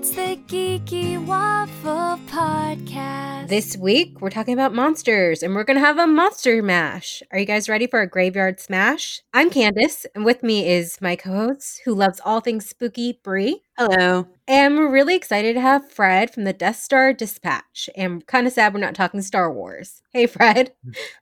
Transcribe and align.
It's 0.00 0.12
the 0.12 0.38
Geeky 0.46 1.22
Waffle 1.26 2.18
Podcast. 2.26 3.48
This 3.48 3.76
week, 3.76 4.22
we're 4.22 4.30
talking 4.30 4.54
about 4.54 4.72
monsters 4.72 5.42
and 5.42 5.54
we're 5.54 5.64
going 5.64 5.76
to 5.78 5.84
have 5.84 5.98
a 5.98 6.06
monster 6.06 6.62
mash. 6.62 7.22
Are 7.30 7.38
you 7.38 7.44
guys 7.44 7.68
ready 7.68 7.86
for 7.86 8.00
a 8.00 8.06
graveyard 8.08 8.60
smash? 8.60 9.20
I'm 9.34 9.50
Candace, 9.50 10.06
and 10.14 10.24
with 10.24 10.42
me 10.42 10.66
is 10.66 10.96
my 11.02 11.16
co 11.16 11.32
host 11.48 11.82
who 11.84 11.94
loves 11.94 12.18
all 12.24 12.40
things 12.40 12.66
spooky, 12.66 13.20
Brie. 13.22 13.60
Hello. 13.76 14.26
And 14.48 14.78
we're 14.78 14.90
really 14.90 15.14
excited 15.16 15.52
to 15.52 15.60
have 15.60 15.90
Fred 15.92 16.32
from 16.32 16.44
the 16.44 16.54
Death 16.54 16.76
Star 16.80 17.12
Dispatch. 17.12 17.90
And 17.94 18.26
kind 18.26 18.46
of 18.46 18.54
sad 18.54 18.72
we're 18.72 18.80
not 18.80 18.94
talking 18.94 19.20
Star 19.20 19.52
Wars. 19.52 20.00
Hey, 20.14 20.26
Fred. 20.26 20.72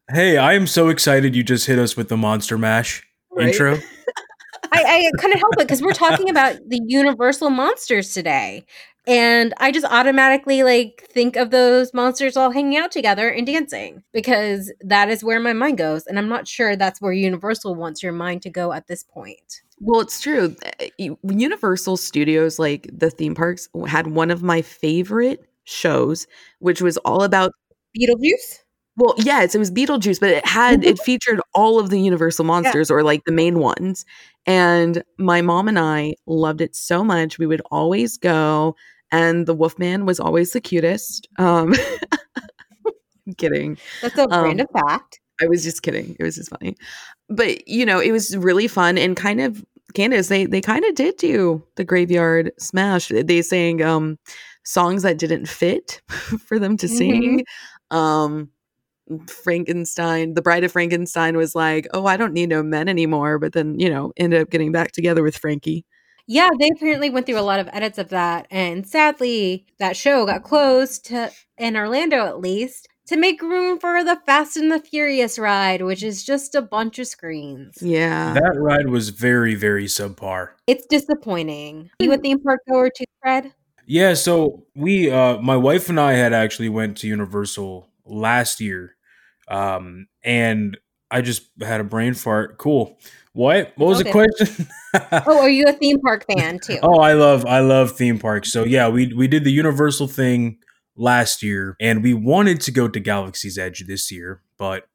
Hey, 0.09 0.37
I 0.37 0.53
am 0.53 0.69
so 0.69 0.89
excited 0.89 1.35
you 1.35 1.43
just 1.43 1.67
hit 1.67 1.81
us 1.81 1.97
with 1.97 2.09
the 2.11 2.17
Monster 2.17 2.57
Mash 2.57 3.05
Right. 3.33 3.49
intro. 3.49 3.79
I, 4.73 5.09
I 5.09 5.11
couldn't 5.19 5.39
help 5.39 5.55
it 5.55 5.67
because 5.67 5.83
we're 5.83 5.93
talking 5.93 6.31
about 6.31 6.57
the 6.67 6.81
Universal 6.87 7.51
monsters 7.51 8.13
today. 8.13 8.65
And 9.07 9.55
I 9.57 9.73
just 9.73 9.87
automatically 9.87 10.63
like 10.63 11.07
think 11.11 11.37
of 11.37 11.51
those 11.51 11.95
monsters 11.95 12.37
all 12.37 12.51
hanging 12.51 12.77
out 12.77 12.93
together 12.93 13.31
and 13.31 13.47
dancing 13.47 14.03
because 14.13 14.71
that 14.83 15.09
is 15.09 15.25
where 15.25 15.41
my 15.41 15.55
mind 15.55 15.79
goes. 15.79 16.07
And 16.07 16.19
I'm 16.19 16.29
not 16.29 16.47
sure 16.47 16.77
that's 16.77 17.01
where 17.01 17.13
Universal 17.13 17.75
wants 17.75 18.03
your 18.03 18.13
mind 18.13 18.43
to 18.43 18.51
go 18.51 18.73
at 18.73 18.87
this 18.87 19.05
point. 19.05 19.63
Well, 19.81 20.01
it's 20.01 20.21
true. 20.21 20.55
Uh, 20.81 21.15
Universal 21.23 21.97
Studios, 21.97 22.59
like 22.59 22.91
the 22.93 23.11
theme 23.11 23.35
parks, 23.35 23.69
had 23.87 24.09
one 24.09 24.31
of 24.31 24.43
my 24.43 24.61
favorite 24.61 25.49
shows, 25.65 26.27
which 26.59 26.83
was 26.83 26.99
all 26.99 27.23
about. 27.23 27.53
Beetlejuice? 27.99 28.59
Well, 28.99 29.15
yes, 29.19 29.55
it 29.55 29.59
was 29.59 29.71
Beetlejuice, 29.71 30.19
but 30.21 30.31
it 30.31 30.45
had 30.45 30.85
it 30.85 30.99
featured 30.99 31.41
all 31.55 31.79
of 31.79 31.89
the 31.91 32.01
Universal 32.01 32.45
monsters 32.53 32.91
or 32.91 33.03
like 33.03 33.25
the 33.25 33.33
main 33.33 33.61
ones. 33.61 34.05
And 34.45 35.03
my 35.19 35.41
mom 35.41 35.69
and 35.69 35.79
I 35.79 36.17
loved 36.27 36.61
it 36.61 36.75
so 36.75 37.05
much. 37.05 37.39
We 37.39 37.47
would 37.47 37.63
always 37.71 38.17
go, 38.19 38.75
and 39.13 39.47
the 39.47 39.55
Wolfman 39.55 40.05
was 40.05 40.19
always 40.19 40.53
the 40.53 40.61
cutest. 40.61 41.29
Um, 41.39 41.75
I'm 43.27 43.35
kidding. 43.37 43.79
That's 44.03 44.19
a 44.19 44.29
Um, 44.33 44.45
random 44.45 44.67
fact. 44.73 45.21
I 45.41 45.47
was 45.47 45.63
just 45.63 45.83
kidding. 45.83 46.17
It 46.19 46.23
was 46.25 46.37
just 46.37 46.51
funny. 46.51 46.77
But 47.29 47.69
you 47.69 47.87
know, 47.87 48.01
it 48.01 48.11
was 48.11 48.37
really 48.37 48.67
fun 48.69 48.99
and 48.99 49.17
kind 49.17 49.41
of 49.41 49.65
Candace, 49.95 50.29
they 50.29 50.45
they 50.45 50.61
kind 50.61 50.85
of 50.85 50.95
did 50.95 51.17
do 51.17 51.63
the 51.77 51.85
graveyard 51.85 52.53
smash. 52.59 53.09
They 53.09 53.41
sang 53.43 53.83
um 53.83 54.19
songs 54.65 55.03
that 55.03 55.19
didn't 55.19 55.47
fit 55.47 56.03
for 56.09 56.59
them 56.59 56.77
to 56.79 56.89
sing. 56.89 57.45
Um 57.91 58.51
Frankenstein, 59.27 60.35
the 60.35 60.43
bride 60.43 60.65
of 60.65 60.73
Frankenstein 60.73 61.37
was 61.37 61.55
like, 61.55 61.87
Oh, 61.93 62.07
I 62.07 62.17
don't 62.17 62.33
need 62.33 62.49
no 62.49 62.63
men 62.63 62.89
anymore, 62.89 63.39
but 63.39 63.53
then, 63.53 63.79
you 63.79 63.91
know, 63.91 64.13
ended 64.17 64.41
up 64.41 64.51
getting 64.51 64.73
back 64.73 64.93
together 64.93 65.23
with 65.23 65.37
Frankie. 65.37 65.85
Yeah, 66.27 66.51
they 66.59 66.71
apparently 66.77 67.09
went 67.09 67.25
through 67.25 67.39
a 67.39 67.41
lot 67.41 67.59
of 67.59 67.71
edits 67.73 67.97
of 67.97 68.11
that. 68.11 68.47
And 68.51 68.87
sadly, 68.87 69.65
that 69.79 69.97
show 69.97 70.27
got 70.27 70.43
closed 70.43 71.07
to, 71.07 71.33
in 71.57 71.77
Orlando 71.77 72.27
at 72.27 72.41
least 72.41 72.87
to 73.09 73.17
make 73.17 73.41
room 73.41 73.79
for 73.79 74.05
the 74.05 74.21
Fast 74.27 74.59
and 74.59 74.71
the 74.71 74.79
Furious 74.79 75.39
ride, 75.39 75.81
which 75.81 76.03
is 76.03 76.23
just 76.23 76.55
a 76.55 76.61
bunch 76.61 76.99
of 76.99 77.07
screens. 77.07 77.79
Yeah. 77.81 78.35
That 78.35 78.59
ride 78.59 78.89
was 78.89 79.09
very, 79.09 79.55
very 79.55 79.87
subpar. 79.87 80.51
It's 80.67 80.85
disappointing. 80.85 81.89
You 82.01 82.13
a 82.13 82.19
theme 82.19 82.41
park 82.41 82.61
goer 82.69 82.91
too, 82.95 83.07
Fred? 83.23 83.55
Yeah, 83.87 84.13
so 84.13 84.67
we 84.77 85.11
uh 85.11 85.39
my 85.39 85.57
wife 85.57 85.89
and 85.89 85.99
I 85.99 86.13
had 86.13 86.35
actually 86.35 86.69
went 86.69 86.99
to 86.99 87.09
Universal 87.09 87.89
last 88.05 88.61
year. 88.61 88.97
Um 89.49 90.09
and 90.23 90.77
I 91.11 91.23
just 91.23 91.49
had 91.61 91.81
a 91.81 91.85
brain 91.85 92.15
fart. 92.15 92.59
Cool. 92.59 92.99
What? 93.33 93.73
What 93.77 93.89
was 93.89 93.99
the 94.03 94.11
question? 94.11 94.69
Oh, 94.95 95.41
are 95.41 95.49
you 95.49 95.65
a 95.67 95.73
theme 95.81 96.01
park 96.01 96.27
fan 96.31 96.59
too? 96.59 96.79
Oh, 96.83 97.01
I 97.01 97.13
love 97.15 97.47
I 97.47 97.61
love 97.61 97.93
theme 97.93 98.19
parks. 98.19 98.53
So 98.53 98.65
yeah, 98.65 98.89
we 98.89 99.13
we 99.15 99.29
did 99.29 99.45
the 99.45 99.53
Universal 99.53 100.09
thing 100.09 100.59
last 100.97 101.43
year 101.43 101.77
and 101.81 102.03
we 102.03 102.13
wanted 102.13 102.61
to 102.63 102.73
go 102.73 102.89
to 102.89 103.01
Galaxy's 103.01 103.57
Edge 103.57 103.85
this 103.87 104.11
year, 104.11 104.43
but 104.59 104.89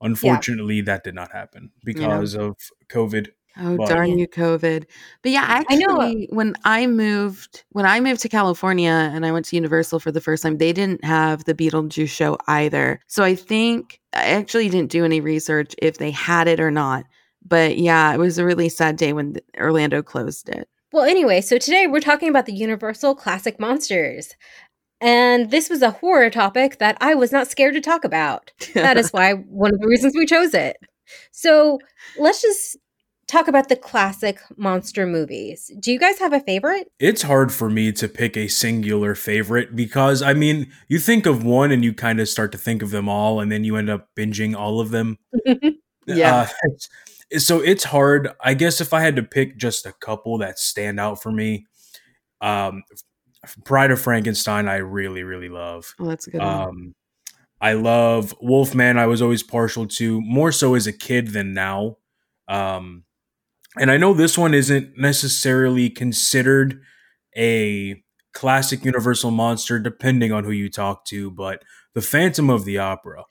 unfortunately 0.00 0.80
that 0.82 1.04
did 1.04 1.14
not 1.14 1.32
happen 1.32 1.72
because 1.84 2.34
of 2.34 2.56
COVID. 2.88 3.28
Oh 3.60 3.76
But- 3.76 3.88
darn 3.88 4.18
you, 4.18 4.26
COVID! 4.26 4.84
But 5.22 5.32
yeah, 5.32 5.44
actually, 5.46 5.84
I 5.84 5.86
know. 5.86 6.26
when 6.30 6.54
I 6.64 6.86
moved, 6.86 7.64
when 7.70 7.84
I 7.86 8.00
moved 8.00 8.22
to 8.22 8.28
California 8.28 9.10
and 9.12 9.26
I 9.26 9.32
went 9.32 9.44
to 9.46 9.56
Universal 9.56 10.00
for 10.00 10.10
the 10.10 10.20
first 10.20 10.42
time, 10.42 10.58
they 10.58 10.72
didn't 10.72 11.04
have 11.04 11.44
the 11.44 11.54
Beetlejuice 11.54 12.08
show 12.08 12.38
either. 12.48 13.00
So 13.06 13.22
I 13.22 13.34
think 13.34 14.00
I 14.14 14.30
actually 14.30 14.68
didn't 14.68 14.90
do 14.90 15.04
any 15.04 15.20
research 15.20 15.74
if 15.82 15.98
they 15.98 16.10
had 16.10 16.48
it 16.48 16.60
or 16.60 16.70
not. 16.70 17.04
But 17.46 17.78
yeah, 17.78 18.12
it 18.12 18.18
was 18.18 18.38
a 18.38 18.44
really 18.44 18.68
sad 18.68 18.96
day 18.96 19.12
when 19.12 19.36
Orlando 19.58 20.02
closed 20.02 20.48
it. 20.48 20.68
Well, 20.92 21.04
anyway, 21.04 21.40
so 21.40 21.56
today 21.58 21.86
we're 21.86 22.00
talking 22.00 22.28
about 22.28 22.46
the 22.46 22.52
Universal 22.52 23.14
Classic 23.14 23.60
Monsters. 23.60 24.34
And 25.00 25.50
this 25.50 25.70
was 25.70 25.80
a 25.80 25.92
horror 25.92 26.28
topic 26.28 26.78
that 26.78 26.98
I 27.00 27.14
was 27.14 27.32
not 27.32 27.48
scared 27.48 27.74
to 27.74 27.80
talk 27.80 28.04
about. 28.04 28.52
That 28.74 28.98
is 28.98 29.10
why 29.12 29.32
one 29.34 29.72
of 29.72 29.80
the 29.80 29.86
reasons 29.88 30.14
we 30.16 30.26
chose 30.26 30.52
it. 30.52 30.76
So 31.32 31.78
let's 32.18 32.42
just 32.42 32.76
talk 33.30 33.48
about 33.48 33.68
the 33.68 33.76
classic 33.76 34.40
monster 34.56 35.06
movies. 35.06 35.70
Do 35.78 35.92
you 35.92 35.98
guys 35.98 36.18
have 36.18 36.32
a 36.32 36.40
favorite? 36.40 36.90
It's 36.98 37.22
hard 37.22 37.52
for 37.52 37.70
me 37.70 37.92
to 37.92 38.08
pick 38.08 38.36
a 38.36 38.48
singular 38.48 39.14
favorite 39.14 39.76
because 39.76 40.22
I 40.22 40.34
mean, 40.34 40.70
you 40.88 40.98
think 40.98 41.26
of 41.26 41.44
one 41.44 41.70
and 41.70 41.84
you 41.84 41.94
kind 41.94 42.20
of 42.20 42.28
start 42.28 42.52
to 42.52 42.58
think 42.58 42.82
of 42.82 42.90
them 42.90 43.08
all 43.08 43.40
and 43.40 43.50
then 43.50 43.64
you 43.64 43.76
end 43.76 43.90
up 43.90 44.08
binging 44.16 44.56
all 44.56 44.80
of 44.80 44.90
them. 44.90 45.18
Yeah. 46.06 46.48
Uh, 46.64 47.38
so 47.38 47.60
it's 47.60 47.84
hard. 47.84 48.30
I 48.40 48.54
guess 48.54 48.80
if 48.80 48.92
I 48.92 49.00
had 49.00 49.16
to 49.16 49.22
pick 49.22 49.56
just 49.56 49.86
a 49.86 49.92
couple 49.92 50.38
that 50.38 50.58
stand 50.58 50.98
out 50.98 51.22
for 51.22 51.30
me, 51.30 51.66
um, 52.40 52.82
Bride 53.64 53.90
of 53.90 54.00
Frankenstein, 54.00 54.68
I 54.68 54.76
really, 54.76 55.22
really 55.22 55.48
love. 55.48 55.94
Oh, 56.00 56.06
that's 56.06 56.26
a 56.26 56.30
good 56.30 56.40
one. 56.40 56.48
Um, 56.48 56.94
I 57.60 57.74
love 57.74 58.34
Wolfman. 58.40 58.98
I 58.98 59.06
was 59.06 59.22
always 59.22 59.42
partial 59.42 59.86
to 59.86 60.20
more 60.22 60.50
so 60.50 60.74
as 60.74 60.86
a 60.86 60.92
kid 60.92 61.28
than 61.28 61.54
now. 61.54 61.98
Um, 62.48 63.04
and 63.78 63.90
I 63.90 63.96
know 63.96 64.14
this 64.14 64.36
one 64.38 64.54
isn't 64.54 64.96
necessarily 64.98 65.90
considered 65.90 66.80
a 67.36 68.02
classic 68.32 68.84
Universal 68.84 69.30
monster, 69.30 69.78
depending 69.78 70.32
on 70.32 70.44
who 70.44 70.50
you 70.52 70.68
talk 70.70 71.04
to, 71.06 71.30
but 71.30 71.62
the 71.94 72.02
Phantom 72.02 72.50
of 72.50 72.64
the 72.64 72.78
Opera. 72.78 73.24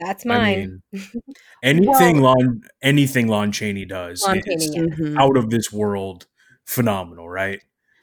That's 0.00 0.26
I 0.26 0.28
mine. 0.28 0.82
mean, 0.92 1.02
anything 1.62 2.20
Lon 2.20 2.60
anything 2.82 3.28
Lon 3.28 3.50
Chaney 3.52 3.86
does 3.86 4.22
Lon 4.22 4.38
is 4.44 4.70
Chaney, 4.70 4.88
yeah. 4.88 4.94
Mhm. 4.94 5.18
out 5.18 5.36
of 5.38 5.48
this 5.50 5.72
world 5.72 6.26
phenomenal, 6.66 7.28
right? 7.28 7.60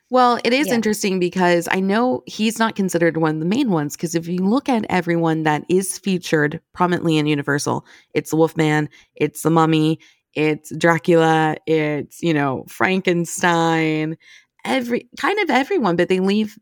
Well, 0.10 0.40
it 0.44 0.54
is 0.54 0.68
Yeah. 0.68 0.76
interesting 0.76 1.20
because 1.20 1.68
I 1.72 1.80
know 1.80 2.22
he's 2.28 2.60
not 2.60 2.76
considered 2.76 3.18
one 3.18 3.36
of 3.36 3.40
the 3.40 3.48
main 3.48 3.72
ones. 3.72 3.96
Because 3.96 4.14
if 4.16 4.28
you 4.28 4.38
look 4.40 4.70
at 4.70 4.86
everyone 4.90 5.44
that 5.44 5.64
is 5.70 5.98
featured 5.98 6.62
prominently 6.74 7.18
in 7.18 7.26
Universal, 7.26 7.86
it's 8.14 8.30
the 8.30 8.36
Wolfman, 8.38 8.90
it's 9.16 9.42
the 9.42 9.50
Mummy, 9.50 10.00
it's 10.34 10.76
Dracula, 10.76 11.58
it's 11.68 12.22
you 12.22 12.34
know 12.34 12.66
Frankenstein, 12.68 14.18
every 14.66 15.08
kind 15.20 15.40
of 15.40 15.50
everyone, 15.50 15.96
but 15.96 16.10
they 16.10 16.20
leave 16.20 16.58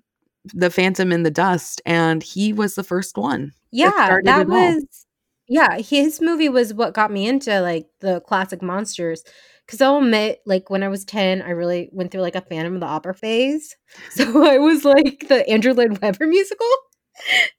the 0.53 0.69
Phantom 0.69 1.11
in 1.11 1.23
the 1.23 1.31
dust, 1.31 1.81
and 1.85 2.23
he 2.23 2.53
was 2.53 2.75
the 2.75 2.83
first 2.83 3.17
one. 3.17 3.53
yeah, 3.71 4.19
that 4.23 4.47
all. 4.49 4.53
was 4.53 5.05
yeah, 5.51 5.79
his 5.79 6.21
movie 6.21 6.47
was 6.47 6.73
what 6.73 6.93
got 6.93 7.11
me 7.11 7.27
into 7.27 7.59
like 7.59 7.87
the 7.99 8.21
classic 8.21 8.61
monsters. 8.61 9.21
Cause 9.67 9.81
I'll 9.81 9.97
admit, 9.97 10.39
like 10.45 10.69
when 10.69 10.81
I 10.81 10.87
was 10.87 11.03
10, 11.03 11.41
I 11.41 11.49
really 11.49 11.89
went 11.91 12.09
through 12.11 12.21
like 12.21 12.35
a 12.35 12.41
Phantom 12.41 12.73
of 12.75 12.79
the 12.79 12.87
Opera 12.87 13.13
phase. 13.13 13.75
So 14.11 14.45
I 14.45 14.59
was 14.59 14.85
like 14.85 15.27
the 15.27 15.47
Andrew 15.49 15.73
Lloyd 15.73 15.99
Webber 16.01 16.25
musical. 16.25 16.67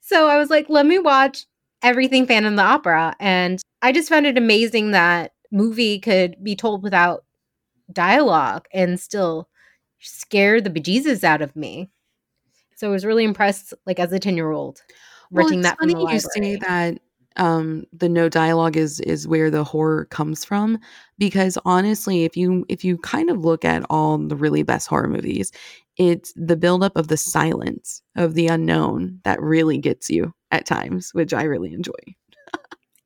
So 0.01 0.27
I 0.27 0.37
was 0.39 0.49
like, 0.49 0.65
let 0.69 0.87
me 0.87 0.97
watch 0.97 1.45
everything 1.83 2.25
Phantom 2.25 2.53
of 2.53 2.57
the 2.57 2.63
Opera. 2.63 3.15
And 3.19 3.61
I 3.83 3.91
just 3.91 4.09
found 4.09 4.25
it 4.25 4.39
amazing 4.39 4.91
that 4.91 5.32
movie 5.53 5.99
could 5.99 6.43
be 6.43 6.55
told 6.57 6.83
without 6.83 7.25
dialogue 7.93 8.67
and 8.73 8.99
still 8.99 9.49
scare 9.99 10.59
the 10.61 10.69
bejesus 10.69 11.23
out 11.23 11.41
of 11.41 11.55
me. 11.55 11.89
So 12.75 12.89
I 12.89 12.91
was 12.91 13.05
really 13.05 13.23
impressed, 13.23 13.73
like 13.85 13.99
as 13.99 14.11
a 14.11 14.19
10 14.19 14.35
year 14.35 14.51
old, 14.51 14.81
Well, 15.31 15.47
renting 15.47 15.59
it's 15.59 15.69
that 15.69 15.77
funny 15.79 15.95
you 16.11 16.19
say 16.19 16.57
that 16.57 16.99
um 17.37 17.85
the 17.91 18.09
no 18.09 18.29
dialogue 18.29 18.77
is 18.77 18.99
is 19.01 19.27
where 19.27 19.49
the 19.49 19.63
horror 19.63 20.05
comes 20.05 20.45
from 20.45 20.77
because 21.17 21.57
honestly 21.65 22.25
if 22.25 22.37
you 22.37 22.63
if 22.69 22.83
you 22.83 22.97
kind 22.99 23.29
of 23.31 23.43
look 23.43 23.65
at 23.65 23.83
all 23.89 24.19
the 24.19 24.35
really 24.35 24.61
best 24.61 24.87
horror 24.87 25.07
movies 25.07 25.51
it's 25.97 26.31
the 26.35 26.55
buildup 26.55 26.95
of 26.95 27.07
the 27.07 27.17
silence 27.17 28.03
of 28.15 28.35
the 28.35 28.45
unknown 28.47 29.19
that 29.23 29.41
really 29.41 29.79
gets 29.79 30.11
you 30.11 30.31
at 30.51 30.67
times 30.67 31.11
which 31.15 31.33
i 31.33 31.41
really 31.41 31.73
enjoy 31.73 31.91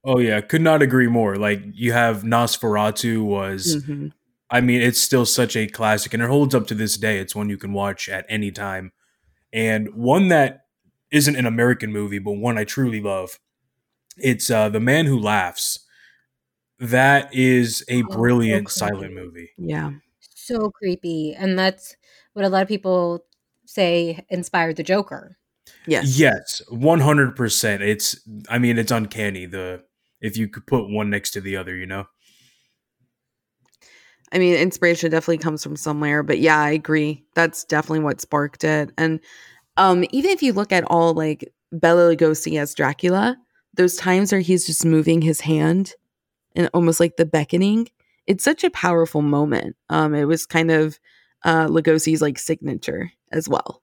Oh 0.07 0.19
yeah, 0.19 0.39
could 0.41 0.61
not 0.61 0.81
agree 0.81 1.07
more. 1.07 1.35
Like 1.35 1.61
you 1.73 1.91
have 1.93 2.23
Nosferatu 2.23 3.23
was 3.23 3.83
Mhm. 3.85 4.13
I 4.49 4.61
mean, 4.61 4.81
it's 4.81 4.99
still 5.01 5.25
such 5.25 5.55
a 5.57 5.67
classic 5.67 6.13
and 6.13 6.23
it 6.23 6.29
holds 6.29 6.55
up 6.55 6.67
to 6.67 6.73
this 6.73 6.97
day. 6.97 7.19
It's 7.19 7.35
one 7.35 7.49
you 7.49 7.57
can 7.57 7.73
watch 7.73 8.07
at 8.07 8.25
any 8.29 8.49
time. 8.49 8.93
And 9.51 9.93
one 9.93 10.29
that 10.29 10.61
isn't 11.11 11.35
an 11.35 11.45
American 11.45 11.91
movie, 11.91 12.19
but 12.19 12.33
one 12.33 12.57
I 12.57 12.63
truly 12.63 13.01
love. 13.01 13.39
It's 14.17 14.49
uh 14.49 14.69
The 14.69 14.79
Man 14.79 15.05
Who 15.07 15.19
Laughs. 15.19 15.79
That 16.79 17.33
is 17.33 17.83
a 17.89 18.03
Oh, 18.03 18.07
so 18.09 18.17
brilliant 18.17 18.67
creepy. 18.67 18.79
silent 18.79 19.13
movie. 19.13 19.49
yeah 19.57 19.91
so 20.19 20.69
creepy 20.71 21.33
and 21.37 21.59
that's 21.59 21.95
what 22.33 22.45
a 22.45 22.49
lot 22.49 22.61
of 22.61 22.67
people 22.69 23.25
say 23.65 24.23
inspired 24.29 24.77
the 24.77 24.83
Joker. 24.83 25.37
Yes. 25.87 26.17
Yes, 26.17 26.61
one 26.69 27.01
hundred 27.01 27.35
percent. 27.35 27.81
It's 27.83 28.17
I 28.49 28.57
mean 28.59 28.77
it's 28.77 28.91
uncanny 28.91 29.45
the 29.45 29.83
if 30.21 30.37
you 30.37 30.47
could 30.47 30.65
put 30.65 30.89
one 30.89 31.09
next 31.09 31.31
to 31.31 31.41
the 31.41 31.57
other, 31.57 31.75
you 31.75 31.85
know. 31.85 32.07
I 34.31 34.39
mean, 34.39 34.55
inspiration 34.55 35.09
definitely 35.09 35.37
comes 35.37 35.63
from 35.63 35.77
somewhere, 35.77 36.21
but 36.21 36.39
yeah, 36.39 36.59
I 36.59 36.71
agree. 36.71 37.23
That's 37.33 37.63
definitely 37.63 38.01
what 38.01 38.19
sparked 38.19 38.63
it. 38.63 38.91
And 38.97 39.21
um, 39.77 40.03
even 40.11 40.31
if 40.31 40.43
you 40.43 40.53
look 40.53 40.71
at 40.71 40.83
all 40.85 41.13
like 41.13 41.51
Bela 41.71 42.13
Lugosi 42.15 42.59
as 42.59 42.73
Dracula, 42.73 43.37
those 43.73 43.95
times 43.95 44.31
where 44.31 44.41
he's 44.41 44.65
just 44.65 44.85
moving 44.85 45.21
his 45.21 45.41
hand 45.41 45.93
and 46.55 46.69
almost 46.73 46.99
like 46.99 47.15
the 47.15 47.25
beckoning, 47.25 47.87
it's 48.25 48.43
such 48.43 48.63
a 48.63 48.69
powerful 48.69 49.21
moment. 49.21 49.77
Um, 49.89 50.13
it 50.13 50.25
was 50.25 50.45
kind 50.45 50.71
of 50.71 50.99
uh, 51.43 51.67
Lugosi's 51.67 52.21
like 52.21 52.37
signature 52.37 53.11
as 53.31 53.47
well. 53.47 53.81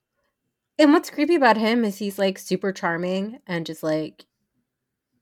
And 0.78 0.92
what's 0.92 1.10
creepy 1.10 1.36
about 1.36 1.56
him 1.56 1.84
is 1.84 1.98
he's 1.98 2.18
like 2.18 2.36
super 2.38 2.72
charming 2.72 3.38
and 3.46 3.64
just 3.64 3.82
like 3.82 4.26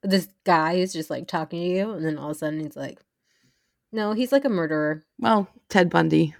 this 0.02 0.28
guy 0.44 0.74
is 0.74 0.92
just 0.92 1.10
like 1.10 1.28
talking 1.28 1.60
to 1.60 1.66
you, 1.66 1.90
and 1.92 2.04
then 2.04 2.18
all 2.18 2.30
of 2.30 2.36
a 2.36 2.38
sudden 2.38 2.60
he's 2.60 2.76
like, 2.76 3.00
no, 3.92 4.12
he's 4.12 4.32
like 4.32 4.44
a 4.44 4.50
murderer. 4.50 5.02
Well, 5.18 5.48
Ted 5.68 5.90
Bundy. 5.90 6.34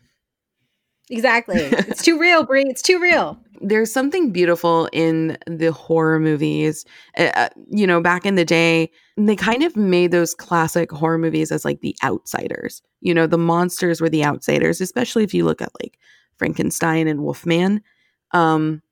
Exactly. 1.11 1.61
it's 1.61 2.03
too 2.05 2.19
real, 2.19 2.45
Brie. 2.45 2.65
It's 2.67 2.83
too 2.83 2.99
real. 3.01 3.39
There's 3.61 3.93
something 3.93 4.31
beautiful 4.31 4.89
in 4.93 5.37
the 5.47 5.71
horror 5.71 6.19
movies. 6.19 6.85
Uh, 7.17 7.31
uh, 7.35 7.49
you 7.71 7.87
know, 7.87 8.01
back 8.01 8.25
in 8.25 8.35
the 8.35 8.45
day, 8.45 8.91
they 9.17 9.37
kind 9.37 9.63
of 9.63 9.77
made 9.77 10.11
those 10.11 10.35
classic 10.35 10.91
horror 10.91 11.19
movies 11.19 11.53
as 11.53 11.65
like 11.65 11.81
the 11.81 11.95
outsiders. 12.03 12.83
You 13.01 13.15
know, 13.15 13.27
the 13.27 13.39
monsters 13.39 14.01
were 14.01 14.09
the 14.09 14.25
outsiders, 14.25 14.81
especially 14.81 15.23
if 15.23 15.35
you 15.35 15.45
look 15.45 15.61
at 15.61 15.73
like 15.83 15.99
Frankenstein 16.39 17.07
and 17.07 17.23
Wolfman. 17.23 17.83
Um, 18.33 18.83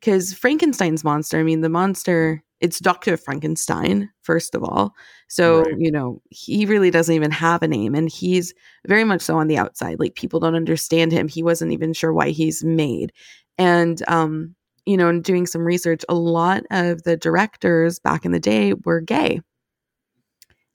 because 0.00 0.34
Frankenstein's 0.34 1.02
monster, 1.02 1.38
I 1.38 1.42
mean, 1.42 1.62
the 1.62 1.70
monster, 1.70 2.43
it's 2.60 2.78
Dr. 2.78 3.16
Frankenstein, 3.16 4.10
first 4.22 4.54
of 4.54 4.62
all. 4.62 4.94
So, 5.28 5.62
Right. 5.62 5.74
you 5.78 5.90
know, 5.90 6.22
he 6.30 6.66
really 6.66 6.90
doesn't 6.90 7.14
even 7.14 7.30
have 7.30 7.62
a 7.62 7.68
name 7.68 7.94
and 7.94 8.08
he's 8.08 8.54
very 8.86 9.04
much 9.04 9.20
so 9.22 9.36
on 9.36 9.48
the 9.48 9.58
outside. 9.58 9.98
Like 10.00 10.14
people 10.14 10.40
don't 10.40 10.54
understand 10.54 11.12
him. 11.12 11.28
He 11.28 11.42
wasn't 11.42 11.72
even 11.72 11.92
sure 11.92 12.12
why 12.12 12.30
he's 12.30 12.64
made. 12.64 13.12
And, 13.58 14.02
um, 14.08 14.54
you 14.86 14.96
know, 14.96 15.08
in 15.08 15.22
doing 15.22 15.46
some 15.46 15.62
research, 15.64 16.04
a 16.08 16.14
lot 16.14 16.62
of 16.70 17.02
the 17.04 17.16
directors 17.16 17.98
back 17.98 18.24
in 18.24 18.32
the 18.32 18.40
day 18.40 18.74
were 18.84 19.00
gay. 19.00 19.40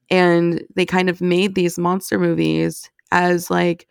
And 0.10 0.64
they 0.76 0.86
kind 0.86 1.10
of 1.10 1.22
made 1.22 1.56
these 1.56 1.78
monster 1.78 2.20
movies 2.20 2.90
as 3.12 3.50
like 3.50 3.88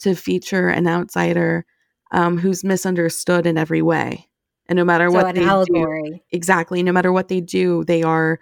to 0.00 0.14
feature 0.14 0.68
an 0.68 0.86
outsider 0.86 1.64
um, 2.12 2.38
who's 2.38 2.64
misunderstood 2.64 3.46
in 3.46 3.56
every 3.58 3.82
way. 3.82 4.28
And 4.68 4.76
no 4.76 4.84
matter 4.84 5.10
So 5.10 5.18
what 5.18 5.26
an 5.26 5.36
they 5.36 5.44
do, 5.64 6.20
exactly, 6.30 6.82
no 6.82 6.92
matter 6.92 7.12
what 7.12 7.28
they 7.28 7.40
do, 7.40 7.84
they 7.84 8.02
are 8.02 8.40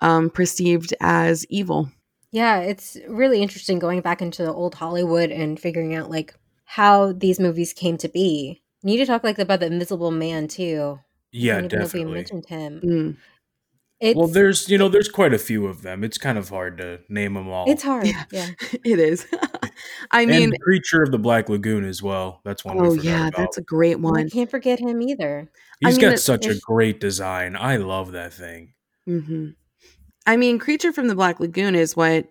um, 0.00 0.30
perceived 0.30 0.94
as 1.00 1.46
evil. 1.48 1.90
Yeah, 2.30 2.60
it's 2.60 2.96
really 3.08 3.40
interesting 3.42 3.78
going 3.78 4.00
back 4.00 4.20
into 4.20 4.42
the 4.42 4.52
old 4.52 4.74
Hollywood 4.74 5.30
and 5.30 5.58
figuring 5.58 5.94
out 5.94 6.10
like 6.10 6.34
how 6.64 7.12
these 7.12 7.38
movies 7.38 7.72
came 7.72 7.96
to 7.98 8.08
be. 8.08 8.62
You 8.82 8.86
Need 8.90 8.96
to 8.98 9.06
talk 9.06 9.24
like 9.24 9.38
about 9.38 9.60
the 9.60 9.66
Invisible 9.66 10.10
Man 10.10 10.48
too. 10.48 10.98
I 11.40 11.42
Yeah, 11.42 11.60
don't 11.60 11.72
know 11.72 11.84
if 11.84 11.92
we 11.94 12.04
definitely. 12.04 12.14
mentioned 12.14 12.46
him. 12.46 12.80
Mm. 12.84 13.16
It's 14.00 14.16
Well, 14.16 14.26
there's 14.26 14.68
you 14.68 14.76
know 14.76 14.88
there's 14.88 15.08
quite 15.08 15.32
a 15.32 15.38
few 15.38 15.66
of 15.66 15.82
them. 15.82 16.04
It's 16.04 16.18
kind 16.18 16.36
of 16.36 16.48
hard 16.48 16.78
to 16.78 17.00
name 17.08 17.34
them 17.34 17.48
all. 17.48 17.70
it's 17.70 17.82
hard. 17.82 18.06
Yeah. 18.06 18.24
Yeah. 18.30 18.48
it 18.84 18.98
is. 18.98 19.26
I 20.10 20.22
and 20.22 20.30
mean, 20.30 20.50
the 20.50 20.58
creature 20.58 21.02
of 21.02 21.10
the 21.10 21.18
Black 21.18 21.48
Lagoon 21.48 21.84
as 21.84 22.02
well. 22.02 22.40
That's 22.44 22.64
one. 22.64 22.78
oh 22.78 22.90
we 22.90 22.98
forgot 22.98 23.04
yeah, 23.04 23.28
about. 23.28 23.38
that's 23.38 23.58
a 23.58 23.62
great 23.62 24.00
one. 24.00 24.16
I 24.16 24.20
one. 24.22 24.30
can't 24.30 24.50
forget 24.50 24.78
him 24.78 25.00
either. 25.02 25.48
I 25.84 25.88
He's 25.88 25.98
mean, 25.98 26.10
got 26.10 26.18
such 26.18 26.46
a 26.46 26.58
great 26.60 27.00
design. 27.00 27.56
I 27.56 27.76
love 27.76 28.12
that 28.12 28.32
thing. 28.32 28.74
hmm 29.06 29.50
I 30.26 30.36
mean, 30.38 30.58
Creature 30.58 30.92
from 30.92 31.08
the 31.08 31.14
Black 31.14 31.38
Lagoon 31.38 31.74
is 31.74 31.94
what 31.96 32.26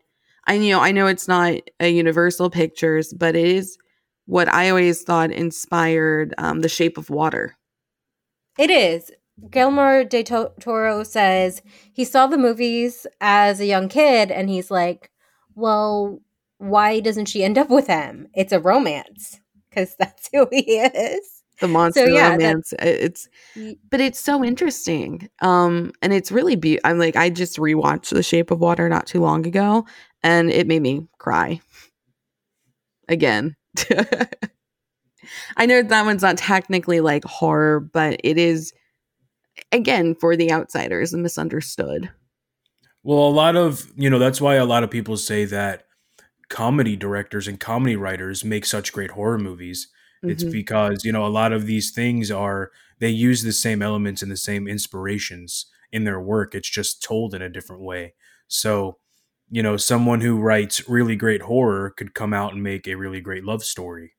I 0.47 0.55
you 0.55 0.73
know. 0.73 0.79
I 0.81 0.91
know 0.91 1.07
it's 1.07 1.27
not 1.27 1.55
a 1.79 1.89
Universal 1.89 2.49
Pictures, 2.49 3.13
but 3.13 3.35
it 3.35 3.45
is 3.45 3.77
what 4.25 4.47
I 4.47 4.69
always 4.69 5.03
thought 5.03 5.31
inspired 5.31 6.33
um, 6.37 6.61
The 6.61 6.69
Shape 6.69 6.97
of 6.97 7.09
Water. 7.09 7.55
It 8.57 8.69
is. 8.69 9.11
Guillermo 9.49 10.03
de 10.03 10.23
Toro 10.23 11.03
says 11.03 11.61
he 11.91 12.05
saw 12.05 12.27
the 12.27 12.37
movies 12.37 13.07
as 13.19 13.59
a 13.59 13.65
young 13.65 13.89
kid 13.89 14.31
and 14.31 14.49
he's 14.49 14.69
like, 14.69 15.11
well, 15.55 16.19
why 16.57 16.99
doesn't 16.99 17.25
she 17.25 17.43
end 17.43 17.57
up 17.57 17.69
with 17.69 17.87
him? 17.87 18.27
It's 18.33 18.53
a 18.53 18.59
romance 18.59 19.39
because 19.69 19.95
that's 19.99 20.29
who 20.31 20.47
he 20.51 20.77
is. 20.77 21.43
The 21.59 21.67
monster 21.67 22.09
yeah, 22.09 22.31
romance. 22.31 22.73
It's 22.79 23.29
but 23.89 24.01
it's 24.01 24.19
so 24.19 24.43
interesting. 24.43 25.29
Um, 25.41 25.93
and 26.01 26.11
it's 26.11 26.31
really 26.31 26.55
be. 26.55 26.79
I'm 26.83 26.97
like, 26.97 27.15
I 27.15 27.29
just 27.29 27.57
rewatched 27.57 28.09
The 28.09 28.23
Shape 28.23 28.51
of 28.51 28.59
Water 28.59 28.89
not 28.89 29.05
too 29.07 29.21
long 29.21 29.45
ago, 29.45 29.85
and 30.23 30.49
it 30.49 30.67
made 30.67 30.81
me 30.81 31.07
cry 31.19 31.61
again. 33.07 33.55
I 35.57 35.65
know 35.65 35.83
that 35.83 36.05
one's 36.05 36.23
not 36.23 36.37
technically 36.37 36.99
like 36.99 37.23
horror, 37.23 37.79
but 37.79 38.19
it 38.23 38.37
is 38.37 38.73
again 39.73 40.15
for 40.15 40.37
the 40.37 40.51
outsiders 40.51 41.13
and 41.13 41.23
misunderstood. 41.23 42.11
Well, 43.03 43.27
a 43.27 43.29
lot 43.29 43.55
of 43.55 43.91
you 43.95 44.09
know 44.09 44.19
that's 44.19 44.41
why 44.41 44.55
a 44.55 44.65
lot 44.65 44.83
of 44.83 44.91
people 44.91 45.17
say 45.17 45.45
that 45.45 45.85
comedy 46.49 46.95
directors 46.95 47.47
and 47.47 47.59
comedy 47.59 47.95
writers 47.95 48.45
make 48.45 48.65
such 48.65 48.93
great 48.93 49.11
horror 49.11 49.39
movies. 49.39 49.89
It's 50.25 50.43
Mhm. 50.43 50.51
because 50.51 51.05
you 51.05 51.11
know 51.11 51.25
a 51.25 51.29
lot 51.29 51.53
of 51.53 51.67
these 51.67 51.91
things 51.91 52.31
are 52.31 52.71
they 52.99 53.09
use 53.09 53.43
the 53.43 53.53
same 53.53 53.81
elements 53.81 54.21
and 54.23 54.31
the 54.31 54.37
same 54.37 54.67
inspirations 54.67 55.67
in 55.91 56.05
their 56.05 56.21
work. 56.21 56.55
It's 56.55 56.69
just 56.69 57.03
told 57.03 57.35
in 57.35 57.41
a 57.41 57.49
different 57.49 57.83
way. 57.83 58.13
So, 58.47 58.99
you 59.51 59.63
know, 59.63 59.77
someone 59.77 60.21
who 60.21 60.39
writes 60.39 60.87
really 60.89 61.15
great 61.17 61.43
horror 61.43 61.91
could 61.91 62.15
come 62.15 62.33
out 62.33 62.53
and 62.53 62.63
make 62.63 62.87
a 62.87 62.95
really 62.95 63.21
great 63.21 63.43
love 63.45 63.63
story. 63.63 64.13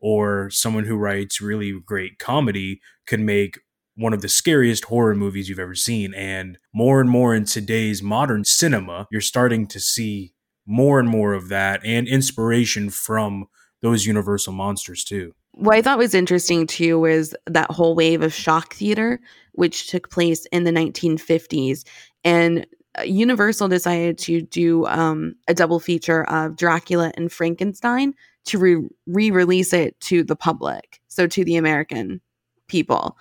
Or 0.00 0.50
someone 0.50 0.84
who 0.84 0.96
writes 0.96 1.40
really 1.40 1.78
great 1.80 2.18
comedy 2.18 2.80
could 3.06 3.20
make 3.20 3.60
one 3.98 4.12
of 4.12 4.22
the 4.22 4.28
scariest 4.28 4.84
horror 4.84 5.14
movies 5.14 5.48
you've 5.48 5.58
ever 5.58 5.74
seen. 5.74 6.14
And 6.14 6.56
more 6.72 7.00
and 7.00 7.10
more 7.10 7.34
in 7.34 7.44
today's 7.44 8.00
modern 8.00 8.44
cinema, 8.44 9.08
you're 9.10 9.20
starting 9.20 9.66
to 9.66 9.80
see 9.80 10.34
more 10.64 11.00
and 11.00 11.08
more 11.08 11.34
of 11.34 11.48
that 11.48 11.80
and 11.84 12.06
inspiration 12.06 12.90
from 12.90 13.46
those 13.82 14.06
universal 14.06 14.52
monsters 14.52 15.02
too. 15.02 15.34
What 15.52 15.74
I 15.74 15.82
thought 15.82 15.98
was 15.98 16.14
interesting 16.14 16.66
too 16.68 17.00
was 17.00 17.34
that 17.46 17.72
whole 17.72 17.96
wave 17.96 18.22
of 18.22 18.32
shock 18.32 18.72
theater, 18.74 19.18
which 19.52 19.88
took 19.88 20.10
place 20.10 20.46
in 20.52 20.62
the 20.62 20.70
1950s. 20.70 21.84
And 22.22 22.66
uh, 22.96 23.02
Universal 23.02 23.66
decided 23.66 24.16
to 24.18 24.42
do 24.42 24.86
um, 24.86 25.34
a 25.48 25.54
double 25.54 25.80
feature 25.80 26.22
of 26.24 26.54
Dracula 26.56 27.10
and 27.16 27.32
Frankenstein 27.32 28.14
to 28.46 28.88
re 29.06 29.30
release 29.30 29.72
it 29.72 29.98
to 30.02 30.22
the 30.22 30.36
public, 30.36 31.00
so 31.08 31.26
to 31.26 31.44
the 31.44 31.56
American 31.56 32.20
people. 32.68 33.16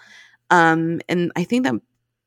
Um, 0.50 1.02
and 1.10 1.32
I 1.36 1.44
think 1.44 1.64
that 1.64 1.76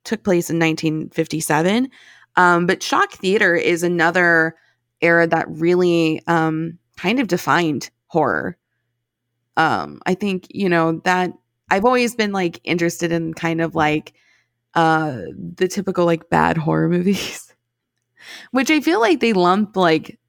took 0.04 0.22
place 0.22 0.50
in 0.50 0.58
1957. 0.58 1.88
Um, 2.36 2.66
but 2.66 2.82
shock 2.82 3.12
theater 3.12 3.54
is 3.54 3.82
another 3.82 4.56
era 5.00 5.26
that 5.26 5.46
really 5.48 6.22
um, 6.26 6.78
kind 6.96 7.20
of 7.20 7.28
defined 7.28 7.90
horror. 8.06 8.56
Um 9.56 10.00
i 10.06 10.14
think 10.14 10.46
you 10.48 10.68
know 10.68 11.00
that 11.04 11.32
i've 11.70 11.84
always 11.84 12.14
been 12.14 12.30
like 12.30 12.60
interested 12.62 13.10
in 13.10 13.34
kind 13.34 13.60
of 13.60 13.74
like 13.74 14.14
uh 14.74 15.22
the 15.56 15.66
typical 15.66 16.06
like 16.06 16.30
bad 16.30 16.56
horror 16.56 16.88
movies 16.96 17.52
which 18.52 18.70
i 18.70 18.80
feel 18.80 19.00
like 19.00 19.18
they 19.18 19.32
lump 19.32 19.76
like 19.76 20.20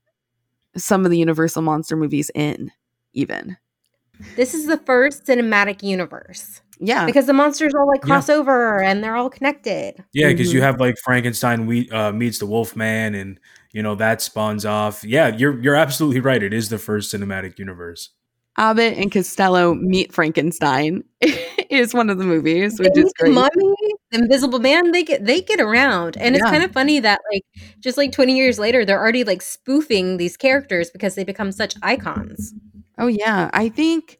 some 0.75 1.05
of 1.05 1.11
the 1.11 1.17
universal 1.17 1.61
monster 1.61 1.95
movies 1.95 2.31
in 2.33 2.71
even. 3.13 3.57
This 4.35 4.53
is 4.53 4.67
the 4.67 4.77
first 4.77 5.25
cinematic 5.25 5.83
universe 5.83 6.61
yeah 6.81 7.05
because 7.05 7.25
the 7.27 7.33
monsters 7.33 7.73
all 7.73 7.87
like 7.87 8.01
Yeah. 8.03 8.07
cross 8.07 8.29
over 8.29 8.81
and 8.81 9.03
they're 9.03 9.15
all 9.15 9.29
connected. 9.29 10.03
Yeah, 10.13 10.29
because 10.29 10.51
you 10.53 10.59
Mhm. 10.59 10.63
have 10.63 10.79
like 10.79 10.97
Frankenstein 11.03 11.65
we, 11.67 11.89
uh, 11.91 12.11
meets 12.11 12.39
the 12.39 12.45
Wolfman, 12.47 13.15
and 13.15 13.39
you 13.71 13.81
know 13.83 13.95
that 13.95 14.21
spawns 14.21 14.65
off. 14.65 15.03
Yeah, 15.05 15.27
you're 15.35 15.59
you're 15.61 15.75
absolutely 15.75 16.19
right. 16.19 16.41
It 16.43 16.53
is 16.53 16.67
the 16.69 16.77
first 16.77 17.13
cinematic 17.13 17.57
universe. 17.59 18.09
abbott 18.57 18.97
and 18.97 19.09
costello 19.13 19.73
meet 19.73 20.11
frankenstein 20.11 21.01
is 21.69 21.93
one 21.93 22.09
of 22.09 22.17
the 22.17 22.25
movies 22.25 22.77
which 22.79 22.89
And 22.93 23.05
is 23.05 23.13
great 23.17 23.31
Mummy, 23.33 23.73
Invisible 24.11 24.59
Man, 24.59 24.91
they 24.91 25.03
get 25.03 25.23
they 25.25 25.39
get 25.41 25.61
around, 25.61 26.17
and 26.17 26.35
it's 26.35 26.43
kind 26.43 26.61
of 26.63 26.71
funny 26.73 26.99
that 26.99 27.21
like 27.31 27.45
just 27.79 27.97
like 27.97 28.11
twenty 28.11 28.35
years 28.35 28.59
later, 28.59 28.83
they're 28.83 28.99
already 28.99 29.23
like 29.23 29.41
spoofing 29.41 30.17
these 30.17 30.35
characters 30.35 30.89
because 30.91 31.15
they 31.15 31.23
become 31.23 31.53
such 31.53 31.75
icons. 31.81 32.53
Oh 32.97 33.07
yeah, 33.07 33.49
I 33.53 33.69
think 33.69 34.19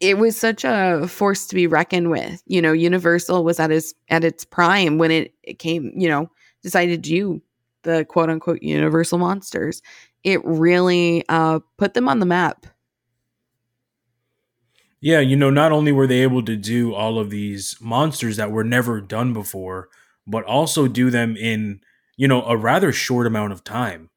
it 0.00 0.18
was 0.18 0.36
such 0.36 0.64
a 0.64 1.06
force 1.08 1.46
to 1.48 1.54
be 1.54 1.66
reckoned 1.66 2.10
with. 2.10 2.42
You 2.46 2.62
know, 2.62 2.72
Universal 2.72 3.44
was 3.44 3.60
at 3.60 3.70
its 3.70 3.94
at 4.08 4.24
its 4.24 4.44
prime 4.44 4.98
when 4.98 5.10
it, 5.10 5.34
it 5.42 5.58
came, 5.58 5.92
you 5.94 6.08
know, 6.08 6.30
decided 6.62 7.02
to 7.04 7.10
do 7.10 7.42
the 7.82 8.04
quote 8.06 8.30
unquote 8.30 8.62
Universal 8.62 9.18
monsters. 9.18 9.82
It 10.24 10.44
really 10.44 11.24
uh 11.28 11.60
put 11.78 11.94
them 11.94 12.08
on 12.08 12.20
the 12.20 12.26
map. 12.26 12.66
Yeah, 15.00 15.20
you 15.20 15.36
know, 15.36 15.50
not 15.50 15.72
only 15.72 15.92
were 15.92 16.06
they 16.06 16.20
able 16.22 16.42
to 16.44 16.56
do 16.56 16.94
all 16.94 17.18
of 17.18 17.30
these 17.30 17.76
monsters 17.80 18.36
that 18.36 18.50
were 18.50 18.64
never 18.64 19.00
done 19.00 19.32
before, 19.32 19.88
but 20.26 20.44
also 20.44 20.88
do 20.88 21.10
them 21.10 21.36
in, 21.36 21.80
you 22.16 22.28
know, 22.28 22.42
a 22.44 22.56
rather 22.56 22.92
short 22.92 23.26
amount 23.26 23.52
of 23.52 23.64
time, 23.64 24.10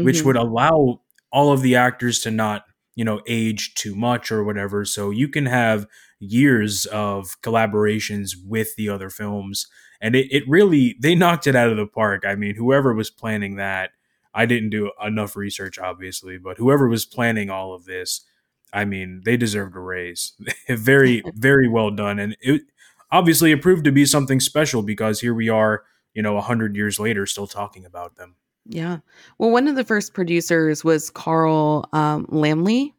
which 0.00 0.22
Mhm. 0.22 0.24
would 0.24 0.36
allow 0.36 1.02
all 1.30 1.52
of 1.52 1.60
the 1.62 1.76
actors 1.76 2.20
to 2.20 2.30
not, 2.30 2.64
you 2.94 3.04
know, 3.04 3.20
age 3.26 3.74
too 3.74 3.94
much 3.94 4.30
or 4.30 4.44
whatever. 4.44 4.84
So 4.84 5.10
you 5.10 5.28
can 5.28 5.46
have 5.46 5.86
years 6.18 6.86
of 6.86 7.40
collaborations 7.42 8.32
with 8.44 8.76
the 8.76 8.88
other 8.88 9.10
films. 9.10 9.66
And 10.00 10.14
it, 10.14 10.28
it 10.30 10.48
really, 10.48 10.96
they 11.00 11.14
knocked 11.14 11.46
it 11.46 11.56
out 11.56 11.70
of 11.70 11.76
the 11.76 11.86
park. 11.86 12.24
I 12.26 12.34
mean, 12.34 12.56
whoever 12.56 12.94
was 12.94 13.10
planning 13.10 13.56
that, 13.56 13.90
I 14.34 14.46
didn't 14.46 14.70
do 14.70 14.92
enough 15.04 15.36
research, 15.36 15.78
obviously, 15.78 16.38
but 16.38 16.58
whoever 16.58 16.88
was 16.88 17.04
planning 17.04 17.50
all 17.50 17.74
of 17.74 17.84
this, 17.84 18.24
I 18.72 18.84
mean, 18.84 19.22
they 19.24 19.36
deserved 19.36 19.74
a 19.76 19.80
raise. 19.80 20.32
very, 20.68 21.22
very 21.34 21.68
well 21.68 21.90
done. 21.90 22.18
And 22.18 22.36
it 22.40 22.62
obviously 23.10 23.52
it 23.52 23.62
proved 23.62 23.84
to 23.84 23.92
be 23.92 24.06
something 24.06 24.40
special 24.40 24.82
because 24.82 25.20
here 25.20 25.34
we 25.34 25.48
are, 25.48 25.84
you 26.14 26.22
know, 26.22 26.36
a 26.36 26.42
hundred 26.42 26.76
years 26.76 27.00
later, 27.00 27.26
still 27.26 27.46
talking 27.46 27.84
about 27.84 28.16
them. 28.16 28.36
Yeah. 28.66 28.98
Well, 29.38 29.50
one 29.50 29.68
of 29.68 29.76
the 29.76 29.84
first 29.84 30.14
producers 30.14 30.84
was 30.84 31.10
Carl 31.10 31.88
um, 31.92 32.26
Laemmle. 32.26 32.92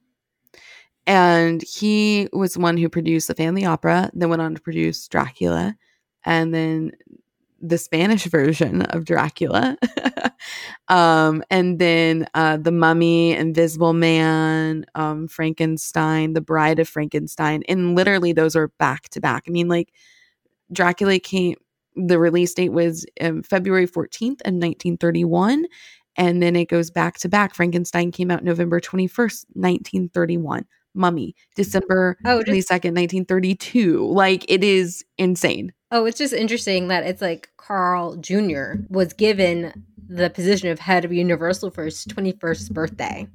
And 1.08 1.64
he 1.64 2.30
was 2.32 2.58
one 2.58 2.78
who 2.78 2.88
produced 2.88 3.28
the 3.28 3.36
family 3.36 3.66
opera, 3.66 4.12
then 4.14 4.30
went 4.30 4.42
on 4.42 4.54
to 4.56 4.62
produce 4.62 5.08
Dracula, 5.08 5.76
and 6.26 6.54
then 6.54 6.92
the 7.60 7.78
Spanish 7.78 8.26
version 8.28 8.84
of 8.84 9.06
Dracula. 9.06 9.78
um, 10.88 11.44
and 11.50 11.80
then 11.80 12.28
uh, 12.36 12.58
The 12.58 12.72
Mummy, 12.72 13.34
Invisible 13.34 13.94
Man, 13.94 14.86
um, 14.96 15.28
Frankenstein, 15.28 16.34
The 16.34 16.42
Bride 16.42 16.80
of 16.80 16.88
Frankenstein. 16.88 17.64
And 17.68 17.96
literally, 17.96 18.32
those 18.32 18.56
are 18.56 18.68
back 18.80 19.10
to 19.10 19.22
back. 19.22 19.44
I 19.48 19.52
mean, 19.52 19.68
like, 19.68 19.92
Dracula 20.72 21.20
came, 21.20 21.56
the 21.96 22.20
release 22.20 22.54
date 22.54 22.72
was 22.72 23.06
um, 23.22 23.44
February 23.44 23.88
14th 23.88 24.42
in 24.46 24.60
1931. 24.60 25.66
And 26.18 26.44
then 26.44 26.56
it 26.58 26.66
goes 26.66 26.92
back 26.92 27.18
to 27.20 27.30
back. 27.30 27.56
Frankenstein 27.56 28.12
came 28.12 28.30
out 28.32 28.44
November 28.44 28.80
21st, 28.82 29.46
1931. 29.54 30.66
Mummy, 30.94 31.34
December 31.56 32.18
Oh, 32.26 32.40
22nd, 32.46 32.94
1932. 32.94 34.06
Like, 34.12 34.44
it 34.50 34.62
is 34.62 35.06
insane. 35.18 35.72
Oh, 35.90 36.06
it's 36.06 36.18
just 36.18 36.34
interesting 36.34 36.90
that 36.90 37.06
it's 37.06 37.22
like 37.22 37.50
Carl 37.56 38.18
Jr. 38.18 38.74
was 38.90 39.14
given 39.14 39.86
the 40.10 40.30
position 40.30 40.68
of 40.70 40.80
head 40.80 41.06
of 41.06 41.14
Universal 41.14 41.72
for 41.72 41.86
his 41.86 42.06
21st 42.08 42.72
birthday. 42.74 43.26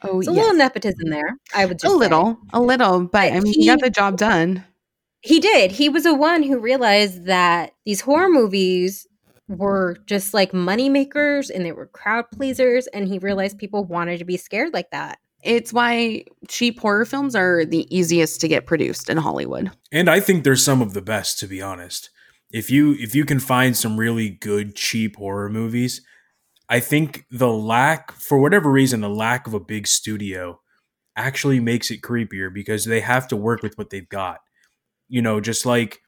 Oh, 0.00 0.20
It's 0.20 0.28
a 0.28 0.32
yes. 0.32 0.40
little 0.42 0.56
nepotism 0.56 1.10
there, 1.10 1.36
I 1.54 1.66
would 1.66 1.76
a 1.76 1.80
just 1.80 1.92
say. 1.92 1.98
little, 1.98 2.38
a 2.54 2.60
little, 2.62 3.00
but 3.00 3.10
But 3.12 3.32
I 3.34 3.40
mean, 3.40 3.52
he 3.52 3.66
got 3.66 3.80
the 3.80 3.90
job 3.90 4.16
done. 4.16 4.64
He 5.22 5.38
did. 5.40 5.70
He 5.70 5.88
was 5.88 6.02
the 6.04 6.14
one 6.14 6.42
who 6.42 6.58
realized 6.58 7.26
that 7.26 7.72
these 7.86 8.00
horror 8.00 8.28
movies 8.28 9.06
were 9.48 9.96
just 10.06 10.34
like 10.34 10.52
money 10.52 10.88
makers 10.88 11.48
and 11.50 11.64
they 11.64 11.72
were 11.72 11.86
crowd 11.86 12.24
pleasers 12.32 12.86
and 12.88 13.06
he 13.06 13.18
realized 13.18 13.58
people 13.58 13.84
wanted 13.84 14.18
to 14.18 14.24
be 14.24 14.36
scared 14.36 14.72
like 14.72 14.90
that. 14.90 15.18
It's 15.42 15.72
why 15.72 16.24
cheap 16.48 16.80
horror 16.80 17.04
films 17.04 17.34
are 17.34 17.64
the 17.64 17.86
easiest 17.94 18.40
to 18.40 18.48
get 18.48 18.66
produced 18.66 19.10
in 19.10 19.16
Hollywood. 19.16 19.70
And 19.90 20.08
I 20.08 20.20
think 20.20 20.44
they're 20.44 20.56
some 20.56 20.80
of 20.80 20.94
the 20.94 21.02
best, 21.02 21.38
to 21.40 21.46
be 21.46 21.60
honest. 21.60 22.10
If 22.52 22.70
you 22.70 22.94
if 22.98 23.14
you 23.14 23.24
can 23.24 23.40
find 23.40 23.76
some 23.76 23.98
really 23.98 24.28
good 24.28 24.76
cheap 24.76 25.16
horror 25.16 25.48
movies, 25.48 26.02
I 26.68 26.80
think 26.80 27.26
the 27.30 27.50
lack, 27.50 28.12
for 28.12 28.38
whatever 28.38 28.70
reason, 28.70 29.00
the 29.00 29.08
lack 29.08 29.46
of 29.46 29.54
a 29.54 29.60
big 29.60 29.86
studio 29.86 30.60
actually 31.16 31.60
makes 31.60 31.90
it 31.90 32.02
creepier 32.02 32.52
because 32.52 32.84
they 32.84 33.00
have 33.00 33.26
to 33.28 33.36
work 33.36 33.62
with 33.62 33.76
what 33.76 33.90
they've 33.90 34.08
got. 34.08 34.40
You 35.12 35.20
know, 35.22 35.40
just 35.40 35.66
like 35.66 36.00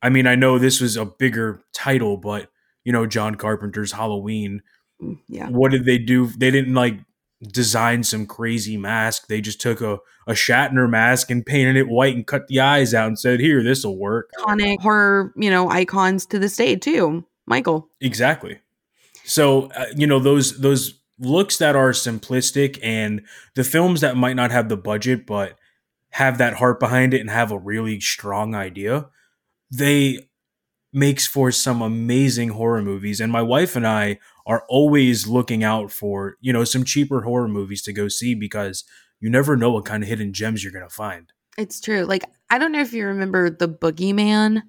I 0.00 0.10
mean, 0.10 0.26
I 0.26 0.36
know 0.36 0.58
this 0.58 0.80
was 0.80 0.96
a 0.96 1.04
bigger 1.04 1.60
title, 1.74 2.16
but 2.16 2.50
you 2.84 2.92
know, 2.92 3.04
John 3.04 3.34
Carpenter's 3.34 3.92
Halloween. 3.92 4.62
Mm, 5.02 5.18
Yeah. 5.28 5.48
What 5.48 5.72
did 5.72 5.86
they 5.86 5.98
do? 5.98 6.26
They 6.26 6.50
didn't 6.50 6.74
like 6.74 7.00
design 7.42 8.04
some 8.04 8.26
crazy 8.26 8.76
mask. 8.76 9.26
They 9.26 9.40
just 9.40 9.60
took 9.60 9.80
a, 9.80 9.98
a 10.26 10.32
Shatner 10.32 10.88
mask 10.88 11.30
and 11.30 11.44
painted 11.44 11.76
it 11.76 11.88
white 11.88 12.14
and 12.14 12.26
cut 12.26 12.46
the 12.46 12.60
eyes 12.60 12.94
out 12.94 13.08
and 13.08 13.18
said, 13.18 13.40
"Here, 13.40 13.62
this 13.62 13.84
will 13.84 13.98
work." 13.98 14.30
Iconic 14.38 14.80
horror, 14.80 15.32
you 15.36 15.50
know, 15.50 15.68
icons 15.68 16.26
to 16.26 16.38
this 16.38 16.56
day 16.56 16.76
too. 16.76 17.24
Michael. 17.46 17.88
Exactly. 18.00 18.60
So 19.24 19.66
uh, 19.76 19.86
you 19.96 20.06
know 20.06 20.20
those 20.20 20.60
those 20.60 21.00
looks 21.18 21.58
that 21.58 21.74
are 21.76 21.90
simplistic 21.90 22.78
and 22.82 23.22
the 23.54 23.64
films 23.64 24.00
that 24.02 24.16
might 24.16 24.36
not 24.36 24.50
have 24.50 24.68
the 24.68 24.76
budget 24.76 25.26
but 25.26 25.56
have 26.14 26.38
that 26.38 26.54
heart 26.54 26.78
behind 26.78 27.12
it 27.12 27.20
and 27.20 27.28
have 27.28 27.50
a 27.50 27.58
really 27.58 27.98
strong 27.98 28.54
idea, 28.54 29.08
they 29.68 30.28
makes 30.92 31.26
for 31.26 31.50
some 31.50 31.82
amazing 31.82 32.50
horror 32.50 32.80
movies 32.80 33.20
and 33.20 33.32
my 33.32 33.42
wife 33.42 33.74
and 33.74 33.84
I 33.84 34.20
are 34.46 34.64
always 34.68 35.26
looking 35.26 35.64
out 35.64 35.90
for, 35.90 36.36
you 36.40 36.52
know, 36.52 36.62
some 36.62 36.84
cheaper 36.84 37.22
horror 37.22 37.48
movies 37.48 37.82
to 37.82 37.92
go 37.92 38.06
see 38.06 38.36
because 38.36 38.84
you 39.18 39.28
never 39.28 39.56
know 39.56 39.72
what 39.72 39.86
kind 39.86 40.04
of 40.04 40.08
hidden 40.08 40.32
gems 40.32 40.62
you're 40.62 40.72
going 40.72 40.88
to 40.88 40.94
find. 40.94 41.32
It's 41.58 41.80
true. 41.80 42.04
Like 42.04 42.22
I 42.48 42.58
don't 42.58 42.70
know 42.70 42.80
if 42.80 42.92
you 42.92 43.06
remember 43.06 43.50
the 43.50 43.68
Boogeyman 43.68 44.62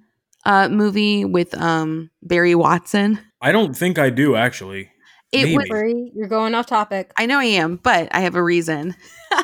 uh 0.44 0.68
movie 0.68 1.24
with 1.24 1.56
um 1.56 2.10
Barry 2.22 2.56
Watson. 2.56 3.20
I 3.40 3.52
don't 3.52 3.76
think 3.76 4.00
I 4.00 4.10
do 4.10 4.34
actually. 4.34 4.90
It 5.30 5.44
Maybe. 5.44 5.56
was 5.58 6.10
you're 6.12 6.26
going 6.26 6.56
off 6.56 6.66
topic. 6.66 7.12
I 7.16 7.26
know 7.26 7.38
I 7.38 7.44
am, 7.44 7.76
but 7.76 8.08
I 8.12 8.20
have 8.20 8.34
a 8.34 8.42
reason. 8.42 8.96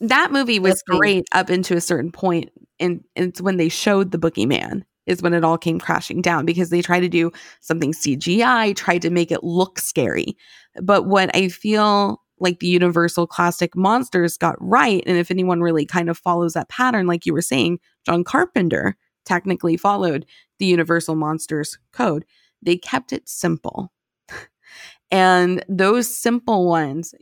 that 0.00 0.32
movie 0.32 0.58
was 0.58 0.82
great 0.82 1.26
up 1.32 1.50
into 1.50 1.76
a 1.76 1.80
certain 1.80 2.12
point, 2.12 2.50
and 2.78 3.02
it's 3.16 3.40
when 3.40 3.56
they 3.56 3.68
showed 3.68 4.10
the 4.10 4.18
boogeyman 4.18 4.82
is 5.06 5.22
when 5.22 5.32
it 5.34 5.42
all 5.42 5.58
came 5.58 5.80
crashing 5.80 6.20
down 6.20 6.44
because 6.44 6.68
they 6.70 6.82
tried 6.82 7.00
to 7.00 7.08
do 7.08 7.32
something 7.60 7.92
CGI, 7.92 8.76
tried 8.76 9.02
to 9.02 9.10
make 9.10 9.32
it 9.32 9.42
look 9.42 9.78
scary. 9.78 10.36
But 10.82 11.06
what 11.06 11.34
I 11.34 11.48
feel 11.48 12.22
like 12.38 12.60
the 12.60 12.68
Universal 12.68 13.26
classic 13.26 13.74
monsters 13.74 14.36
got 14.36 14.56
right, 14.60 15.02
and 15.06 15.16
if 15.16 15.30
anyone 15.30 15.60
really 15.60 15.86
kind 15.86 16.10
of 16.10 16.18
follows 16.18 16.52
that 16.52 16.68
pattern, 16.68 17.06
like 17.06 17.26
you 17.26 17.32
were 17.32 17.42
saying, 17.42 17.80
John 18.04 18.22
Carpenter 18.22 18.96
technically 19.24 19.76
followed 19.76 20.26
the 20.58 20.66
Universal 20.66 21.16
Monsters 21.16 21.78
code. 21.92 22.24
They 22.62 22.76
kept 22.76 23.12
it 23.12 23.28
simple. 23.28 23.92
and 25.10 25.64
those 25.68 26.14
simple 26.14 26.66
ones 26.66 27.14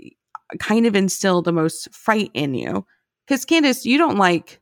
kind 0.58 0.86
of 0.86 0.94
instill 0.94 1.42
the 1.42 1.52
most 1.52 1.92
fright 1.94 2.30
in 2.34 2.54
you. 2.54 2.86
Because 3.26 3.44
Candace, 3.44 3.84
you 3.84 3.98
don't 3.98 4.18
like 4.18 4.60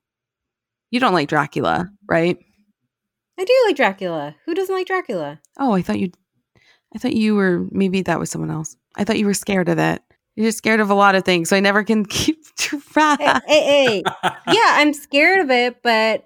you 0.91 1.01
don't 1.01 1.13
like 1.13 1.29
Dracula, 1.29 1.87
mm-hmm. 1.87 1.95
right? 2.09 2.39
I 3.39 3.45
do 3.45 3.53
like 3.67 3.77
Dracula. 3.77 4.37
Who 4.45 4.55
doesn't 4.55 4.75
like 4.75 4.87
Dracula? 4.87 5.41
Oh, 5.59 5.73
I 5.73 5.83
thought 5.83 5.99
you 5.99 6.13
I 6.95 6.99
thought 6.99 7.15
you 7.15 7.35
were 7.35 7.67
maybe 7.71 8.03
that 8.03 8.21
was 8.21 8.31
someone 8.31 8.51
else. 8.51 8.77
I 8.97 9.05
thought 9.05 9.19
you 9.19 9.27
were 9.27 9.35
scared 9.35 9.69
of 9.69 9.79
it. 9.79 10.03
You're 10.37 10.53
scared 10.53 10.81
of 10.81 10.91
a 10.91 10.95
lot 10.95 11.15
of 11.15 11.25
things, 11.25 11.49
so 11.49 11.57
I 11.57 11.61
never 11.61 11.85
can 11.85 12.05
keep 12.07 12.45
track. 12.57 13.21
hey, 13.21 13.41
hey, 13.47 13.85
hey. 13.87 14.03
yeah, 14.49 14.71
I'm 14.75 14.93
scared 14.93 15.41
of 15.41 15.51
it, 15.51 15.83
but 15.83 16.25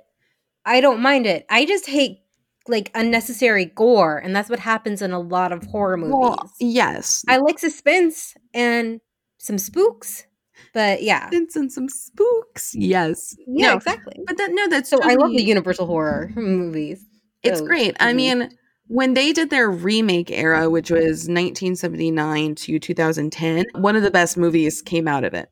I 0.64 0.80
don't 0.80 1.00
mind 1.00 1.26
it. 1.26 1.46
I 1.50 1.64
just 1.64 1.86
hate 1.86 2.20
like 2.68 2.90
unnecessary 2.94 3.64
gore, 3.64 4.18
and 4.18 4.36
that's 4.36 4.50
what 4.50 4.58
happens 4.58 5.00
in 5.00 5.12
a 5.12 5.20
lot 5.20 5.52
of 5.52 5.64
horror 5.64 5.96
movies. 5.96 6.14
Well, 6.14 6.52
yes. 6.60 7.24
I 7.28 7.38
like 7.38 7.58
suspense 7.58 8.34
and 8.52 9.00
some 9.48 9.58
spooks, 9.58 10.24
but 10.72 11.02
yeah, 11.02 11.28
and 11.32 11.50
some, 11.50 11.68
some 11.68 11.88
spooks. 11.88 12.74
Yes. 12.76 13.34
yeah, 13.48 13.70
no, 13.70 13.76
exactly. 13.76 14.14
but 14.28 14.36
that 14.36 14.50
no, 14.52 14.68
that's 14.68 14.88
So 14.88 15.00
I 15.02 15.14
love 15.14 15.32
the 15.32 15.42
Universal 15.42 15.86
horror 15.86 16.30
movies. 16.36 17.04
It's 17.42 17.58
those. 17.60 17.68
great. 17.68 17.96
I 17.98 18.12
Mhm. 18.12 18.16
mean, 18.16 18.50
when 18.86 19.14
they 19.14 19.32
did 19.32 19.50
their 19.50 19.68
remake 19.70 20.30
era, 20.30 20.70
which 20.70 20.90
was 20.90 21.28
1979 21.28 22.54
to 22.54 22.78
2010, 22.78 23.66
one 23.74 23.96
of 23.96 24.02
the 24.02 24.10
best 24.10 24.36
movies 24.36 24.82
came 24.82 25.08
out 25.08 25.24
of 25.24 25.34
it. 25.34 25.48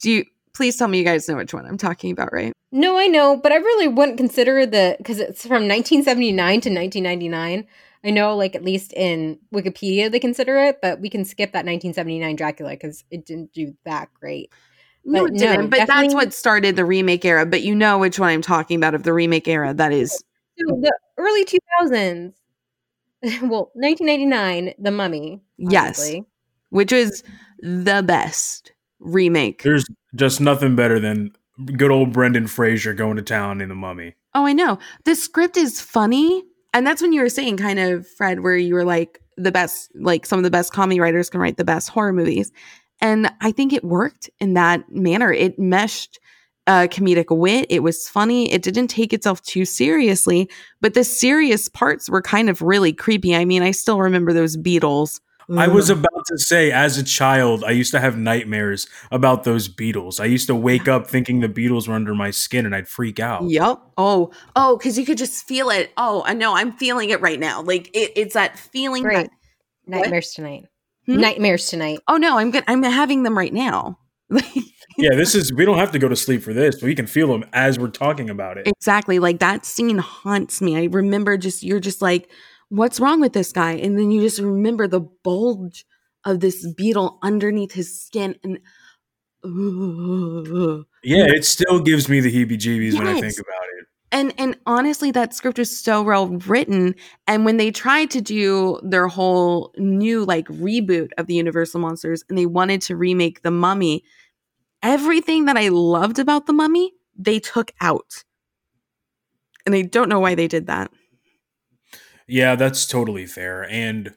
Do 0.00 0.10
you 0.10 0.24
please 0.54 0.76
tell 0.76 0.88
me 0.88 0.98
you 0.98 1.04
guys 1.04 1.28
know 1.28 1.36
which 1.36 1.54
one 1.54 1.64
I'm 1.66 1.78
talking 1.78 2.10
about, 2.12 2.32
right? 2.32 2.52
No, 2.72 2.98
I 2.98 3.06
know, 3.06 3.36
but 3.36 3.52
I 3.52 3.56
really 3.56 3.88
wouldn't 3.88 4.18
consider 4.18 4.66
the 4.66 4.96
because 4.98 5.18
it's 5.18 5.42
from 5.42 5.66
1979 5.68 6.60
to 6.62 6.70
1999. 6.70 7.66
I 8.04 8.10
know, 8.10 8.34
like 8.36 8.54
at 8.54 8.64
least 8.64 8.92
in 8.94 9.38
Wikipedia, 9.54 10.10
they 10.10 10.18
consider 10.20 10.58
it, 10.58 10.78
but 10.80 11.00
we 11.00 11.10
can 11.10 11.24
skip 11.24 11.52
that 11.52 11.66
1979 11.66 12.36
Dracula 12.36 12.70
because 12.70 13.04
it 13.10 13.26
didn't 13.26 13.52
do 13.52 13.74
that 13.84 14.08
great. 14.14 14.50
No, 15.04 15.24
But 15.24 15.32
it 15.32 15.34
no, 15.34 15.38
didn't. 15.38 15.68
But 15.70 15.86
that's 15.86 16.14
what 16.14 16.32
started 16.32 16.76
the 16.76 16.84
remake 16.84 17.24
era. 17.24 17.44
But 17.46 17.62
you 17.62 17.74
know 17.74 17.98
which 17.98 18.18
one 18.18 18.30
I'm 18.30 18.42
talking 18.42 18.76
about 18.76 18.94
of 18.94 19.02
the 19.02 19.12
remake 19.12 19.48
era. 19.48 19.74
That 19.74 19.92
is 19.92 20.12
So 20.12 20.64
the 20.80 20.96
early 21.18 21.44
2000s, 21.44 22.32
well, 23.42 23.70
1999, 23.74 24.74
The 24.78 24.90
Mummy. 24.90 25.42
Yes. 25.58 26.14
which 26.70 26.92
is 26.92 27.22
the 27.60 28.02
best 28.06 28.72
remake. 28.98 29.62
There's 29.62 29.84
just 30.14 30.40
nothing 30.40 30.74
better 30.76 30.98
than 30.98 31.32
good 31.76 31.90
old 31.90 32.12
Brendan 32.12 32.46
Fraser 32.46 32.94
going 32.94 33.16
to 33.16 33.22
town 33.22 33.60
in 33.60 33.68
the 33.68 33.74
mummy. 33.74 34.14
Oh, 34.34 34.46
I 34.46 34.52
know. 34.52 34.78
The 35.04 35.14
script 35.14 35.56
is 35.56 35.80
funny. 35.80 36.44
And 36.72 36.86
that's 36.86 37.02
when 37.02 37.12
you 37.12 37.20
were 37.20 37.28
saying, 37.28 37.56
kind 37.56 37.78
of, 37.78 38.06
Fred, 38.06 38.40
where 38.40 38.56
you 38.56 38.74
were 38.74 38.84
like, 38.84 39.20
the 39.36 39.52
best, 39.52 39.90
like 39.94 40.26
some 40.26 40.38
of 40.38 40.42
the 40.42 40.50
best 40.50 40.72
comedy 40.72 41.00
writers 41.00 41.30
can 41.30 41.40
write 41.40 41.56
the 41.56 41.64
best 41.64 41.88
horror 41.88 42.12
movies. 42.12 42.52
And 43.00 43.32
I 43.40 43.52
think 43.52 43.72
it 43.72 43.84
worked 43.84 44.28
in 44.38 44.54
that 44.54 44.84
manner. 44.90 45.32
It 45.32 45.58
meshed 45.58 46.20
uh, 46.66 46.86
comedic 46.88 47.36
wit. 47.36 47.66
It 47.70 47.82
was 47.82 48.08
funny. 48.08 48.52
It 48.52 48.62
didn't 48.62 48.88
take 48.88 49.12
itself 49.12 49.42
too 49.42 49.64
seriously, 49.64 50.48
but 50.80 50.94
the 50.94 51.04
serious 51.04 51.68
parts 51.68 52.08
were 52.08 52.22
kind 52.22 52.50
of 52.50 52.62
really 52.62 52.92
creepy. 52.92 53.34
I 53.34 53.44
mean, 53.44 53.62
I 53.62 53.70
still 53.70 53.98
remember 53.98 54.32
those 54.32 54.56
beetles. 54.56 55.20
I 55.58 55.68
was 55.68 55.90
about 55.90 56.26
to 56.26 56.38
say, 56.38 56.70
as 56.70 56.98
a 56.98 57.02
child, 57.02 57.64
I 57.64 57.70
used 57.72 57.92
to 57.92 58.00
have 58.00 58.16
nightmares 58.16 58.86
about 59.10 59.44
those 59.44 59.68
beetles. 59.68 60.20
I 60.20 60.26
used 60.26 60.46
to 60.46 60.54
wake 60.54 60.88
up 60.88 61.06
thinking 61.06 61.40
the 61.40 61.48
beetles 61.48 61.88
were 61.88 61.94
under 61.94 62.14
my 62.14 62.30
skin 62.30 62.66
and 62.66 62.74
I'd 62.74 62.88
freak 62.88 63.18
out. 63.18 63.44
Yep. 63.44 63.80
Oh, 63.96 64.30
oh, 64.54 64.76
because 64.76 64.98
you 64.98 65.04
could 65.04 65.18
just 65.18 65.46
feel 65.46 65.70
it. 65.70 65.92
Oh, 65.96 66.22
I 66.24 66.34
know. 66.34 66.54
I'm 66.54 66.72
feeling 66.72 67.10
it 67.10 67.20
right 67.20 67.40
now. 67.40 67.62
Like 67.62 67.88
it, 67.94 68.12
it's 68.16 68.34
that 68.34 68.58
feeling. 68.58 69.02
Great. 69.02 69.30
That, 69.86 70.00
Nightmares 70.02 70.32
tonight. 70.32 70.66
Hmm? 71.06 71.16
Nightmares 71.16 71.68
tonight. 71.68 72.00
oh 72.06 72.16
no, 72.16 72.38
I'm 72.38 72.50
good. 72.50 72.64
I'm 72.68 72.82
having 72.82 73.22
them 73.22 73.36
right 73.36 73.52
now. 73.52 73.98
Yeah, 75.00 75.16
this 75.16 75.34
is, 75.34 75.52
we 75.52 75.64
don't 75.64 75.78
have 75.78 75.92
to 75.92 75.98
go 75.98 76.08
to 76.08 76.16
sleep 76.16 76.42
for 76.42 76.52
this, 76.52 76.76
but 76.76 76.82
we 76.84 76.94
can 76.94 77.06
feel 77.06 77.28
them 77.28 77.44
as 77.52 77.78
we're 77.78 77.88
talking 77.88 78.28
about 78.28 78.58
it. 78.58 78.66
Exactly. 78.66 79.18
Like 79.18 79.38
that 79.38 79.64
scene 79.64 79.98
haunts 79.98 80.60
me. 80.60 80.76
I 80.76 80.84
remember 80.84 81.38
just, 81.38 81.62
you're 81.62 81.80
just 81.80 82.02
like, 82.02 82.30
what's 82.70 82.98
wrong 82.98 83.20
with 83.20 83.34
this 83.34 83.52
guy? 83.52 83.72
And 83.72 83.98
then 83.98 84.10
you 84.10 84.22
just 84.22 84.40
remember 84.40 84.88
the 84.88 85.00
bulge 85.00 85.84
of 86.24 86.40
this 86.40 86.66
beetle 86.72 87.18
underneath 87.22 87.72
his 87.72 88.02
skin. 88.02 88.36
And 88.42 88.58
Yeah, 91.02 91.24
it 91.26 91.44
still 91.44 91.80
gives 91.80 92.08
me 92.08 92.20
the 92.20 92.32
heebie 92.32 92.58
jeebies 92.58 92.98
when 92.98 93.06
I 93.06 93.20
think 93.20 93.34
about 93.38 93.64
it. 93.78 93.86
and 94.12 94.34
and 94.38 94.58
honestly 94.66 95.10
that 95.12 95.32
script 95.34 95.58
was 95.58 95.76
so 95.76 96.02
well 96.02 96.28
written 96.28 96.94
and 97.26 97.44
when 97.44 97.56
they 97.56 97.70
tried 97.70 98.10
to 98.10 98.20
do 98.20 98.78
their 98.82 99.06
whole 99.08 99.72
new 99.78 100.24
like 100.24 100.46
reboot 100.48 101.10
of 101.16 101.26
the 101.26 101.34
universal 101.34 101.80
monsters 101.80 102.22
and 102.28 102.36
they 102.36 102.44
wanted 102.46 102.82
to 102.82 102.96
remake 102.96 103.42
the 103.42 103.50
mummy 103.52 104.02
everything 104.82 105.44
that 105.44 105.56
i 105.56 105.68
loved 105.68 106.18
about 106.18 106.46
the 106.46 106.52
mummy 106.52 106.92
they 107.16 107.38
took 107.38 107.70
out 107.80 108.24
and 109.64 109.74
i 109.76 109.82
don't 109.82 110.08
know 110.08 110.20
why 110.20 110.34
they 110.34 110.48
did 110.48 110.66
that 110.66 110.90
Yeah, 112.30 112.54
that's 112.54 112.86
totally 112.86 113.26
fair. 113.26 113.68
And 113.70 114.14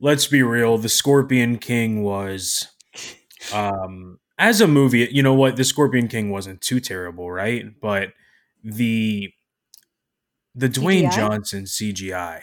let's 0.00 0.26
be 0.26 0.42
real, 0.42 0.78
The 0.78 0.88
Scorpion 0.88 1.58
King 1.58 2.02
was 2.02 2.68
um 3.52 4.18
as 4.38 4.60
a 4.60 4.66
movie, 4.66 5.06
you 5.12 5.22
know 5.22 5.34
what? 5.34 5.56
The 5.56 5.64
Scorpion 5.64 6.08
King 6.08 6.30
wasn't 6.30 6.60
too 6.62 6.80
terrible, 6.80 7.30
right? 7.30 7.66
But 7.80 8.12
the 8.64 9.30
the 10.54 10.68
Dwayne 10.68 11.08
CGI? 11.10 11.14
Johnson 11.14 11.64
CGI, 11.64 12.42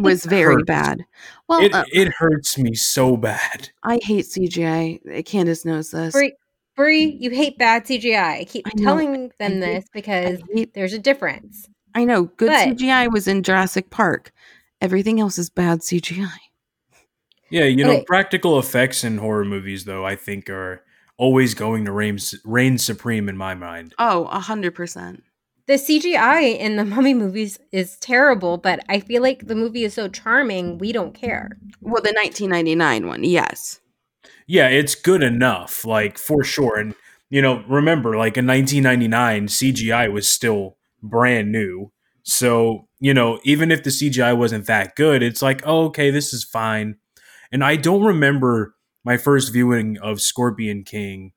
was 0.00 0.24
very 0.24 0.54
Hurt. 0.54 0.66
bad 0.66 1.04
well 1.48 1.60
it 1.60 1.74
uh, 1.74 1.84
it 1.92 2.12
hurts 2.18 2.56
me 2.58 2.74
so 2.74 3.16
bad. 3.16 3.70
i 3.82 3.98
hate 4.02 4.24
cgi 4.26 5.24
candace 5.26 5.64
knows 5.64 5.90
this 5.90 6.12
Brie, 6.12 6.34
Brie, 6.76 7.16
you 7.20 7.30
hate 7.30 7.56
bad 7.56 7.84
CGI. 7.84 8.40
I 8.40 8.44
keep 8.44 8.66
I 8.66 8.70
telling 8.78 9.12
them 9.38 9.52
hate- 9.52 9.60
this 9.60 9.84
because 9.92 10.40
hate, 10.52 10.74
there's 10.74 10.92
a 10.92 10.98
difference. 10.98 11.68
I 11.94 12.04
know 12.04 12.24
good 12.36 12.48
But- 12.50 12.68
cgi 12.78 13.12
was 13.12 13.26
in 13.28 13.42
jurassic 13.42 13.90
park 13.90 14.32
everything 14.80 15.20
else 15.20 15.38
is 15.38 15.50
bad 15.50 15.80
cgi 15.80 16.28
Yeah, 17.50 17.64
you 17.64 17.84
know, 17.84 17.92
Okay. 17.92 18.04
practical 18.06 18.58
effects 18.58 19.04
in 19.04 19.18
horror 19.18 19.44
movies 19.44 19.84
though, 19.84 20.04
I 20.04 20.16
think 20.16 20.50
are 20.50 20.82
always 21.16 21.54
going 21.54 21.84
to 21.84 21.92
reign 21.92 22.18
reign 22.44 22.78
supreme 22.78 23.28
in 23.28 23.36
my 23.36 23.54
mind. 23.54 23.94
oh 23.98 24.24
a 24.26 24.40
hundred 24.40 24.74
percent 24.74 25.22
The 25.66 25.74
CGI 25.74 26.58
in 26.58 26.76
the 26.76 26.84
Mummy 26.94 27.14
movies 27.14 27.58
is 27.72 27.96
terrible, 27.98 28.58
but 28.58 28.80
I 28.88 29.00
feel 29.00 29.22
like 29.22 29.46
the 29.46 29.54
movie 29.54 29.84
is 29.84 29.94
so 29.94 30.08
charming, 30.08 30.76
we 30.78 30.92
don't 30.92 31.14
care. 31.14 31.56
Well, 31.80 32.02
the 32.02 32.12
1999 32.12 33.06
one, 33.06 33.24
yes. 33.24 33.80
yeah, 34.46 34.68
it's 34.68 34.94
good 34.94 35.22
enough, 35.22 35.84
like 35.86 36.18
for 36.18 36.42
sure. 36.44 36.76
And 36.78 36.94
you 37.30 37.40
know, 37.40 37.62
remember, 37.68 38.16
like 38.16 38.36
in 38.36 38.46
1999, 38.46 39.46
CGI 39.48 40.12
was 40.12 40.28
still 40.28 40.76
brand 41.04 41.52
new. 41.52 41.92
So 42.24 42.88
you 43.00 43.14
know, 43.14 43.40
even 43.44 43.70
if 43.70 43.84
the 43.84 43.90
CGI 43.92 44.36
wasn't 44.36 44.66
that 44.66 44.96
good, 44.96 45.22
it's 45.22 45.42
like, 45.42 45.62
oh, 45.66 45.86
okay, 45.86 46.10
this 46.10 46.32
is 46.32 46.44
fine. 46.44 46.96
And 47.52 47.64
I 47.64 47.76
don't 47.76 48.02
remember 48.04 48.76
my 49.04 49.18
first 49.18 49.52
viewing 49.52 49.98
of 49.98 50.22
Scorpion 50.22 50.84
King 50.84 51.32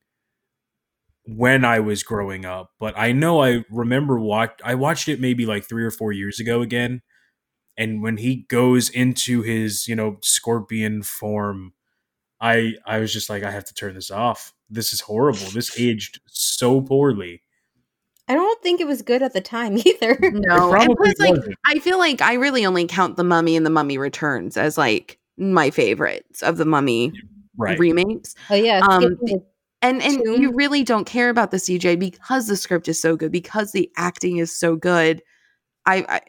when 1.26 1.66
I 1.66 1.80
was 1.80 2.04
growing 2.04 2.46
up, 2.46 2.72
but 2.80 2.98
I 2.98 3.12
know 3.12 3.44
I 3.44 3.66
remember 3.70 4.18
watch 4.20 4.60
I 4.64 4.76
watched 4.76 5.10
it 5.10 5.20
maybe 5.20 5.46
like 5.46 5.68
three 5.68 5.84
or 5.84 5.92
four 5.92 6.12
years 6.14 6.40
ago 6.40 6.62
again. 6.62 7.02
And 7.78 8.04
when 8.04 8.18
he 8.18 8.46
goes 8.50 8.90
into 8.90 9.44
his, 9.44 9.88
you 9.88 9.96
know, 9.96 10.18
scorpion 10.24 11.04
form, 11.04 11.74
I 12.42 12.74
I 12.86 13.00
was 13.00 13.14
just 13.14 13.30
like, 13.30 13.44
I 13.44 13.52
have 13.52 13.66
to 13.66 13.76
turn 13.76 13.96
this 13.96 14.12
off. 14.12 14.54
This 14.70 14.94
is 14.94 15.02
horrible. 15.02 15.52
This 15.54 15.80
aged 15.80 16.22
so 16.28 16.82
poorly. 16.82 17.44
I 18.28 18.34
don't 18.36 18.62
think 18.62 18.82
it 18.82 18.88
was 18.88 19.02
good 19.02 19.22
at 19.24 19.34
the 19.34 19.42
time 19.42 19.78
either. 19.86 20.18
No, 20.22 20.74
It 20.74 20.82
and 20.84 20.96
plus, 20.98 21.14
like, 21.20 21.32
wasn't. 21.36 21.56
I 21.66 21.80
feel 21.80 21.98
like 21.98 22.22
I 22.22 22.34
really 22.34 22.66
only 22.66 22.86
count 22.88 23.16
The 23.16 23.24
Mummy 23.24 23.56
and 23.56 23.66
The 23.66 23.70
Mummy 23.70 23.98
Returns 23.98 24.58
as 24.58 24.78
like 24.78 25.18
my 25.38 25.70
favorites 25.70 26.42
of 26.44 26.58
the 26.58 26.66
Mummy 26.66 27.14
Right. 27.60 27.80
remakes. 27.80 28.36
Oh 28.52 28.56
yeah, 28.56 28.82
Um, 28.88 29.02
skipping 29.02 29.18
the- 29.26 29.46
And 29.82 30.02
and 30.04 30.22
you 30.42 30.52
really 30.54 30.84
don't 30.84 31.06
care 31.06 31.30
about 31.30 31.52
the 31.52 31.58
CJ 31.58 31.98
because 32.00 32.48
the 32.48 32.56
script 32.56 32.88
is 32.88 33.00
so 33.00 33.16
good, 33.16 33.32
because 33.32 33.72
the 33.72 33.92
acting 33.98 34.38
is 34.38 34.52
so 34.52 34.76
good. 34.76 35.22
I 35.86 36.06
I, 36.10 36.22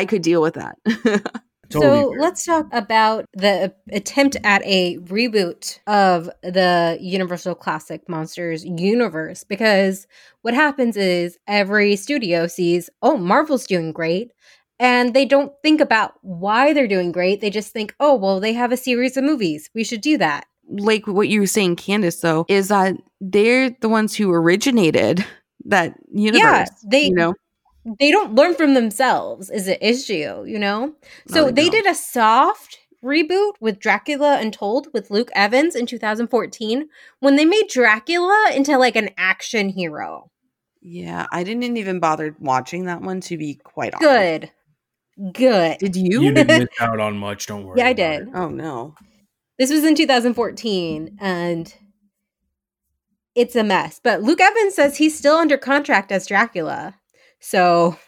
I 0.00 0.04
could 0.06 0.22
deal 0.22 0.42
with 0.42 0.54
that. 0.54 0.76
Totally 1.70 2.02
so 2.02 2.10
fair. 2.12 2.20
let's 2.20 2.44
talk 2.44 2.66
about 2.72 3.24
the 3.34 3.74
attempt 3.92 4.36
at 4.44 4.62
a 4.64 4.98
reboot 4.98 5.78
of 5.86 6.30
the 6.42 6.98
Universal 7.00 7.56
Classic 7.56 8.06
Monsters 8.08 8.64
universe 8.64 9.44
because 9.44 10.06
what 10.42 10.54
happens 10.54 10.96
is 10.96 11.38
every 11.46 11.96
studio 11.96 12.46
sees, 12.46 12.90
oh, 13.02 13.16
Marvel's 13.16 13.66
doing 13.66 13.92
great. 13.92 14.30
And 14.80 15.14
they 15.14 15.24
don't 15.24 15.52
think 15.62 15.80
about 15.80 16.14
why 16.22 16.72
they're 16.72 16.88
doing 16.88 17.12
great. 17.12 17.40
They 17.40 17.50
just 17.50 17.72
think, 17.72 17.94
oh, 18.00 18.16
well, 18.16 18.40
they 18.40 18.52
have 18.54 18.72
a 18.72 18.76
series 18.76 19.16
of 19.16 19.22
movies. 19.24 19.70
We 19.74 19.84
should 19.84 20.00
do 20.00 20.18
that. 20.18 20.46
like 20.68 21.06
what 21.06 21.28
you 21.28 21.40
were 21.40 21.46
saying, 21.46 21.76
Candace, 21.76 22.20
though, 22.20 22.44
is 22.48 22.68
that 22.68 22.96
they're 23.20 23.70
the 23.80 23.88
ones 23.88 24.16
who 24.16 24.32
originated 24.32 25.24
that 25.66 25.94
universe. 26.12 26.40
Yeah, 26.42 26.64
they- 26.86 27.04
you 27.04 27.14
know, 27.14 27.34
They 27.98 28.10
don't 28.10 28.34
learn 28.34 28.54
from 28.54 28.74
themselves, 28.74 29.50
is 29.50 29.66
the 29.66 29.86
issue, 29.86 30.44
you 30.46 30.58
know? 30.58 30.94
So 31.28 31.46
they 31.46 31.64
they 31.64 31.68
did 31.68 31.86
a 31.86 31.94
soft 31.94 32.78
reboot 33.04 33.52
with 33.60 33.78
Dracula 33.78 34.38
Untold 34.40 34.88
with 34.94 35.10
Luke 35.10 35.30
Evans 35.34 35.76
in 35.76 35.86
2014 35.86 36.88
when 37.20 37.36
they 37.36 37.44
made 37.44 37.68
Dracula 37.68 38.50
into 38.54 38.78
like 38.78 38.96
an 38.96 39.10
action 39.18 39.68
hero. 39.68 40.30
Yeah, 40.80 41.26
I 41.30 41.44
didn't 41.44 41.76
even 41.76 42.00
bother 42.00 42.34
watching 42.40 42.86
that 42.86 43.02
one 43.02 43.20
to 43.22 43.36
be 43.36 43.54
quite 43.54 43.94
honest. 43.94 44.00
Good. 44.10 44.50
Good. 45.32 45.78
Did 45.78 45.96
you? 45.96 46.22
you 46.22 46.32
didn't 46.32 46.58
miss 46.58 46.80
out 46.80 46.98
on 47.00 47.16
much. 47.18 47.46
Don't 47.46 47.64
worry. 47.64 47.78
Yeah, 47.78 47.88
I 47.88 47.92
did. 47.92 48.22
it. 48.22 48.28
oh 48.34 48.48
no. 48.48 48.94
This 49.58 49.70
was 49.70 49.84
in 49.84 49.94
2014 49.94 51.18
and 51.20 51.72
it's 53.34 53.54
a 53.54 53.62
mess. 53.62 54.00
But 54.02 54.22
Luke 54.22 54.40
Evans 54.40 54.74
says 54.74 54.96
he's 54.96 55.16
still 55.16 55.36
under 55.36 55.56
contract 55.56 56.10
as 56.10 56.26
Dracula. 56.26 56.96
So 57.44 57.98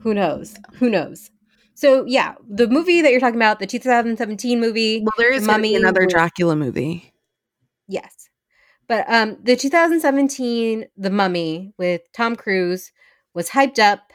who 0.00 0.14
knows? 0.14 0.56
Who 0.74 0.90
knows? 0.90 1.30
So 1.74 2.04
yeah, 2.06 2.34
the 2.48 2.68
movie 2.68 3.02
that 3.02 3.10
you're 3.10 3.20
talking 3.20 3.36
about, 3.36 3.58
the 3.60 3.66
2017 3.66 4.60
movie, 4.60 5.00
Well, 5.00 5.12
there 5.16 5.32
is 5.32 5.42
The 5.42 5.46
gonna 5.46 5.62
be 5.62 5.74
Mummy 5.74 5.76
another 5.76 6.06
Dracula 6.06 6.56
movie. 6.56 7.12
yes. 7.88 8.28
But 8.88 9.04
um 9.08 9.38
the 9.42 9.56
2017 9.56 10.86
The 10.96 11.10
Mummy 11.10 11.72
with 11.78 12.02
Tom 12.12 12.36
Cruise 12.36 12.92
was 13.34 13.50
hyped 13.50 13.78
up 13.78 14.12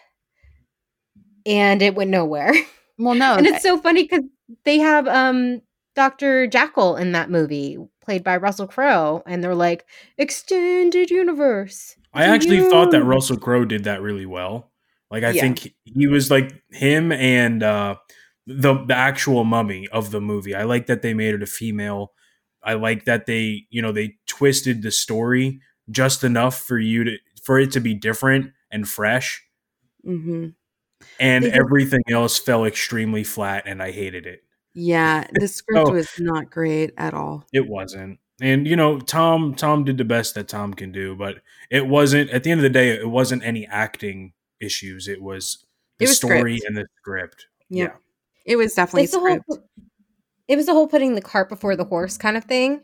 and 1.46 1.82
it 1.82 1.96
went 1.96 2.10
nowhere. 2.10 2.54
Well, 2.98 3.16
no, 3.16 3.36
and 3.38 3.48
it's 3.48 3.62
so 3.62 3.78
funny 3.80 4.04
because 4.04 4.24
they 4.66 4.80
have 4.80 5.08
um 5.08 5.62
Dr. 5.96 6.48
Jekyll 6.48 6.96
in 6.96 7.12
that 7.12 7.30
movie, 7.30 7.78
played 8.04 8.24
by 8.24 8.38
Russell 8.38 8.68
Crowe, 8.68 9.22
and 9.28 9.44
they're 9.44 9.56
like 9.56 9.86
extended 10.18 11.12
universe. 11.12 11.96
I 12.14 12.26
actually 12.26 12.62
thought 12.62 12.92
that 12.92 13.04
Russell 13.04 13.38
Crowe 13.38 13.66
did 13.66 13.86
that 13.86 14.02
really 14.02 14.26
well. 14.26 14.72
Like 15.12 15.24
I 15.24 15.32
Yeah. 15.32 15.42
think 15.42 15.74
he 15.84 16.08
was 16.08 16.30
like 16.32 16.52
him 16.72 17.12
and 17.12 17.64
uh 17.64 17.96
the 18.48 18.84
the 18.86 18.96
actual 18.96 19.44
mummy 19.44 19.88
of 19.90 20.12
the 20.12 20.22
movie. 20.22 20.54
I 20.56 20.64
like 20.64 20.88
that 20.88 21.02
they 21.02 21.14
made 21.14 21.34
it 21.36 21.44
a 21.44 21.48
female. 21.48 22.12
I 22.64 22.74
like 22.76 23.06
that 23.06 23.26
they, 23.26 23.66
you 23.70 23.82
know, 23.82 23.92
they 23.92 24.16
twisted 24.28 24.82
the 24.84 24.92
story 24.92 25.60
just 25.92 26.24
enough 26.24 26.60
for 26.62 26.80
you 26.80 27.04
to 27.04 27.18
for 27.44 27.60
it 27.60 27.72
to 27.72 27.80
be 27.80 27.94
different 27.94 28.52
and 28.72 28.88
fresh 28.88 29.44
hmm 30.04 30.48
and 31.20 31.44
They 31.46 31.50
did- 31.50 31.60
everything 31.60 32.04
else 32.10 32.38
fell 32.40 32.66
extremely 32.66 33.24
flat 33.26 33.64
and 33.68 33.82
I 33.84 33.92
hated 33.92 34.26
it. 34.26 34.44
yeah, 34.74 35.28
the 35.34 35.48
script 35.60 35.90
Oh. 35.90 35.92
was 35.94 36.10
not 36.20 36.50
great 36.50 36.92
at 36.98 37.14
all. 37.14 37.46
It 37.54 37.68
wasn't. 37.68 38.20
And 38.42 38.68
you 38.68 38.76
know, 38.76 39.00
Tom 39.00 39.54
Tom 39.56 39.84
did 39.84 39.98
the 39.98 40.04
best 40.06 40.36
that 40.36 40.48
Tom 40.48 40.74
can 40.74 40.92
do, 40.92 41.16
but 41.16 41.38
it 41.70 41.88
wasn't 41.88 42.30
at 42.32 42.44
the 42.44 42.52
end 42.52 42.60
of 42.60 42.64
the 42.64 42.70
day 42.70 42.90
it 42.90 43.10
wasn't 43.10 43.44
any 43.44 43.66
acting 43.68 44.34
issues. 44.60 45.08
It 45.08 45.22
was 45.22 45.66
the 46.00 46.06
It 46.06 46.08
was 46.10 46.18
story 46.18 46.58
script. 46.58 46.64
and 46.68 46.78
the 46.78 46.86
script. 46.98 47.48
Yeah, 47.70 47.94
It 48.46 48.56
was 48.56 48.74
definitely 48.74 49.04
It's 49.04 49.14
the 49.14 49.20
whole 49.20 49.40
script. 49.40 49.68
it 50.48 50.56
was 50.56 50.66
the 50.66 50.74
whole 50.74 50.88
putting 50.88 51.16
the 51.16 51.22
cart 51.22 51.48
before 51.50 51.76
the 51.76 51.86
horse 51.86 52.18
kind 52.18 52.36
of 52.38 52.44
thing. 52.46 52.82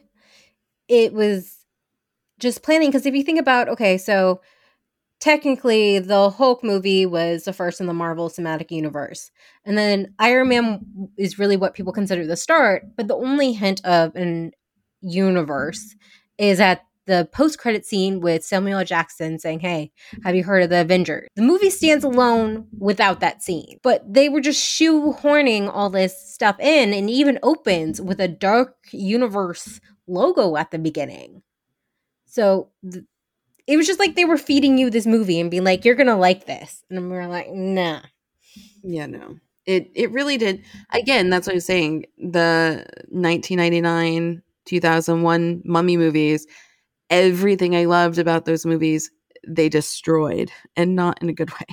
It 0.87 1.13
was 1.13 1.57
just 2.39 2.63
planning 2.63 2.89
because 2.89 3.05
if 3.05 3.13
you 3.15 3.23
think 3.23 3.39
about 3.39 3.69
okay, 3.69 3.97
so 3.97 4.41
technically 5.19 5.99
the 5.99 6.29
Hulk 6.29 6.63
movie 6.63 7.05
was 7.05 7.43
the 7.43 7.53
first 7.53 7.81
in 7.81 7.87
the 7.87 7.93
Marvel 7.93 8.29
Cinematic 8.29 8.71
Universe. 8.71 9.31
And 9.65 9.77
then 9.77 10.13
Iron 10.19 10.47
Man 10.49 11.09
is 11.17 11.37
really 11.39 11.57
what 11.57 11.73
people 11.73 11.91
consider 11.91 12.25
the 12.25 12.37
start, 12.37 12.83
but 12.95 13.07
the 13.07 13.15
only 13.15 13.51
hint 13.53 13.83
of 13.85 14.15
an 14.15 14.51
universe 15.01 15.95
is 16.37 16.59
at 16.59 16.85
the 17.05 17.27
post-credit 17.31 17.85
scene 17.85 18.19
with 18.19 18.43
Samuel 18.45 18.83
Jackson 18.83 19.39
saying, 19.39 19.61
"Hey, 19.61 19.91
have 20.23 20.35
you 20.35 20.43
heard 20.43 20.63
of 20.63 20.69
the 20.69 20.81
Avengers?" 20.81 21.27
The 21.35 21.41
movie 21.41 21.71
stands 21.71 22.03
alone 22.03 22.67
without 22.77 23.19
that 23.21 23.41
scene, 23.41 23.79
but 23.81 24.03
they 24.11 24.29
were 24.29 24.41
just 24.41 24.63
shoehorning 24.63 25.69
all 25.73 25.89
this 25.89 26.15
stuff 26.33 26.59
in, 26.59 26.93
and 26.93 27.09
even 27.09 27.39
opens 27.41 27.99
with 27.99 28.19
a 28.19 28.27
dark 28.27 28.75
universe 28.91 29.79
logo 30.07 30.55
at 30.55 30.71
the 30.71 30.79
beginning. 30.79 31.41
So 32.25 32.69
th- 32.89 33.05
it 33.67 33.77
was 33.77 33.87
just 33.87 33.99
like 33.99 34.15
they 34.15 34.25
were 34.25 34.37
feeding 34.37 34.77
you 34.77 34.89
this 34.89 35.05
movie 35.07 35.39
and 35.39 35.51
being 35.51 35.63
like, 35.63 35.85
"You're 35.85 35.95
gonna 35.95 36.17
like 36.17 36.45
this," 36.45 36.83
and 36.89 37.09
we 37.09 37.17
were 37.17 37.27
like, 37.27 37.51
"Nah." 37.51 38.01
Yeah, 38.83 39.05
no. 39.05 39.37
It 39.65 39.91
it 39.93 40.11
really 40.11 40.37
did. 40.37 40.63
Again, 40.91 41.29
that's 41.29 41.47
what 41.47 41.53
I 41.53 41.57
was 41.57 41.65
saying. 41.65 42.05
The 42.17 42.85
1999, 43.09 44.41
2001 44.69 45.61
Mummy 45.65 45.97
movies, 45.97 46.45
everything 47.09 47.75
I 47.75 47.85
loved 47.85 48.19
about 48.19 48.45
those 48.45 48.65
movies, 48.65 49.09
they 49.47 49.67
destroyed, 49.69 50.51
and 50.75 50.95
not 50.95 51.21
in 51.21 51.29
a 51.29 51.33
good 51.33 51.49
way. 51.51 51.65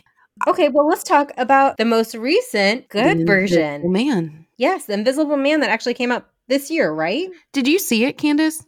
Okay, 0.47 0.69
well, 0.69 0.87
let's 0.87 1.03
talk 1.05 1.33
about 1.37 1.77
the 1.77 1.85
most 1.85 2.15
recent 2.15 2.89
good 2.89 3.21
The 3.21 3.25
version. 3.25 3.59
Invisible 3.83 3.91
Man. 3.91 4.47
Yes, 4.59 4.87
the 4.87 4.95
Invisible 4.95 5.37
Man 5.37 5.61
that 5.61 5.71
actually 5.71 5.95
came 5.95 6.11
out 6.13 6.27
this 6.49 6.71
year, 6.71 6.93
right? 6.93 7.29
Did 7.53 7.67
you 7.69 7.79
see 7.79 8.05
it, 8.05 8.19
Candace? 8.19 8.65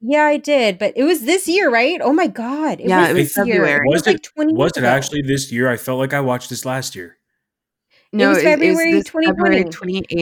Yeah, 0.00 0.24
I 0.24 0.36
did, 0.38 0.78
but 0.78 0.94
it 0.96 1.04
was 1.04 1.22
this 1.22 1.46
year, 1.46 1.70
right? 1.70 2.00
Oh 2.02 2.12
my 2.12 2.26
god, 2.26 2.80
it 2.80 2.88
Yeah, 2.88 3.00
was 3.00 3.10
it 3.10 3.14
was 3.14 3.36
year. 3.36 3.56
February. 3.56 3.86
It 3.86 3.88
was 3.90 3.98
Was 4.00 4.06
like 4.06 4.16
it- 4.16 4.22
twenty. 4.22 4.54
Was 4.54 4.72
it 4.76 4.84
actually 4.84 5.22
this 5.22 5.52
year? 5.52 5.68
I 5.68 5.76
felt 5.76 5.98
like 5.98 6.14
I 6.14 6.20
watched 6.20 6.48
this 6.48 6.64
last 6.64 6.96
year. 6.96 7.18
No, 8.12 8.30
it 8.30 8.34
was 8.34 8.42
February 8.42 8.92
this 8.94 9.04
2020. 9.04 9.62
February 9.62 9.64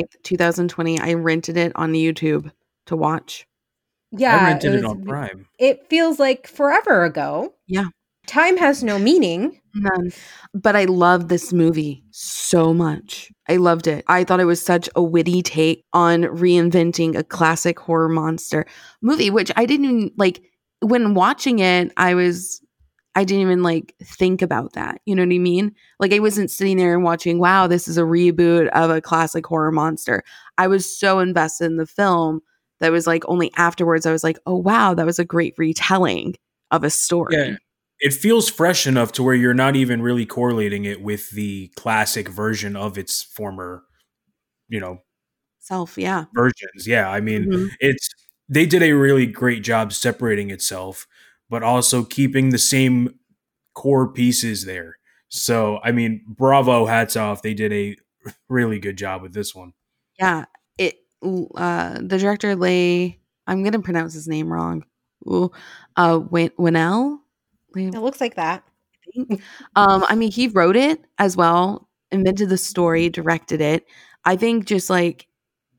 28th, 0.02 0.22
2020. 0.22 1.00
I 1.00 1.14
rented 1.14 1.56
it 1.56 1.72
on 1.74 1.92
YouTube 1.92 2.50
to 2.88 2.96
watch. 2.96 3.46
Yeah, 4.10 4.36
I 4.36 4.44
rented 4.44 4.72
it, 4.72 4.76
was- 4.76 4.84
on 4.84 5.04
Prime. 5.04 5.46
It 5.58 5.88
feels 5.88 6.18
like 6.18 6.46
forever 6.46 7.04
ago. 7.04 7.54
Yeah. 7.66 7.86
Time 8.26 8.58
has 8.58 8.82
no 8.84 8.98
meaning. 8.98 9.58
None. 9.74 10.12
But 10.52 10.76
I 10.76 10.84
loved 10.84 11.30
this 11.30 11.50
movie 11.52 12.04
so 12.10 12.74
much. 12.74 13.30
I 13.48 13.56
loved 13.56 13.86
it. 13.86 14.04
I 14.06 14.24
thought 14.24 14.40
it 14.40 14.44
was 14.44 14.60
such 14.62 14.88
a 14.94 15.02
witty 15.02 15.40
take 15.42 15.84
on 15.94 16.22
reinventing 16.24 17.16
a 17.16 17.24
classic 17.24 17.78
horror 17.78 18.08
monster 18.10 18.66
movie, 19.00 19.30
which 19.30 19.50
I 19.56 19.64
didn't 19.64 19.86
even 19.86 20.10
like 20.18 20.42
when 20.80 21.14
watching 21.14 21.60
it, 21.60 21.90
I 21.96 22.14
was 22.14 22.60
I 23.14 23.24
didn't 23.24 23.42
even 23.42 23.62
like 23.62 23.94
think 24.02 24.42
about 24.42 24.74
that. 24.74 25.00
You 25.06 25.14
know 25.14 25.22
what 25.22 25.34
I 25.34 25.38
mean? 25.38 25.74
Like 25.98 26.12
I 26.12 26.18
wasn't 26.18 26.50
sitting 26.50 26.76
there 26.76 26.94
and 26.94 27.02
watching, 27.04 27.38
wow, 27.38 27.66
this 27.66 27.88
is 27.88 27.96
a 27.96 28.02
reboot 28.02 28.68
of 28.68 28.90
a 28.90 29.00
classic 29.00 29.46
horror 29.46 29.72
monster. 29.72 30.22
I 30.58 30.66
was 30.66 30.84
so 30.98 31.18
invested 31.18 31.64
in 31.64 31.76
the 31.78 31.86
film 31.86 32.42
that 32.80 32.92
was 32.92 33.06
like 33.06 33.24
only 33.28 33.50
afterwards 33.56 34.06
I 34.06 34.12
was 34.12 34.24
like, 34.24 34.38
oh 34.46 34.56
wow, 34.56 34.94
that 34.94 35.06
was 35.06 35.18
a 35.18 35.24
great 35.24 35.54
retelling 35.58 36.34
of 36.70 36.84
a 36.84 36.90
story. 36.90 37.34
Yeah. 37.36 37.56
It 38.00 38.14
feels 38.14 38.48
fresh 38.48 38.86
enough 38.86 39.10
to 39.12 39.22
where 39.24 39.34
you're 39.34 39.54
not 39.54 39.74
even 39.74 40.02
really 40.02 40.24
correlating 40.24 40.84
it 40.84 41.02
with 41.02 41.30
the 41.30 41.68
classic 41.76 42.28
version 42.28 42.76
of 42.76 42.96
its 42.96 43.22
former, 43.22 43.82
you 44.68 44.78
know, 44.78 44.98
Self, 45.60 45.98
yeah. 45.98 46.26
versions. 46.34 46.86
Yeah, 46.86 47.10
I 47.10 47.20
mean, 47.20 47.46
Mhm. 47.46 47.70
it's 47.80 48.08
they 48.48 48.64
did 48.66 48.82
a 48.82 48.92
really 48.92 49.26
great 49.26 49.62
job 49.62 49.92
separating 49.92 50.50
itself, 50.50 51.06
but 51.50 51.62
also 51.62 52.04
keeping 52.04 52.50
the 52.50 52.58
same 52.58 53.18
core 53.74 54.10
pieces 54.10 54.64
there. 54.64 54.96
So, 55.28 55.80
I 55.84 55.92
mean, 55.92 56.24
bravo, 56.26 56.86
hats 56.86 57.16
off. 57.16 57.42
They 57.42 57.52
did 57.54 57.72
a 57.72 57.96
really 58.48 58.78
good 58.78 58.96
job 58.96 59.22
with 59.22 59.34
this 59.34 59.54
one. 59.54 59.72
Yeah, 60.18 60.44
it. 60.78 60.96
Uh, 61.22 61.98
the 62.00 62.18
director 62.18 62.54
Lay. 62.56 63.18
I'm 63.46 63.62
gonna 63.64 63.80
pronounce 63.80 64.14
his 64.14 64.28
name 64.28 64.52
wrong. 64.52 64.84
Ooh, 65.26 65.50
uh, 65.96 66.20
Win- 66.30 66.52
Whannell. 66.58 67.18
It 67.74 67.94
looks 67.94 68.20
like 68.20 68.36
that. 68.36 68.64
Um, 69.76 70.04
I 70.08 70.14
mean, 70.14 70.30
he 70.30 70.48
wrote 70.48 70.76
it 70.76 71.00
as 71.18 71.36
well, 71.36 71.88
invented 72.12 72.50
the 72.50 72.58
story, 72.58 73.08
directed 73.08 73.60
it. 73.60 73.84
I 74.24 74.36
think 74.36 74.66
just 74.66 74.90
like, 74.90 75.26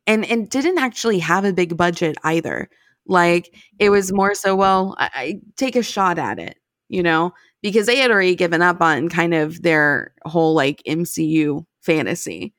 and 0.08 0.26
and 0.26 0.50
didn't 0.50 0.78
actually 0.80 1.20
have 1.20 1.46
a 1.46 1.54
big 1.54 1.78
budget 1.78 2.18
either. 2.24 2.70
Like 3.08 3.56
it 3.80 3.90
was 3.90 4.12
more 4.14 4.36
so, 4.36 4.56
well, 4.56 4.96
I, 5.00 5.10
I 5.16 5.36
take 5.58 5.76
a 5.76 5.84
shot 5.84 6.20
at 6.20 6.40
it, 6.40 6.58
you 6.90 7.04
know, 7.04 7.34
because 7.62 7.88
they 7.88 7.98
had 7.98 8.12
already 8.12 8.36
given 8.36 8.62
up 8.62 8.82
on 8.82 9.10
kind 9.10 9.34
of 9.34 9.62
their 9.64 10.14
whole 10.26 10.54
like 10.54 10.82
MCU 10.86 11.66
fantasy. 11.82 12.54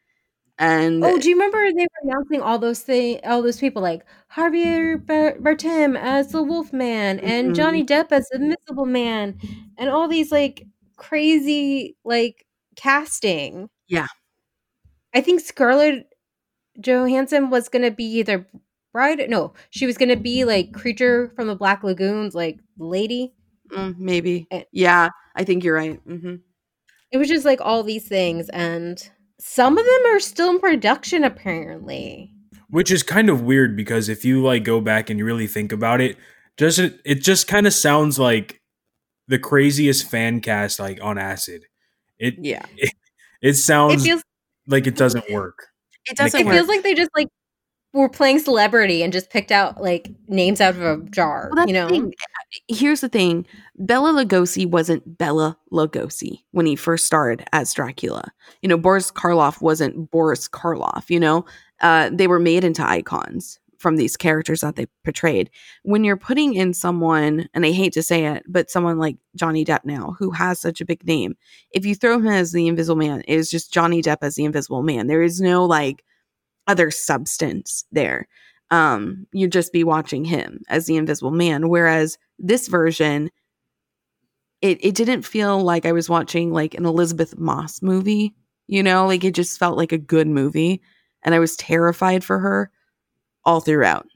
And 0.60 1.02
Oh, 1.04 1.18
do 1.18 1.28
you 1.30 1.34
remember 1.36 1.58
they 1.72 1.84
were 1.84 2.10
announcing 2.10 2.42
all 2.42 2.58
those 2.60 2.82
things, 2.82 3.20
all 3.24 3.42
those 3.42 3.58
people 3.58 3.82
like 3.82 4.04
Javier 4.36 5.04
Bar- 5.06 5.38
Bardem 5.40 5.98
as 5.98 6.32
the 6.32 6.42
Wolf 6.42 6.72
Man 6.72 7.18
and 7.20 7.52
Mhm. 7.52 7.56
Johnny 7.56 7.84
Depp 7.84 8.12
as 8.12 8.28
the 8.30 8.36
Invisible 8.36 8.86
Man, 8.86 9.38
and 9.78 9.90
all 9.90 10.06
these 10.08 10.30
like 10.32 10.66
crazy 10.96 11.96
like 12.04 12.46
casting. 12.76 13.68
Yeah. 13.88 14.06
I 15.14 15.20
think 15.20 15.40
Scarlett 15.40 16.06
Johansson 16.80 17.50
was 17.50 17.68
gonna 17.68 17.90
be 17.90 18.04
either 18.04 18.46
bride. 18.92 19.28
No, 19.30 19.54
she 19.70 19.86
was 19.86 19.98
gonna 19.98 20.16
be 20.16 20.44
like 20.44 20.72
creature 20.72 21.32
from 21.36 21.48
the 21.48 21.56
Black 21.56 21.84
Lagoons, 21.84 22.34
like 22.34 22.60
lady. 22.78 23.34
Mm, 23.70 23.98
maybe. 23.98 24.46
Eh. 24.50 24.64
Yeah, 24.72 25.10
I 25.36 25.44
think 25.44 25.64
you're 25.64 25.76
right. 25.76 26.00
hmm 26.06 26.36
It 27.12 27.18
was 27.18 27.28
just 27.28 27.44
like 27.46 27.60
all 27.60 27.82
these 27.84 28.08
things, 28.08 28.48
and 28.50 29.10
some 29.40 29.78
of 29.78 29.84
them 29.84 30.06
are 30.14 30.20
still 30.20 30.50
in 30.50 30.60
production 30.60 31.24
apparently. 31.24 32.32
Which 32.68 32.90
is 32.92 33.02
kind 33.02 33.28
of 33.28 33.42
weird 33.42 33.76
because 33.76 34.08
if 34.08 34.24
you 34.24 34.42
like 34.42 34.62
go 34.62 34.80
back 34.80 35.10
and 35.10 35.18
you 35.18 35.24
really 35.24 35.46
think 35.48 35.72
about 35.72 36.00
it, 36.00 36.16
just 36.56 36.78
it, 36.78 37.00
it 37.04 37.14
just 37.16 37.48
kind 37.48 37.66
of 37.66 37.72
sounds 37.72 38.18
like 38.18 38.60
the 39.26 39.38
craziest 39.38 40.08
fan 40.10 40.40
cast 40.40 40.78
like 40.78 40.98
on 41.02 41.18
acid. 41.18 41.64
It 42.18 42.34
Yeah. 42.38 42.64
it 42.76 42.90
It 43.42 43.54
sounds 43.54 44.04
feels 44.04 44.22
like 44.66 44.86
it 44.86 44.96
doesn't 44.96 45.24
work. 45.32 45.66
It 46.04 46.16
doesn't 46.16 46.40
it 46.40 46.46
work. 46.46 46.54
feels 46.54 46.68
like 46.68 46.82
they 46.82 46.94
just 46.94 47.10
like 47.16 47.28
were 47.92 48.08
playing 48.08 48.38
celebrity 48.38 49.02
and 49.02 49.12
just 49.12 49.30
picked 49.30 49.50
out 49.50 49.82
like 49.82 50.10
names 50.28 50.60
out 50.60 50.76
of 50.76 50.82
a 50.82 51.02
jar. 51.10 51.50
Well, 51.52 51.66
you 51.66 51.72
know. 51.72 52.10
Here's 52.68 53.00
the 53.00 53.08
thing 53.08 53.46
Bela 53.76 54.12
Lugosi 54.12 54.66
wasn't 54.66 55.18
Bela 55.18 55.56
Lugosi 55.72 56.42
when 56.52 56.66
he 56.66 56.76
first 56.76 57.06
started 57.06 57.46
as 57.52 57.72
Dracula. 57.72 58.32
You 58.62 58.68
know, 58.68 58.76
Boris 58.76 59.10
Karloff 59.10 59.60
wasn't 59.60 60.10
Boris 60.10 60.48
Karloff, 60.48 61.10
you 61.10 61.20
know? 61.20 61.44
Uh, 61.80 62.10
they 62.12 62.26
were 62.26 62.40
made 62.40 62.64
into 62.64 62.86
icons 62.86 63.58
from 63.78 63.96
these 63.96 64.16
characters 64.16 64.60
that 64.60 64.76
they 64.76 64.86
portrayed. 65.04 65.48
When 65.84 66.04
you're 66.04 66.18
putting 66.18 66.54
in 66.54 66.74
someone, 66.74 67.48
and 67.54 67.64
I 67.64 67.70
hate 67.70 67.94
to 67.94 68.02
say 68.02 68.26
it, 68.26 68.44
but 68.46 68.70
someone 68.70 68.98
like 68.98 69.16
Johnny 69.36 69.64
Depp 69.64 69.84
now, 69.84 70.16
who 70.18 70.30
has 70.32 70.60
such 70.60 70.82
a 70.82 70.84
big 70.84 71.06
name, 71.06 71.36
if 71.72 71.86
you 71.86 71.94
throw 71.94 72.16
him 72.16 72.26
as 72.26 72.52
the 72.52 72.68
Invisible 72.68 72.96
Man, 72.96 73.22
it 73.26 73.34
is 73.34 73.50
just 73.50 73.72
Johnny 73.72 74.02
Depp 74.02 74.18
as 74.20 74.34
the 74.34 74.44
Invisible 74.44 74.82
Man. 74.82 75.06
There 75.06 75.22
is 75.22 75.40
no 75.40 75.64
like 75.64 76.04
other 76.70 76.92
substance 76.92 77.84
there. 77.90 78.28
Um, 78.70 79.26
you'd 79.32 79.50
just 79.50 79.72
be 79.72 79.82
watching 79.82 80.24
him 80.24 80.60
as 80.68 80.86
the 80.86 80.96
Invisible 80.96 81.32
Man. 81.32 81.68
Whereas 81.68 82.16
this 82.38 82.68
version, 82.68 83.30
it 84.62 84.78
it 84.84 84.94
didn't 84.94 85.22
feel 85.22 85.60
like 85.60 85.84
I 85.84 85.92
was 85.92 86.08
watching 86.08 86.52
like 86.52 86.74
an 86.74 86.86
Elisabeth 86.86 87.36
Moss 87.36 87.82
movie. 87.82 88.36
You 88.68 88.84
know, 88.84 89.08
like 89.08 89.24
it 89.24 89.34
just 89.34 89.58
felt 89.58 89.76
like 89.76 89.90
a 89.90 89.98
good 89.98 90.28
movie, 90.28 90.80
and 91.24 91.34
I 91.34 91.40
was 91.40 91.56
terrified 91.56 92.22
for 92.22 92.38
her 92.38 92.70
all 93.44 93.60
throughout. 93.60 94.06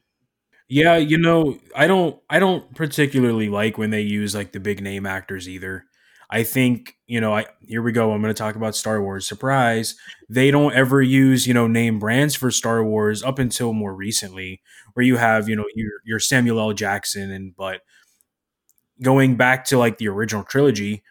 Yeah, 0.68 0.96
you 0.96 1.18
know, 1.18 1.58
I 1.74 1.88
don't 1.88 2.20
I 2.30 2.38
don't 2.38 2.72
particularly 2.76 3.48
like 3.48 3.76
when 3.76 3.90
they 3.90 4.02
use 4.02 4.36
like 4.36 4.52
the 4.52 4.60
big 4.60 4.80
name 4.80 5.06
actors 5.06 5.48
either. 5.48 5.86
I 6.34 6.42
think, 6.42 6.96
you 7.06 7.20
know, 7.20 7.32
I 7.32 7.46
here 7.60 7.80
we 7.80 7.92
go. 7.92 8.10
I'm 8.10 8.20
going 8.20 8.34
to 8.34 8.36
talk 8.36 8.56
about 8.56 8.74
Star 8.74 9.00
Wars. 9.00 9.24
Surprise. 9.24 9.94
They 10.28 10.50
don't 10.50 10.74
ever 10.74 11.00
use, 11.00 11.46
you 11.46 11.54
know, 11.54 11.68
name 11.68 12.00
brands 12.00 12.34
for 12.34 12.50
Star 12.50 12.82
Wars 12.82 13.22
up 13.22 13.38
until 13.38 13.72
more 13.72 13.94
recently 13.94 14.60
where 14.94 15.06
you 15.06 15.16
have, 15.16 15.48
you 15.48 15.54
know, 15.54 15.64
your 15.76 15.92
your 16.04 16.18
Samuel 16.18 16.58
L. 16.58 16.72
Jackson 16.72 17.30
and 17.30 17.54
but 17.56 17.82
going 19.00 19.36
back 19.36 19.64
to 19.66 19.78
like 19.78 19.98
the 19.98 20.08
original 20.08 20.42
trilogy, 20.42 21.04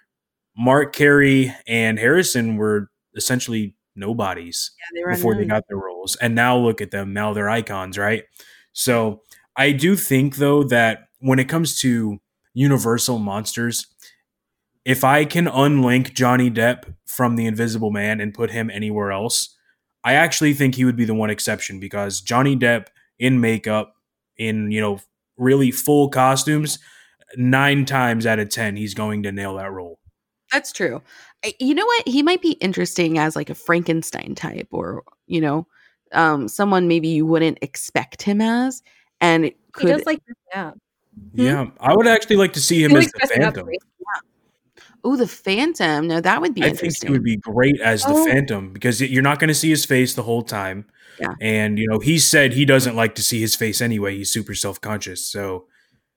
Mark 0.58 0.94
Carrie 0.94 1.56
and 1.68 1.98
Harrison 1.98 2.58
were 2.58 2.90
essentially 3.16 3.78
nobodies 3.96 4.72
Yeah, 4.94 5.16
before 5.16 5.36
they 5.36 5.46
got 5.46 5.64
their 5.70 5.78
roles. 5.78 6.18
And 6.18 6.36
now 6.36 6.58
look 6.58 6.82
at 6.82 6.92
them. 6.92 7.14
Now 7.14 7.32
they're 7.32 7.50
icons, 7.50 7.98
right? 7.98 8.26
So 8.74 9.22
I 9.56 9.72
do 9.72 9.96
think 9.96 10.36
though 10.36 10.64
that 10.64 11.08
when 11.20 11.40
it 11.40 11.48
comes 11.48 11.80
to 11.80 12.20
Universal 12.54 13.20
monsters, 13.20 13.88
if 14.86 15.04
I 15.04 15.26
can 15.26 15.46
unlink 15.46 16.14
Johnny 16.14 16.50
Depp 16.52 16.94
from 17.06 17.36
the 17.36 17.46
Invisible 17.46 17.92
Man 17.92 18.20
and 18.20 18.34
put 18.34 18.52
him 18.52 18.70
anywhere 18.70 19.12
else, 19.12 19.56
I 20.04 20.14
actually 20.14 20.54
think 20.54 20.76
he 20.76 20.86
would 20.86 20.98
be 20.98 21.06
the 21.06 21.14
one 21.14 21.30
exception 21.30 21.80
because 21.80 22.20
Johnny 22.22 22.56
Depp 22.58 22.88
in 23.20 23.40
makeup, 23.40 23.96
in 24.38 24.72
you 24.72 24.82
know 24.82 25.00
really 25.38 25.72
full 25.72 26.10
costumes, 26.10 26.80
nine 27.38 27.86
times 27.86 28.26
out 28.26 28.40
of 28.40 28.50
ten 28.50 28.76
he's 28.76 28.94
going 28.94 29.24
to 29.24 29.32
nail 29.32 29.56
that 29.56 29.72
role. 29.72 30.00
That's 30.52 30.72
true. 30.72 31.02
I- 31.44 31.54
You 31.60 31.74
know 31.74 31.86
what? 31.86 32.08
He 32.08 32.22
might 32.24 32.42
be 32.42 32.52
interesting 32.54 33.18
as 33.18 33.36
like 33.36 33.50
a 33.50 33.56
Frankenstein 33.56 34.36
type, 34.36 34.68
or 34.72 35.04
you 35.28 35.40
know, 35.42 35.66
um, 36.12 36.48
someone 36.48 36.88
maybe 36.88 37.08
you 37.08 37.26
wouldn't 37.26 37.58
expect 37.62 38.22
him 38.22 38.42
as, 38.42 38.82
and 39.22 39.46
it 39.46 39.58
He 39.80 39.88
does 39.88 40.06
like 40.06 40.22
yeah. 40.52 40.72
Yeah, 41.34 41.68
I 41.80 41.96
would 41.96 42.08
actually 42.08 42.36
like 42.38 42.54
to 42.54 42.60
see 42.60 42.84
him 42.84 42.92
He 42.92 42.98
as 42.98 43.04
likes 43.06 43.12
the 43.14 43.28
Phantom. 43.36 43.66
great. 43.66 43.80
Oh, 45.04 45.16
the 45.16 45.28
Phantom. 45.28 46.08
No, 46.08 46.22
that 46.22 46.42
would 46.42 46.54
be 46.54 46.64
I 46.64 46.72
think 46.72 46.94
he 47.04 47.10
would 47.10 47.24
be 47.24 47.38
great 47.38 47.80
as 47.82 48.04
the 48.04 48.14
Oh. 48.14 48.26
Phantom 48.26 48.72
because 48.74 49.02
you're 49.02 49.22
not 49.24 49.40
going 49.40 49.50
to 49.50 49.54
see 49.54 49.70
his 49.70 49.86
face 49.86 50.14
the 50.14 50.24
whole 50.24 50.42
time. 50.44 50.86
Yeah. 51.20 51.34
And 51.42 51.78
you 51.78 51.88
know, 51.88 52.00
he 52.00 52.18
said 52.20 52.54
he 52.54 52.66
doesn't 52.66 52.96
like 52.96 53.16
to 53.16 53.22
see 53.24 53.40
his 53.40 53.56
face 53.56 53.82
anyway. 53.82 54.18
He's 54.18 54.32
super 54.32 54.56
self-conscious. 54.56 55.26
So 55.30 55.68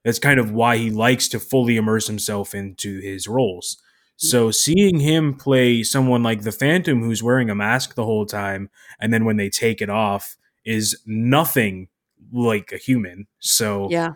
that's 0.04 0.18
kind 0.18 0.38
of 0.40 0.52
why 0.52 0.76
he 0.78 0.90
likes 0.90 1.28
to 1.28 1.40
fully 1.40 1.76
immerse 1.76 2.06
himself 2.06 2.54
into 2.54 3.00
his 3.00 3.26
roles. 3.28 3.76
Hmm. 4.20 4.26
So 4.26 4.50
seeing 4.50 5.00
him 5.00 5.34
play 5.34 5.82
someone 5.82 6.22
like 6.22 6.42
the 6.42 6.52
Phantom 6.52 7.02
who's 7.02 7.22
wearing 7.22 7.50
a 7.50 7.54
mask 7.54 7.94
the 7.94 8.04
whole 8.04 8.24
time 8.24 8.70
and 9.00 9.12
then 9.12 9.24
when 9.24 9.36
they 9.36 9.50
take 9.50 9.82
it 9.82 9.90
off 9.90 10.36
is 10.64 10.96
nothing 11.06 11.88
like 12.32 12.72
a 12.72 12.78
human. 12.78 13.26
So 13.40 13.88
yeah, 13.90 14.12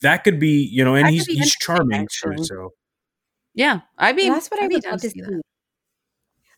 that 0.00 0.24
could 0.24 0.40
be, 0.40 0.68
you 0.72 0.84
know, 0.84 0.94
and 0.94 1.06
That 1.06 1.12
he's 1.12 1.26
he's 1.26 1.54
charming 1.56 2.00
too. 2.00 2.30
actually. 2.30 2.44
So 2.44 2.70
yeah. 3.54 3.80
I 3.98 4.12
mean, 4.12 4.32
That's 4.32 4.50
what 4.50 4.60
I 4.60 4.64
I'd 4.64 4.68
be 4.70 4.76
would 4.76 4.84
love 4.86 5.00
to 5.00 5.10
see. 5.10 5.20
that. 5.20 5.42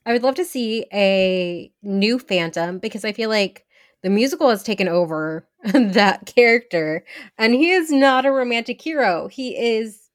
I 0.05 0.13
would 0.13 0.23
love 0.23 0.37
to 0.37 0.45
see 0.45 0.87
a 0.93 1.73
new 1.83 2.19
Phantom 2.19 2.79
because 2.79 3.05
I 3.05 3.13
feel 3.13 3.29
like 3.29 3.65
the 4.03 4.11
musical 4.11 4.49
has 4.51 4.63
taken 4.63 4.89
over 4.89 5.49
that 5.65 6.27
character, 6.27 7.05
and 7.39 7.55
he 7.55 7.71
is 7.73 7.91
not 7.91 8.25
a 8.27 8.31
romantic 8.33 8.81
hero. 8.81 9.29
He 9.29 9.57
is 9.57 10.09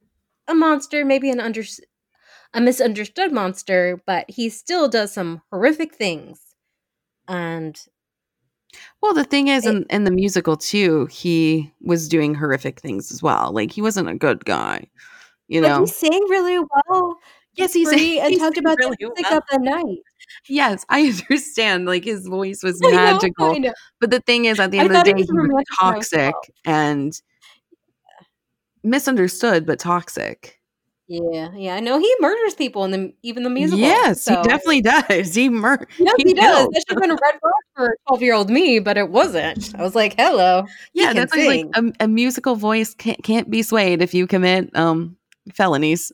a 0.47 0.53
monster, 0.55 1.05
maybe 1.05 1.29
an 1.29 1.39
under 1.39 1.63
a 2.53 2.61
misunderstood 2.61 3.31
monster, 3.33 4.01
but 4.05 4.25
he 4.29 4.49
still 4.49 4.87
does 4.89 5.11
some 5.13 5.41
horrific 5.51 5.95
things. 5.95 6.41
And 7.27 7.79
Well, 9.01 9.13
the 9.13 9.23
thing 9.23 9.47
is, 9.47 9.65
It- 9.65 9.69
in, 9.71 9.85
in 9.89 10.03
the 10.05 10.11
musical 10.11 10.55
too, 10.57 11.05
he 11.07 11.73
was 11.81 12.07
doing 12.07 12.35
horrific 12.35 12.79
things 12.79 13.11
as 13.11 13.21
well. 13.21 13.51
Like 13.53 13.71
he 13.71 13.81
wasn't 13.81 14.09
a 14.09 14.15
good 14.15 14.45
guy, 14.45 14.87
you 15.51 15.61
but 15.61 15.81
he 15.81 15.87
sang 15.87 16.21
really 16.29 16.57
well. 16.59 17.15
Yes, 17.55 17.73
he's 17.73 17.89
free 17.89 18.19
and 18.19 18.31
he 18.31 18.39
talked 18.39 18.55
sang 18.55 18.63
about 18.63 18.77
really 18.79 18.95
the 18.99 19.07
music 19.07 19.25
well. 19.29 19.37
of 19.39 19.43
the 19.51 19.57
night. 19.59 19.99
Yes, 20.47 20.85
I 20.89 21.01
understand. 21.29 21.85
Like 21.85 22.05
his 22.05 22.25
voice 22.27 22.63
was 22.63 22.81
I 22.83 22.87
know, 22.91 22.95
magical. 22.95 23.51
I 23.51 23.57
know. 23.57 23.73
But 23.99 24.11
the 24.11 24.21
thing 24.21 24.45
is, 24.45 24.59
at 24.59 24.71
the 24.71 24.79
I 24.79 24.83
end 24.83 24.95
of 24.95 25.03
the 25.05 25.11
day, 25.11 25.17
he 25.17 25.23
was 25.23 25.29
romantic 25.33 25.67
as 25.71 25.77
well. 25.83 25.93
toxic 25.93 26.35
and 26.65 27.13
misunderstood, 28.83 29.65
but 29.65 29.79
toxic. 29.79 30.57
Yeah, 31.07 31.49
yeah. 31.57 31.75
I 31.75 31.81
know 31.81 31.99
he 31.99 32.15
murders 32.21 32.55
people 32.55 32.85
in 32.85 32.91
the 32.91 33.13
even 33.21 33.43
the 33.43 33.49
musical. 33.49 33.79
Yes, 33.81 34.23
so- 34.23 34.41
he 34.41 34.47
definitely 34.47 34.81
does. 34.81 35.35
He 35.35 35.49
mur- 35.49 35.85
Yes, 35.99 36.13
he 36.17 36.23
he, 36.29 36.33
does. 36.33 36.67
That 36.69 36.83
should 36.87 36.95
have 36.95 37.01
been 37.01 37.11
a 37.11 37.15
red 37.15 37.39
flag 37.41 37.53
for 37.75 37.97
twelve 38.07 38.21
year 38.21 38.33
old 38.33 38.49
me, 38.49 38.79
but 38.79 38.97
it 38.97 39.09
wasn't. 39.09 39.75
I 39.77 39.81
was 39.81 39.93
like, 39.93 40.15
"Hello." 40.17 40.63
Yeah, 40.93 41.11
that's 41.11 41.35
why, 41.35 41.45
like 41.45 41.65
a, 41.99 42.05
a 42.05 42.07
musical 42.07 42.55
voice 42.55 42.93
can't 42.93 43.21
can't 43.23 43.49
be 43.49 43.61
swayed 43.61 44.01
if 44.01 44.13
you 44.13 44.25
commit 44.25 44.73
um 44.73 45.17
felonies. 45.53 46.11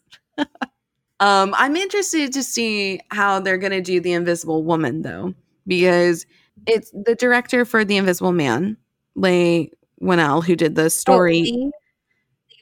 um, 1.19 1.53
I'm 1.57 1.75
interested 1.75 2.33
to 2.33 2.43
see 2.43 2.99
how 3.09 3.39
they're 3.39 3.57
gonna 3.57 3.81
do 3.81 3.99
the 3.99 4.13
Invisible 4.13 4.63
Woman 4.63 5.01
though, 5.01 5.33
because 5.65 6.25
it's 6.65 6.91
the 6.91 7.15
director 7.15 7.65
for 7.65 7.85
the 7.85 7.97
Invisible 7.97 8.31
Man, 8.31 8.77
Leigh 9.15 9.71
Whannell, 10.01 10.43
who 10.43 10.55
did 10.55 10.75
the 10.75 10.89
story. 10.89 11.43
Oh, 11.53 11.71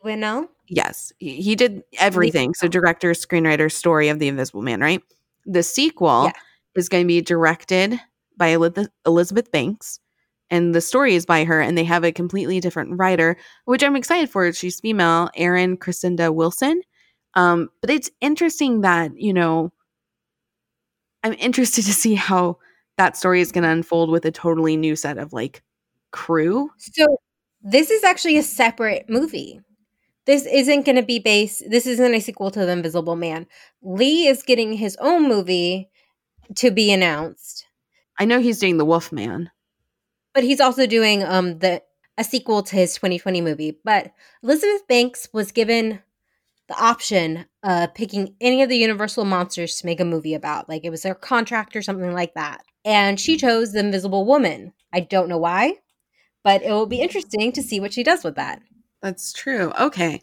Leigh 0.03 0.15
Whannell? 0.15 0.47
Yes, 0.67 1.11
he, 1.19 1.41
he 1.41 1.55
did 1.55 1.83
everything. 1.99 2.53
So, 2.55 2.67
director, 2.67 3.11
screenwriter, 3.11 3.71
story 3.71 4.09
of 4.09 4.19
the 4.19 4.27
Invisible 4.27 4.63
Man, 4.63 4.79
right? 4.81 5.01
The 5.45 5.61
sequel 5.61 6.25
Yeah. 6.25 6.31
is 6.75 6.89
going 6.89 7.03
to 7.03 7.07
be 7.07 7.21
directed 7.21 7.99
by 8.35 8.57
Elizabeth 9.05 9.51
Banks, 9.51 9.99
and 10.49 10.75
the 10.75 10.81
story 10.81 11.15
is 11.15 11.25
by 11.25 11.43
her, 11.43 11.59
and 11.61 11.77
they 11.77 11.83
have 11.83 12.03
a 12.03 12.11
completely 12.11 12.59
different 12.59 12.97
writer, 12.97 13.37
which 13.65 13.83
I'm 13.83 13.95
excited 13.95 14.29
for. 14.29 14.51
She's 14.53 14.79
female, 14.79 15.29
Erin 15.35 15.77
Cressida 15.77 16.31
Wilson. 16.31 16.81
Um, 17.33 17.69
but 17.81 17.89
it's 17.89 18.09
interesting 18.21 18.81
that 18.81 19.11
you 19.15 19.33
know, 19.33 19.71
I'm 21.23 21.33
interested 21.33 21.83
to 21.85 21.93
see 21.93 22.15
how 22.15 22.57
that 22.97 23.17
story 23.17 23.41
is 23.41 23.51
going 23.51 23.63
to 23.63 23.69
unfold 23.69 24.09
with 24.09 24.25
a 24.25 24.31
totally 24.31 24.77
new 24.77 24.95
set 24.95 25.17
of 25.17 25.33
like 25.33 25.63
crew. 26.11 26.69
So 26.77 27.17
this 27.61 27.91
is 27.91 28.03
actually 28.03 28.37
a 28.37 28.43
separate 28.43 29.09
movie. 29.09 29.59
This 30.25 30.45
isn't 30.45 30.85
going 30.85 30.95
to 30.95 31.03
be 31.03 31.19
based. 31.19 31.63
This 31.69 31.85
isn't 31.85 32.15
a 32.15 32.19
sequel 32.19 32.49
to 32.51 32.59
The 32.65 32.71
Invisible 32.71 33.15
Man. 33.15 33.45
Leigh 33.83 34.25
is 34.25 34.41
getting 34.41 34.73
his 34.73 34.95
own 34.99 35.27
movie 35.27 35.89
to 36.55 36.71
be 36.71 36.91
announced, 36.91 37.65
I 38.19 38.25
know 38.25 38.39
he's 38.39 38.59
doing 38.59 38.77
the 38.77 38.85
Wolf 38.85 39.11
Man. 39.11 39.51
But 40.35 40.43
he's 40.43 40.61
also 40.61 40.85
doing 40.85 41.23
um 41.23 41.59
the 41.59 41.81
a 42.17 42.23
sequel 42.23 42.61
to 42.63 42.75
his 42.75 42.93
2020 42.95 43.41
movie. 43.41 43.79
But 43.83 44.11
Elizabeth 44.43 44.87
Banks 44.87 45.27
was 45.33 45.51
given 45.51 46.01
the 46.67 46.79
option 46.81 47.45
of 47.63 47.93
picking 47.93 48.35
any 48.41 48.61
of 48.61 48.69
the 48.69 48.77
Universal 48.77 49.25
monsters 49.25 49.75
to 49.77 49.85
make 49.85 49.99
a 49.99 50.05
movie 50.05 50.33
about. 50.33 50.69
Like 50.69 50.83
it 50.85 50.89
was 50.91 51.01
their 51.01 51.15
contract 51.15 51.75
or 51.75 51.81
something 51.81 52.13
like 52.13 52.33
that. 52.35 52.63
And 52.83 53.19
she 53.19 53.37
chose 53.37 53.71
The 53.71 53.79
Invisible 53.79 54.25
Woman. 54.25 54.73
I 54.93 54.99
don't 55.01 55.29
know 55.29 55.37
why, 55.37 55.75
but 56.43 56.61
it 56.63 56.71
will 56.71 56.85
be 56.85 57.01
interesting 57.01 57.51
to 57.51 57.63
see 57.63 57.79
what 57.79 57.93
she 57.93 58.03
does 58.03 58.23
with 58.23 58.35
that. 58.35 58.61
That's 59.01 59.33
true. 59.33 59.73
Okay. 59.79 60.21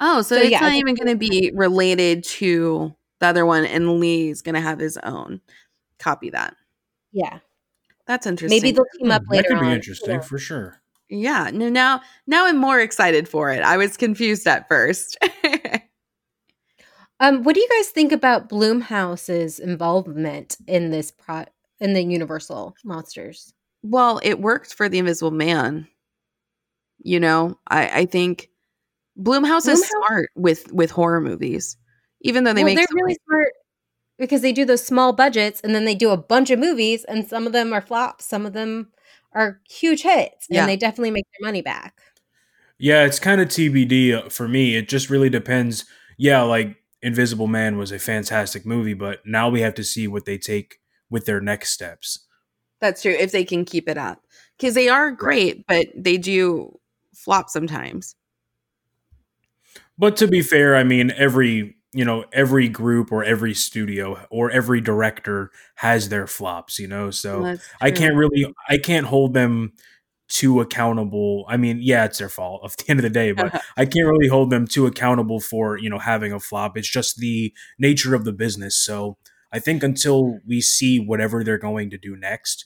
Oh, 0.00 0.22
so, 0.22 0.36
So, 0.36 0.42
it's 0.42 0.50
yeah, 0.50 0.60
not 0.60 0.74
even 0.74 0.94
going 0.94 1.08
to 1.08 1.16
be 1.16 1.52
related 1.54 2.24
to 2.24 2.94
the 3.20 3.26
other 3.26 3.44
one, 3.44 3.64
and 3.64 4.00
Leigh's 4.00 4.42
going 4.42 4.54
to 4.54 4.60
have 4.60 4.78
his 4.78 4.96
own. 4.98 5.40
Copy 5.98 6.30
that. 6.30 6.56
Yeah. 7.12 7.40
That's 8.10 8.26
interesting. 8.26 8.56
Maybe 8.60 8.72
they'll 8.72 8.84
team 8.98 9.12
up 9.12 9.22
Hmm, 9.26 9.30
later 9.34 9.42
that 9.50 9.54
could 9.54 9.60
be 9.60 9.66
on. 9.68 9.72
interesting 9.72 10.14
Yeah. 10.16 10.20
for 10.20 10.36
sure. 10.38 10.82
yeah. 11.08 11.50
No, 11.52 11.68
now, 11.68 12.00
now 12.26 12.46
I'm 12.46 12.56
more 12.56 12.80
excited 12.80 13.28
for 13.28 13.52
it. 13.52 13.62
I 13.62 13.76
was 13.76 13.96
confused 13.96 14.48
at 14.48 14.66
first. 14.68 15.16
Um, 17.20 17.42
what 17.42 17.54
do 17.54 17.60
you 17.60 17.68
guys 17.68 17.88
think 17.90 18.12
about 18.12 18.48
Blumhouse's 18.48 19.58
involvement 19.58 20.56
in 20.66 20.90
this 20.90 21.10
pro 21.10 21.44
in 21.78 21.92
the 21.92 22.02
Universal 22.02 22.74
monsters? 22.84 23.52
well, 23.82 24.20
it 24.22 24.40
worked 24.40 24.72
for 24.74 24.88
the 24.88 24.98
Invisible 24.98 25.30
Man. 25.30 25.86
You 27.02 27.20
know, 27.20 27.58
I, 27.68 28.00
I 28.00 28.06
think 28.06 28.48
Blumhouse 29.18 29.68
is 29.68 29.86
smart 29.86 30.30
with 30.34 30.72
with 30.72 30.90
horror 30.90 31.20
movies, 31.20 31.76
even 32.22 32.44
though 32.44 32.54
they 32.54 32.64
well, 32.64 32.74
make 32.74 32.78
they're 32.78 32.86
some, 32.88 32.96
really 33.02 33.18
smart 33.28 33.52
because 34.20 34.42
they 34.42 34.52
do 34.52 34.64
those 34.64 34.84
small 34.84 35.12
budgets 35.12 35.60
and 35.62 35.74
then 35.74 35.86
they 35.86 35.94
do 35.94 36.10
a 36.10 36.16
bunch 36.16 36.50
of 36.50 36.58
movies 36.58 37.04
and 37.04 37.26
some 37.26 37.46
of 37.46 37.52
them 37.52 37.72
are 37.72 37.80
flops, 37.80 38.26
some 38.26 38.46
of 38.46 38.52
them 38.52 38.92
are 39.32 39.60
huge 39.68 40.02
hits, 40.02 40.46
and 40.50 40.68
they 40.68 40.76
definitely 40.76 41.10
make 41.10 41.26
their 41.32 41.48
money 41.48 41.62
back. 41.62 42.00
Yeah, 42.78 43.04
it's 43.04 43.18
kind 43.18 43.40
of 43.40 43.48
TBD 43.48 44.14
uh, 44.14 44.28
for 44.28 44.48
me. 44.48 44.76
It 44.76 44.88
just 44.88 45.08
really 45.08 45.30
depends. 45.30 45.84
Yeah, 46.18 46.42
like 46.42 46.76
Invisible 47.02 47.46
Man 47.46 47.78
was 47.78 47.92
a 47.92 47.98
fantastic 47.98 48.66
movie, 48.66 48.94
but 48.94 49.24
now 49.24 49.48
we 49.48 49.60
have 49.60 49.74
to 49.74 49.84
see 49.84 50.06
what 50.06 50.24
they 50.24 50.36
take 50.36 50.80
with 51.08 51.26
their 51.26 51.40
next 51.40 51.70
steps. 51.70 52.26
That's 52.80 53.02
true. 53.02 53.12
If 53.12 53.32
they 53.32 53.44
can 53.44 53.64
keep 53.64 53.88
it 53.88 53.98
up, 53.98 54.22
because 54.58 54.74
they 54.74 54.88
are 54.88 55.10
great, 55.10 55.66
but 55.66 55.86
they 55.96 56.16
do 56.18 56.78
flop 57.14 57.48
sometimes. 57.50 58.16
But 59.96 60.16
to 60.16 60.26
be 60.26 60.42
fair, 60.42 60.76
I 60.76 60.84
mean 60.84 61.12
every 61.12 61.76
you 61.92 62.04
know 62.04 62.24
every 62.32 62.68
group 62.68 63.10
or 63.10 63.24
every 63.24 63.54
studio 63.54 64.26
or 64.30 64.50
every 64.50 64.80
director 64.80 65.50
has 65.76 66.08
their 66.08 66.26
flops. 66.26 66.78
You 66.78 66.88
know, 66.88 67.10
so 67.10 67.56
I 67.80 67.90
can't 67.90 68.14
really 68.14 68.52
I 68.68 68.78
can't 68.78 69.06
hold 69.06 69.34
them 69.34 69.72
too 70.28 70.60
accountable. 70.60 71.44
I 71.48 71.56
mean, 71.56 71.80
yeah, 71.82 72.04
it's 72.04 72.18
their 72.18 72.28
fault 72.28 72.62
at 72.64 72.76
the 72.76 72.90
end 72.90 73.00
of 73.00 73.02
the 73.02 73.10
day, 73.10 73.32
but 73.32 73.54
I 73.76 73.84
can't 73.84 74.06
really 74.06 74.28
hold 74.28 74.50
them 74.50 74.66
too 74.66 74.86
accountable 74.86 75.40
for 75.40 75.76
you 75.76 75.90
know 75.90 75.98
having 75.98 76.32
a 76.32 76.40
flop. 76.40 76.76
It's 76.76 76.90
just 76.90 77.18
the 77.18 77.52
nature 77.78 78.14
of 78.14 78.24
the 78.24 78.32
business. 78.32 78.76
So 78.76 79.18
I 79.52 79.58
think 79.58 79.82
until 79.82 80.38
we 80.46 80.60
see 80.60 80.98
whatever 80.98 81.42
they're 81.42 81.58
going 81.58 81.90
to 81.90 81.98
do 81.98 82.16
next, 82.16 82.64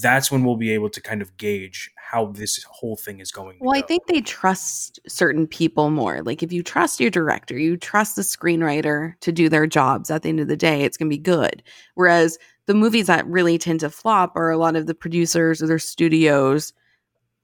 that's 0.00 0.30
when 0.30 0.44
we'll 0.44 0.56
be 0.56 0.72
able 0.72 0.90
to 0.90 1.00
kind 1.00 1.22
of 1.22 1.36
gauge 1.36 1.90
how 1.96 2.26
this 2.26 2.62
whole 2.64 2.96
thing 2.96 3.20
is 3.20 3.30
going. 3.30 3.58
Well, 3.60 3.76
I 3.76 3.82
think 3.82 4.06
they 4.06 4.20
trust 4.20 4.98
certain 5.06 5.46
people 5.46 5.90
more. 5.90 6.22
Like 6.22 6.42
if 6.42 6.52
you 6.52 6.62
trust 6.62 7.00
your 7.00 7.10
director, 7.10 7.56
you 7.56 7.76
trust 7.76 8.16
the 8.16 8.22
screenwriter 8.22 9.14
to 9.20 9.32
do 9.32 9.48
their 9.48 9.66
jobs 9.66 10.10
at 10.10 10.22
the 10.22 10.28
end 10.28 10.40
of 10.40 10.48
the 10.48 10.56
day, 10.56 10.82
it's 10.82 10.96
going 10.96 11.08
to 11.08 11.16
be 11.16 11.22
good. 11.22 11.62
Whereas 11.94 12.38
the 12.66 12.74
movies 12.74 13.06
that 13.06 13.26
really 13.26 13.58
tend 13.58 13.80
to 13.80 13.90
flop 13.90 14.36
are 14.36 14.50
a 14.50 14.58
lot 14.58 14.76
of 14.76 14.86
the 14.86 14.94
producers 14.94 15.62
or 15.62 15.66
their 15.66 15.78
studios 15.78 16.72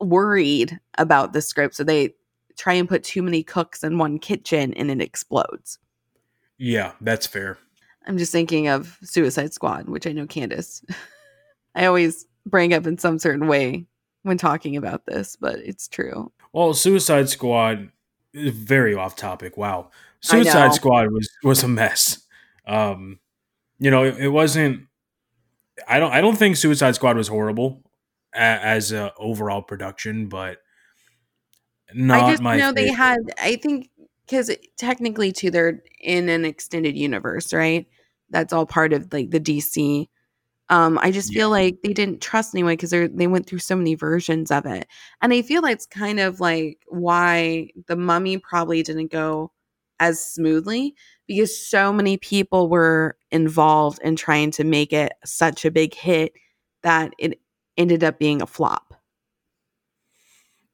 worried 0.01 0.79
about 0.99 1.33
the 1.33 1.43
script. 1.43 1.75
So 1.75 1.85
they 1.85 2.15
try 2.57 2.75
and 2.75 2.89
put 2.89 3.05
too 3.05 3.23
many 3.23 3.43
cooks 3.43 3.85
in 3.85 3.99
one 3.99 4.19
kitchen 4.19 4.75
and 4.75 4.91
it 4.91 5.01
explodes. 5.01 5.79
yeah, 6.59 6.93
that's 7.01 7.27
fair. 7.27 7.59
I'm 8.07 8.19
just 8.19 8.33
thinking 8.33 8.69
of 8.69 8.99
Suicide 9.03 9.53
Squad, 9.53 9.89
which 9.89 10.07
I 10.07 10.13
know 10.13 10.27
Candace. 10.27 10.83
I 11.75 11.87
always 11.87 12.27
bring 12.47 12.75
up 12.75 12.87
in 12.87 12.99
some 12.99 13.19
certain 13.19 13.47
way 13.47 13.87
when 14.23 14.39
talking 14.39 14.77
about 14.77 15.07
this, 15.07 15.37
but 15.37 15.59
it's 15.59 15.89
true. 15.89 16.33
Well, 16.53 16.75
Suicide 16.75 17.29
Squad, 17.29 17.91
is 18.33 18.55
very 18.55 18.95
off 18.95 19.17
topic. 19.17 19.57
Wow, 19.57 19.91
Suicide 20.21 20.75
Squad 20.75 21.11
was 21.11 21.31
was 21.43 21.63
a 21.63 21.69
mess. 21.69 22.23
Um, 22.67 23.19
you 23.79 23.91
know, 23.91 24.05
it, 24.05 24.19
it 24.19 24.29
wasn't. 24.29 24.87
I 25.89 25.99
don't. 25.99 26.13
I 26.13 26.21
don't 26.21 26.37
think 26.37 26.57
Suicide 26.57 26.95
Squad 26.95 27.17
was 27.17 27.29
horrible 27.29 27.83
a, 28.35 28.39
as 28.39 28.93
a 28.93 29.13
overall 29.19 29.63
production, 29.63 30.29
but 30.29 30.59
not 31.95 32.25
I 32.25 32.31
just 32.31 32.43
my. 32.43 32.57
know 32.57 32.73
they 32.73 32.93
had. 32.93 33.19
I 33.41 33.57
think 33.57 33.91
because 34.27 34.51
technically, 34.77 35.33
too, 35.33 35.51
they're 35.51 35.83
in 36.01 36.29
an 36.29 36.45
extended 36.45 36.97
universe, 36.97 37.53
right? 37.53 37.87
That's 38.31 38.53
all 38.53 38.67
part 38.67 38.93
of 38.93 39.13
like 39.13 39.31
the 39.31 39.41
DC. 39.41 40.09
Um, 40.71 40.99
I 41.03 41.11
just 41.11 41.33
feel 41.35 41.51
like 41.51 41.79
they 41.83 41.93
didn't 41.93 42.23
trust 42.23 42.55
anyone 42.55 42.75
because 42.75 42.91
they 42.91 43.09
they 43.09 43.27
went 43.27 43.47
through 43.47 43.59
so 43.59 43.77
many 43.77 43.95
versions 43.97 44.51
of 44.51 44.65
it, 44.67 44.87
and 45.21 45.33
I 45.33 45.43
feel 45.43 45.63
that's 45.63 45.87
kind 45.87 46.21
of 46.21 46.41
like 46.41 46.79
why 46.87 47.71
the 47.89 47.97
Mummy 47.97 48.39
probably 48.39 48.83
didn't 48.83 49.11
go 49.11 49.51
as 49.99 50.25
smoothly 50.25 50.95
because 51.27 51.69
so 51.69 51.93
many 51.93 52.17
people 52.17 52.69
were 52.69 53.17
involved 53.31 54.01
in 54.03 54.17
trying 54.17 54.51
to 54.53 54.65
make 54.65 54.93
it 54.93 55.13
such 55.25 55.65
a 55.65 55.71
big 55.71 55.95
hit 55.95 56.33
that 56.83 57.13
it 57.19 57.39
ended 57.77 58.03
up 58.03 58.19
being 58.19 58.41
a 58.41 58.47
flop. 58.47 58.95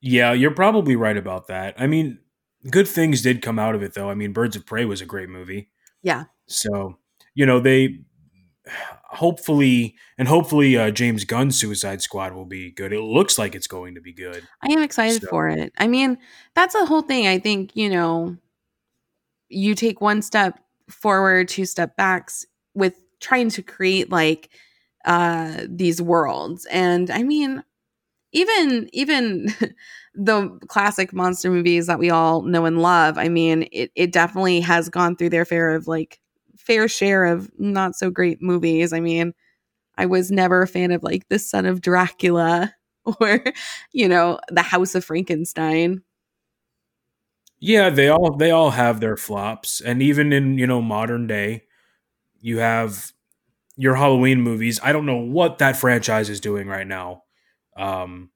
Yeah, 0.00 0.32
you're 0.32 0.52
probably 0.52 0.94
right 0.94 1.16
about 1.16 1.48
that. 1.48 1.74
I 1.78 1.86
mean, 1.86 2.18
good 2.70 2.86
things 2.86 3.22
did 3.22 3.42
come 3.42 3.58
out 3.58 3.74
of 3.74 3.82
it, 3.82 3.94
though. 3.94 4.10
I 4.10 4.14
mean, 4.14 4.32
Birds 4.32 4.56
of 4.56 4.66
Prey 4.66 4.84
was 4.84 5.00
a 5.00 5.06
great 5.06 5.28
movie. 5.28 5.70
Yeah. 6.02 6.24
So, 6.46 6.98
you 7.34 7.46
know, 7.46 7.58
they 7.60 8.04
hopefully 9.08 9.94
and 10.18 10.28
hopefully 10.28 10.76
uh, 10.76 10.90
James 10.90 11.24
Gunn's 11.24 11.58
Suicide 11.58 12.02
Squad 12.02 12.34
will 12.34 12.44
be 12.44 12.70
good. 12.70 12.92
It 12.92 13.00
looks 13.00 13.38
like 13.38 13.54
it's 13.54 13.66
going 13.66 13.94
to 13.94 14.00
be 14.00 14.12
good. 14.12 14.46
I 14.62 14.72
am 14.72 14.82
excited 14.82 15.22
So- 15.22 15.28
for 15.28 15.48
it. 15.48 15.72
I 15.78 15.86
mean, 15.86 16.18
that's 16.54 16.74
the 16.74 16.86
whole 16.86 17.02
thing. 17.02 17.26
I 17.26 17.38
think, 17.38 17.76
you 17.76 17.88
know, 17.88 18.36
you 19.48 19.74
take 19.74 20.00
one 20.00 20.22
step 20.22 20.58
forward, 20.90 21.48
two 21.48 21.66
step 21.66 21.96
backs 21.96 22.44
with 22.74 22.94
trying 23.20 23.50
to 23.50 23.62
create 23.62 24.10
like 24.10 24.50
uh 25.04 25.64
these 25.68 26.02
worlds. 26.02 26.66
And 26.66 27.10
I 27.10 27.22
mean, 27.22 27.62
even 28.32 28.88
even 28.92 29.54
the 30.14 30.58
classic 30.68 31.12
monster 31.12 31.50
movies 31.50 31.86
that 31.86 31.98
we 31.98 32.10
all 32.10 32.42
know 32.42 32.64
and 32.64 32.82
love, 32.82 33.18
I 33.18 33.28
mean, 33.28 33.68
it, 33.72 33.90
it 33.94 34.12
definitely 34.12 34.60
has 34.60 34.88
gone 34.88 35.16
through 35.16 35.30
their 35.30 35.44
fair 35.44 35.74
of 35.74 35.86
like 35.86 36.18
fair 36.56 36.88
share 36.88 37.24
of 37.26 37.50
not 37.58 37.94
so 37.94 38.10
great 38.10 38.42
movies. 38.42 38.92
I 38.92 39.00
mean, 39.00 39.34
I 39.96 40.06
was 40.06 40.30
never 40.30 40.62
a 40.62 40.68
fan 40.68 40.90
of 40.92 41.02
like 41.02 41.28
The 41.28 41.38
Son 41.38 41.66
of 41.66 41.80
Dracula 41.80 42.74
or, 43.20 43.44
you 43.92 44.08
know, 44.08 44.38
The 44.50 44.62
House 44.62 44.94
of 44.94 45.04
Frankenstein. 45.04 46.02
Yeah, 47.58 47.88
they 47.88 48.08
all 48.08 48.36
they 48.36 48.50
all 48.50 48.70
have 48.70 49.00
their 49.00 49.16
flops, 49.16 49.80
and 49.80 50.02
even 50.02 50.30
in 50.30 50.58
you 50.58 50.66
know 50.66 50.82
modern 50.82 51.26
day, 51.26 51.64
you 52.38 52.58
have 52.58 53.12
your 53.76 53.94
Halloween 53.94 54.42
movies. 54.42 54.78
I 54.82 54.92
don't 54.92 55.06
know 55.06 55.16
what 55.16 55.58
that 55.58 55.76
franchise 55.76 56.28
is 56.28 56.38
doing 56.38 56.68
right 56.68 56.86
now. 56.86 57.22
Um, 57.76 58.30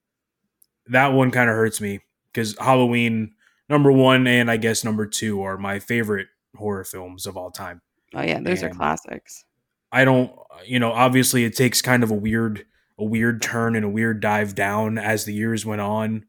that 0.87 1.09
one 1.09 1.31
kind 1.31 1.51
of 1.51 1.57
hurts 1.57 1.81
me 1.81 2.01
because 2.33 2.57
Halloween 2.59 3.35
number 3.69 3.93
one 3.93 4.27
and 4.27 4.51
I 4.51 4.57
guess 4.57 4.85
number 4.85 5.07
two 5.07 5.43
are 5.43 5.57
my 5.57 5.79
favorite 5.79 6.29
horror 6.57 6.85
films 6.85 7.27
of 7.27 7.37
all 7.37 7.51
time. 7.51 7.81
Oh 8.15 8.23
yeah, 8.23 8.41
those 8.41 8.63
are 8.63 8.71
classics. 8.71 9.45
I 9.93 10.05
don't, 10.05 10.33
you 10.65 10.79
know, 10.79 10.93
obviously 10.93 11.45
it 11.45 11.57
takes 11.57 11.83
kind 11.83 12.03
of 12.03 12.11
a 12.11 12.15
weird, 12.15 12.65
a 12.99 13.05
weird 13.05 13.43
turn 13.43 13.77
and 13.77 13.85
a 13.85 13.89
weird 13.89 14.21
dive 14.21 14.55
down 14.55 14.99
as 14.99 15.25
the 15.25 15.35
years 15.35 15.67
went 15.67 15.81
on. 15.81 16.27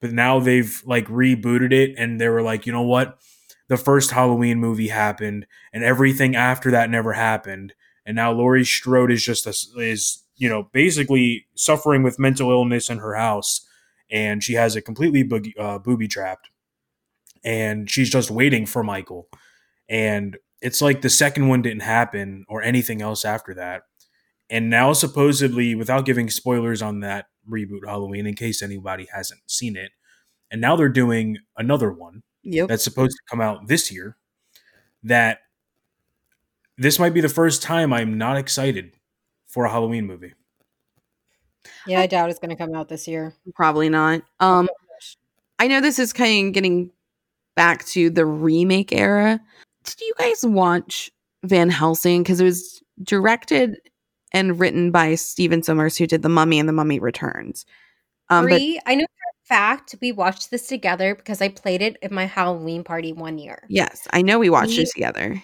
But 0.00 0.12
now 0.12 0.38
they've 0.38 0.82
like 0.84 1.06
rebooted 1.06 1.72
it 1.72 1.94
and 1.96 2.20
they 2.20 2.28
were 2.28 2.42
like, 2.42 2.66
you 2.66 2.72
know 2.72 2.82
what? 2.82 3.18
The 3.68 3.76
first 3.78 4.10
Halloween 4.10 4.60
movie 4.60 4.88
happened 4.88 5.46
and 5.72 5.82
everything 5.82 6.36
after 6.36 6.70
that 6.72 6.90
never 6.90 7.14
happened. 7.14 7.72
And 8.04 8.16
now 8.16 8.32
Laurie 8.32 8.66
Strode 8.66 9.10
is 9.10 9.24
just 9.24 9.46
a, 9.46 9.80
is, 9.80 10.22
you 10.36 10.48
know, 10.48 10.64
basically 10.72 11.46
suffering 11.54 12.02
with 12.02 12.18
mental 12.18 12.50
illness 12.50 12.90
in 12.90 12.98
her 12.98 13.14
house 13.14 13.66
and 14.10 14.44
she 14.44 14.54
has 14.54 14.76
it 14.76 14.82
completely 14.82 15.24
boogie, 15.24 15.58
uh, 15.58 15.78
booby 15.78 16.08
trapped. 16.08 16.50
And 17.42 17.90
she's 17.90 18.10
just 18.10 18.30
waiting 18.30 18.66
for 18.66 18.82
Michael. 18.82 19.28
And 19.88 20.36
it's 20.64 20.80
like 20.80 21.02
the 21.02 21.10
second 21.10 21.48
one 21.48 21.60
didn't 21.60 21.82
happen 21.82 22.46
or 22.48 22.62
anything 22.62 23.02
else 23.02 23.26
after 23.26 23.52
that. 23.54 23.82
And 24.48 24.70
now, 24.70 24.94
supposedly, 24.94 25.74
without 25.74 26.06
giving 26.06 26.30
spoilers 26.30 26.80
on 26.80 27.00
that 27.00 27.26
reboot 27.48 27.86
Halloween, 27.86 28.26
in 28.26 28.34
case 28.34 28.62
anybody 28.62 29.06
hasn't 29.12 29.42
seen 29.46 29.76
it, 29.76 29.92
and 30.50 30.62
now 30.62 30.74
they're 30.74 30.88
doing 30.88 31.36
another 31.58 31.92
one 31.92 32.22
Yep. 32.44 32.68
that's 32.68 32.82
supposed 32.82 33.12
to 33.12 33.22
come 33.30 33.42
out 33.42 33.68
this 33.68 33.92
year. 33.92 34.16
That 35.02 35.40
this 36.78 36.98
might 36.98 37.12
be 37.12 37.20
the 37.20 37.28
first 37.28 37.62
time 37.62 37.92
I'm 37.92 38.16
not 38.16 38.38
excited 38.38 38.96
for 39.46 39.66
a 39.66 39.70
Halloween 39.70 40.06
movie. 40.06 40.32
Yeah, 41.86 42.00
I 42.00 42.06
doubt 42.06 42.30
it's 42.30 42.38
going 42.38 42.50
to 42.50 42.56
come 42.56 42.74
out 42.74 42.88
this 42.88 43.06
year. 43.06 43.34
Probably 43.54 43.90
not. 43.90 44.22
Um 44.40 44.68
I 45.58 45.68
know 45.68 45.80
this 45.80 45.98
is 45.98 46.12
kind 46.12 46.48
of 46.48 46.54
getting 46.54 46.90
back 47.54 47.84
to 47.86 48.10
the 48.10 48.26
remake 48.26 48.92
era. 48.92 49.40
Did 49.84 50.00
you 50.00 50.12
guys 50.18 50.44
watch 50.44 51.10
Van 51.44 51.70
Helsing? 51.70 52.22
Because 52.22 52.40
it 52.40 52.44
was 52.44 52.82
directed 53.02 53.76
and 54.32 54.58
written 54.58 54.90
by 54.90 55.14
Steven 55.14 55.62
Sommers, 55.62 55.96
who 55.96 56.06
did 56.06 56.22
The 56.22 56.28
Mummy 56.28 56.58
and 56.58 56.68
The 56.68 56.72
Mummy 56.72 56.98
Returns. 56.98 57.64
Um, 58.30 58.46
but 58.48 58.60
I 58.86 58.94
know 58.94 59.04
for 59.04 59.44
a 59.44 59.46
fact 59.46 59.94
we 60.00 60.10
watched 60.10 60.50
this 60.50 60.66
together 60.66 61.14
because 61.14 61.40
I 61.42 61.48
played 61.48 61.82
it 61.82 61.98
at 62.02 62.10
my 62.10 62.24
Halloween 62.24 62.82
party 62.82 63.12
one 63.12 63.38
year. 63.38 63.64
yes, 63.68 64.08
I 64.12 64.22
know 64.22 64.38
we 64.38 64.50
watched 64.50 64.76
We- 64.78 64.84
it 64.84 64.90
together. 64.92 65.42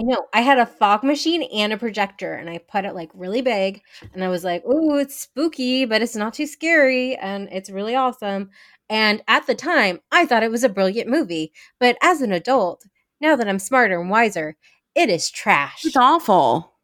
I 0.00 0.04
know. 0.04 0.26
I 0.32 0.42
had 0.42 0.58
a 0.60 0.66
fog 0.66 1.02
machine 1.02 1.42
and 1.52 1.72
a 1.72 1.76
projector, 1.76 2.32
and 2.34 2.48
I 2.48 2.58
put 2.58 2.84
it 2.84 2.94
like 2.94 3.10
really 3.14 3.40
big. 3.42 3.80
And 4.14 4.22
I 4.22 4.28
was 4.28 4.44
like, 4.44 4.64
"Ooh, 4.64 4.96
it's 4.96 5.18
spooky, 5.18 5.86
but 5.86 6.02
it's 6.02 6.14
not 6.14 6.34
too 6.34 6.46
scary, 6.46 7.16
and 7.16 7.48
it's 7.50 7.68
really 7.68 7.96
awesome." 7.96 8.50
And 8.88 9.22
at 9.26 9.48
the 9.48 9.56
time, 9.56 9.98
I 10.12 10.24
thought 10.24 10.44
it 10.44 10.52
was 10.52 10.62
a 10.62 10.68
brilliant 10.68 11.10
movie. 11.10 11.52
But 11.80 11.96
as 12.00 12.20
an 12.22 12.30
adult, 12.30 12.84
now 13.20 13.36
that 13.36 13.48
I'm 13.48 13.58
smarter 13.58 14.00
and 14.00 14.10
wiser, 14.10 14.56
it 14.94 15.08
is 15.08 15.30
trash. 15.30 15.84
It's 15.84 15.96
awful. 15.96 16.74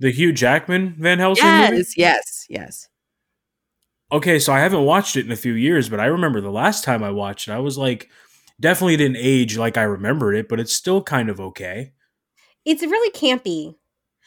The 0.00 0.10
Hugh 0.10 0.32
Jackman 0.32 0.96
Van 0.98 1.18
Helsing 1.18 1.44
movie? 1.44 1.76
Yes, 1.76 1.96
yes, 1.96 2.46
yes. 2.48 2.88
Okay, 4.12 4.38
so 4.38 4.52
I 4.52 4.60
haven't 4.60 4.84
watched 4.84 5.16
it 5.16 5.24
in 5.26 5.32
a 5.32 5.36
few 5.36 5.54
years, 5.54 5.88
but 5.88 6.00
I 6.00 6.06
remember 6.06 6.40
the 6.40 6.50
last 6.50 6.84
time 6.84 7.02
I 7.02 7.10
watched 7.10 7.48
it, 7.48 7.52
I 7.52 7.58
was 7.58 7.78
like, 7.78 8.08
definitely 8.60 8.96
didn't 8.96 9.16
age 9.18 9.56
like 9.56 9.76
I 9.76 9.82
remembered 9.82 10.34
it, 10.34 10.48
but 10.48 10.60
it's 10.60 10.72
still 10.72 11.02
kind 11.02 11.28
of 11.28 11.40
okay. 11.40 11.92
It's 12.64 12.82
really 12.82 13.10
campy. 13.10 13.76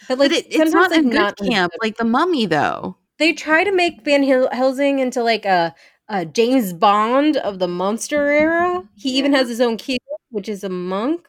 But 0.08 0.20
like 0.20 0.32
But 0.32 0.40
it, 0.40 0.46
it's 0.50 0.74
not 0.74 0.92
sometimes, 0.92 1.14
a 1.16 1.18
like, 1.20 1.36
good 1.38 1.50
camp 1.52 1.74
like 1.82 1.98
The 1.98 2.06
Mummy, 2.06 2.46
though. 2.46 2.98
They 3.20 3.34
try 3.34 3.64
to 3.64 3.72
make 3.72 4.04
Van 4.04 4.24
Hel- 4.24 4.50
Helsing 4.52 5.00
into 5.00 5.24
like 5.24 5.46
a, 5.46 5.74
a 6.08 6.26
James 6.26 6.74
Bond 6.74 7.38
of 7.38 7.60
the 7.60 7.68
monster 7.68 8.28
era. 8.28 8.84
He 8.96 9.18
even 9.18 9.34
has 9.34 9.48
his 9.50 9.62
own 9.62 9.78
Q, 9.78 9.98
which 10.30 10.50
is 10.50 10.64
a 10.64 10.70
monk. 10.70 11.28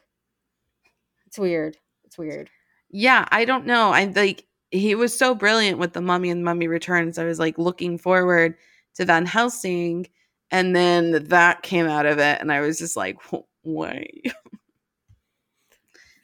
It's 1.29 1.37
weird. 1.37 1.77
It's 2.05 2.17
weird. 2.17 2.49
Yeah, 2.89 3.27
I 3.31 3.45
don't 3.45 3.67
know. 3.67 3.91
I 3.91 4.05
like 4.05 4.47
he 4.71 4.95
was 4.95 5.15
so 5.15 5.35
brilliant 5.35 5.77
with 5.77 5.93
the 5.93 6.01
Mummy 6.01 6.31
and 6.31 6.43
Mummy 6.43 6.67
Returns. 6.67 7.19
I 7.19 7.25
was 7.25 7.37
like 7.37 7.59
looking 7.59 7.99
forward 7.99 8.55
to 8.95 9.05
Van 9.05 9.27
Helsing, 9.27 10.07
and 10.49 10.75
then 10.75 11.25
that 11.25 11.61
came 11.61 11.85
out 11.85 12.07
of 12.07 12.17
it, 12.17 12.41
and 12.41 12.51
I 12.51 12.61
was 12.61 12.79
just 12.79 12.97
like, 12.97 13.17
why? 13.61 14.07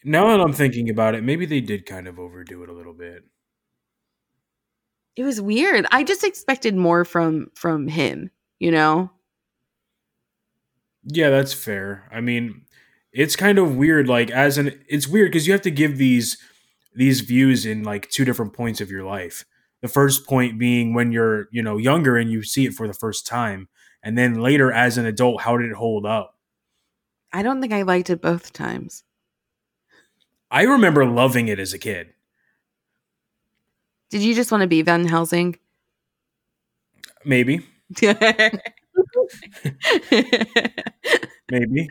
Now 0.08 0.28
that 0.28 0.40
I'm 0.40 0.54
thinking 0.54 0.92
about 0.92 1.16
it, 1.16 1.24
maybe 1.24 1.48
they 1.48 1.62
did 1.62 1.88
kind 1.88 2.08
of 2.08 2.20
overdo 2.20 2.62
it 2.62 2.70
a 2.70 2.74
little 2.74 2.94
bit. 2.94 3.24
It 5.16 5.24
was 5.24 5.42
weird. 5.42 5.88
I 5.92 6.04
just 6.04 6.24
expected 6.24 6.76
more 6.76 7.04
from 7.04 7.48
from 7.56 7.88
him. 7.88 8.30
You 8.60 8.70
know? 8.70 9.10
Yeah, 11.06 11.32
that's 11.32 11.54
fair. 11.54 12.08
I 12.12 12.22
mean, 12.22 12.65
it's 13.16 13.36
kind 13.38 13.58
of 13.58 13.76
weird 13.78 14.08
like 14.08 14.30
as 14.30 14.58
an 14.58 14.84
it's 14.88 15.08
weird 15.08 15.32
cuz 15.32 15.48
you 15.48 15.54
have 15.54 15.62
to 15.62 15.72
give 15.72 15.98
these 15.98 16.38
these 16.94 17.22
views 17.22 17.66
in 17.66 17.84
like 17.84 18.10
two 18.10 18.26
different 18.26 18.54
points 18.54 18.82
of 18.82 18.92
your 18.92 19.04
life. 19.04 19.46
The 19.82 19.88
first 19.88 20.26
point 20.26 20.58
being 20.60 20.94
when 20.94 21.12
you're, 21.12 21.48
you 21.52 21.62
know, 21.62 21.78
younger 21.78 22.18
and 22.18 22.32
you 22.32 22.42
see 22.44 22.66
it 22.66 22.74
for 22.74 22.88
the 22.88 22.94
first 22.94 23.28
time, 23.28 23.68
and 24.02 24.18
then 24.18 24.36
later 24.36 24.72
as 24.72 24.98
an 24.98 25.06
adult, 25.06 25.42
how 25.42 25.58
did 25.58 25.70
it 25.70 25.76
hold 25.76 26.06
up? 26.06 26.38
I 27.32 27.44
don't 27.44 27.62
think 27.62 27.74
I 27.74 27.82
liked 27.82 28.10
it 28.10 28.22
both 28.22 28.54
times. 28.54 29.04
I 30.50 30.64
remember 30.64 31.06
loving 31.06 31.50
it 31.50 31.60
as 31.60 31.74
a 31.74 31.80
kid. 31.80 32.14
Did 34.10 34.22
you 34.22 34.34
just 34.34 34.52
want 34.52 34.62
to 34.62 34.68
be 34.68 34.82
Van 34.82 35.06
Helsing? 35.06 35.58
Maybe, 37.26 37.66
maybe, 41.52 41.90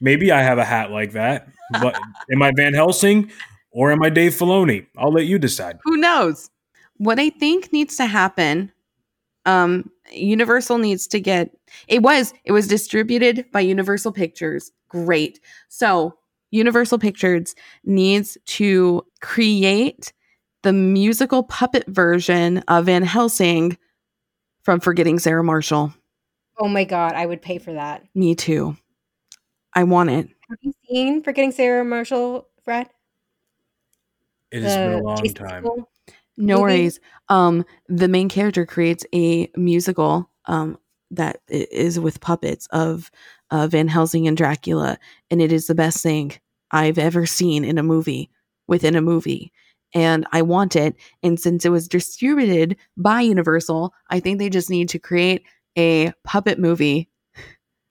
maybe 0.00 0.30
I 0.32 0.42
have 0.42 0.58
a 0.58 0.64
hat 0.64 0.90
like 0.90 1.12
that. 1.12 1.48
But 1.72 1.98
am 2.32 2.42
I 2.42 2.52
Van 2.56 2.74
Helsing 2.74 3.30
or 3.70 3.92
am 3.92 4.02
I 4.02 4.08
Dave 4.10 4.32
Filoni? 4.34 4.86
I'll 4.96 5.12
let 5.12 5.26
you 5.26 5.38
decide. 5.38 5.78
Who 5.84 5.96
knows? 5.96 6.50
What 6.98 7.18
I 7.18 7.30
think 7.30 7.72
needs 7.72 7.96
to 7.96 8.06
happen 8.06 8.72
Um, 9.44 9.90
Universal 10.12 10.78
needs 10.78 11.06
to 11.08 11.20
get 11.20 11.50
it 11.88 12.02
was 12.02 12.32
it 12.44 12.52
was 12.52 12.66
distributed 12.68 13.44
by 13.52 13.60
Universal 13.60 14.12
Pictures. 14.12 14.72
Great. 14.88 15.40
So 15.68 16.16
Universal 16.52 16.98
Pictures 17.00 17.54
needs 17.84 18.38
to 18.46 19.04
create 19.20 20.12
the 20.62 20.72
musical 20.72 21.42
puppet 21.42 21.84
version 21.88 22.58
of 22.68 22.86
Van 22.86 23.02
Helsing 23.02 23.76
from 24.62 24.80
Forgetting 24.80 25.18
Sarah 25.18 25.44
Marshall. 25.44 25.92
Oh 26.58 26.68
my 26.68 26.84
god, 26.84 27.12
I 27.14 27.26
would 27.26 27.42
pay 27.42 27.58
for 27.58 27.72
that. 27.72 28.04
Me 28.14 28.34
too. 28.34 28.76
I 29.76 29.84
want 29.84 30.10
it. 30.10 30.28
Have 30.48 30.58
you 30.62 30.72
seen 30.88 31.22
Forgetting 31.22 31.52
Sarah 31.52 31.84
Marshall, 31.84 32.48
Fred? 32.64 32.88
It 34.50 34.62
has 34.62 34.76
been 34.76 34.92
a 34.92 34.98
long 35.00 35.16
Jason 35.16 35.34
time. 35.34 35.64
Segel? 35.64 35.84
No 36.36 36.60
movie? 36.60 36.62
worries. 36.62 37.00
Um, 37.28 37.64
the 37.88 38.08
main 38.08 38.28
character 38.28 38.66
creates 38.66 39.04
a 39.14 39.50
musical 39.56 40.30
um 40.46 40.78
that 41.10 41.40
i- 41.50 41.66
is 41.70 42.00
with 42.00 42.20
puppets 42.20 42.66
of 42.72 43.10
uh, 43.50 43.68
Van 43.68 43.88
Helsing 43.88 44.26
and 44.26 44.36
Dracula, 44.36 44.98
and 45.30 45.40
it 45.40 45.52
is 45.52 45.66
the 45.66 45.74
best 45.74 46.02
thing 46.02 46.32
I've 46.72 46.98
ever 46.98 47.26
seen 47.26 47.64
in 47.64 47.78
a 47.78 47.82
movie 47.82 48.30
within 48.66 48.96
a 48.96 49.02
movie. 49.02 49.52
And 49.94 50.26
I 50.32 50.42
want 50.42 50.74
it. 50.76 50.96
And 51.22 51.38
since 51.38 51.64
it 51.64 51.70
was 51.70 51.86
distributed 51.88 52.76
by 52.96 53.20
Universal, 53.20 53.94
I 54.10 54.18
think 54.20 54.38
they 54.38 54.50
just 54.50 54.68
need 54.68 54.88
to 54.90 54.98
create 54.98 55.44
a 55.78 56.12
puppet 56.24 56.58
movie 56.58 57.08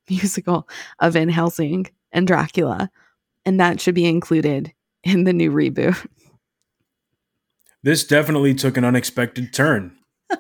musical 0.09 0.67
of 0.99 1.13
Van 1.13 1.29
Helsing 1.29 1.87
and 2.11 2.27
Dracula, 2.27 2.89
and 3.45 3.59
that 3.59 3.81
should 3.81 3.95
be 3.95 4.05
included 4.05 4.73
in 5.03 5.23
the 5.23 5.33
new 5.33 5.51
reboot. 5.51 6.05
This 7.83 8.03
definitely 8.03 8.55
took 8.55 8.77
an 8.77 8.83
unexpected 8.83 9.53
turn. 9.53 9.95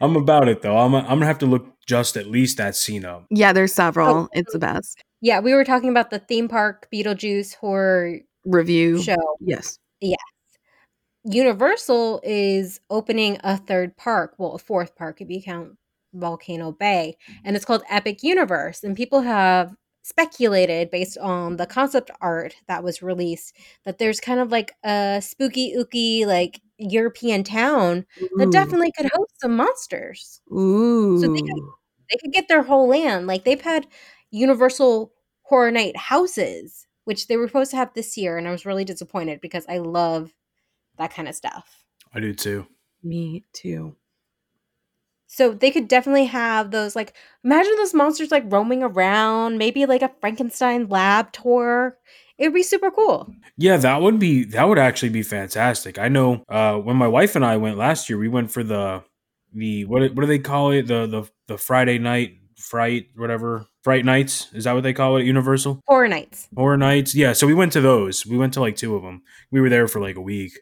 I'm 0.00 0.16
about 0.16 0.48
it 0.48 0.62
though. 0.62 0.78
I'm 0.78 0.94
I'm 0.94 1.04
gonna 1.04 1.26
have 1.26 1.36
to 1.40 1.46
look 1.46 1.66
just 1.86 2.16
at 2.16 2.28
least 2.28 2.56
that 2.56 2.74
scene 2.74 3.04
up. 3.04 3.26
Yeah, 3.28 3.52
there's 3.52 3.74
several. 3.74 4.08
Oh, 4.08 4.28
it's 4.32 4.54
the 4.54 4.58
best. 4.58 5.02
Yeah, 5.20 5.40
we 5.40 5.52
were 5.52 5.64
talking 5.64 5.90
about 5.90 6.10
the 6.10 6.18
theme 6.18 6.48
park 6.48 6.88
Beetlejuice 6.90 7.56
horror 7.56 8.20
Revue. 8.46 9.02
show. 9.02 9.36
Yes. 9.40 9.78
Yes. 10.00 10.18
Universal 11.24 12.20
is 12.22 12.80
opening 12.88 13.38
a 13.44 13.58
third 13.58 13.96
park, 13.98 14.34
well, 14.38 14.52
a 14.52 14.58
fourth 14.58 14.96
park 14.96 15.20
if 15.20 15.28
you 15.28 15.42
count 15.42 15.76
Volcano 16.14 16.72
Bay, 16.72 17.16
mm-hmm. 17.28 17.40
and 17.44 17.56
it's 17.56 17.64
called 17.64 17.82
Epic 17.90 18.22
Universe. 18.22 18.82
And 18.82 18.96
people 18.96 19.20
have 19.20 19.74
speculated 20.02 20.90
based 20.90 21.18
on 21.18 21.56
the 21.56 21.66
concept 21.66 22.10
art 22.20 22.54
that 22.68 22.84
was 22.84 23.02
released 23.02 23.56
that 23.84 23.98
there's 23.98 24.20
kind 24.20 24.38
of 24.38 24.50
like 24.50 24.72
a 24.84 25.20
spooky 25.22 25.74
ooky 25.76 26.26
like 26.26 26.60
European 26.78 27.42
town 27.44 28.04
that 28.36 28.50
definitely 28.52 28.92
could 28.92 29.10
host 29.14 29.32
some 29.40 29.56
monsters. 29.56 30.40
Ooh. 30.52 31.20
So 31.20 31.32
they 31.32 31.40
could- 31.40 31.62
They 32.10 32.18
could 32.20 32.32
get 32.32 32.48
their 32.48 32.62
whole 32.62 32.86
land. 32.86 33.26
Like 33.26 33.44
they've 33.44 33.60
had 33.60 33.86
Universal 34.30 35.12
Horror 35.44 35.70
Night 35.70 35.96
houses, 35.96 36.86
which 37.04 37.28
they 37.28 37.38
were 37.38 37.46
supposed 37.46 37.70
to 37.70 37.78
have 37.78 37.94
this 37.94 38.16
year, 38.18 38.36
and 38.36 38.46
I 38.46 38.50
was 38.50 38.66
really 38.66 38.84
disappointed 38.84 39.40
because 39.40 39.64
I 39.70 39.78
love 39.78 40.34
that 40.98 41.14
kind 41.14 41.28
of 41.28 41.34
stuff. 41.34 41.82
I 42.12 42.20
do 42.20 42.34
too. 42.34 42.66
Me 43.02 43.44
too. 43.54 43.96
So 45.26 45.52
they 45.52 45.70
could 45.70 45.88
definitely 45.88 46.26
have 46.26 46.70
those 46.70 46.94
like 46.94 47.14
imagine 47.42 47.74
those 47.76 47.94
monsters 47.94 48.30
like 48.30 48.44
roaming 48.46 48.82
around, 48.82 49.58
maybe 49.58 49.86
like 49.86 50.02
a 50.02 50.12
Frankenstein 50.20 50.88
lab 50.88 51.32
tour. 51.32 51.98
It 52.38 52.48
would 52.48 52.54
be 52.54 52.62
super 52.62 52.90
cool. 52.90 53.32
Yeah, 53.56 53.76
that 53.78 54.02
would 54.02 54.18
be 54.18 54.44
that 54.44 54.68
would 54.68 54.78
actually 54.78 55.10
be 55.10 55.22
fantastic. 55.22 55.98
I 55.98 56.08
know 56.08 56.44
uh 56.48 56.76
when 56.76 56.96
my 56.96 57.08
wife 57.08 57.36
and 57.36 57.44
I 57.44 57.56
went 57.56 57.78
last 57.78 58.08
year, 58.08 58.18
we 58.18 58.28
went 58.28 58.50
for 58.50 58.62
the 58.62 59.02
the 59.52 59.84
what 59.86 60.02
what 60.14 60.20
do 60.22 60.26
they 60.26 60.38
call 60.38 60.70
it? 60.72 60.86
The 60.86 61.06
the 61.06 61.30
the 61.48 61.58
Friday 61.58 61.98
night 61.98 62.38
fright 62.56 63.08
whatever 63.16 63.66
fright 63.82 64.04
nights 64.04 64.48
is 64.54 64.64
that 64.64 64.72
what 64.72 64.82
they 64.82 64.92
call 64.92 65.16
it 65.16 65.20
at 65.20 65.26
Universal 65.26 65.80
Horror 65.86 66.08
nights. 66.08 66.48
horror 66.56 66.76
nights? 66.76 67.14
Yeah, 67.14 67.32
so 67.34 67.46
we 67.46 67.54
went 67.54 67.72
to 67.72 67.80
those. 67.80 68.24
We 68.24 68.38
went 68.38 68.54
to 68.54 68.60
like 68.60 68.76
two 68.76 68.94
of 68.96 69.02
them. 69.02 69.22
We 69.50 69.60
were 69.60 69.68
there 69.68 69.86
for 69.88 70.00
like 70.00 70.16
a 70.16 70.20
week, 70.22 70.58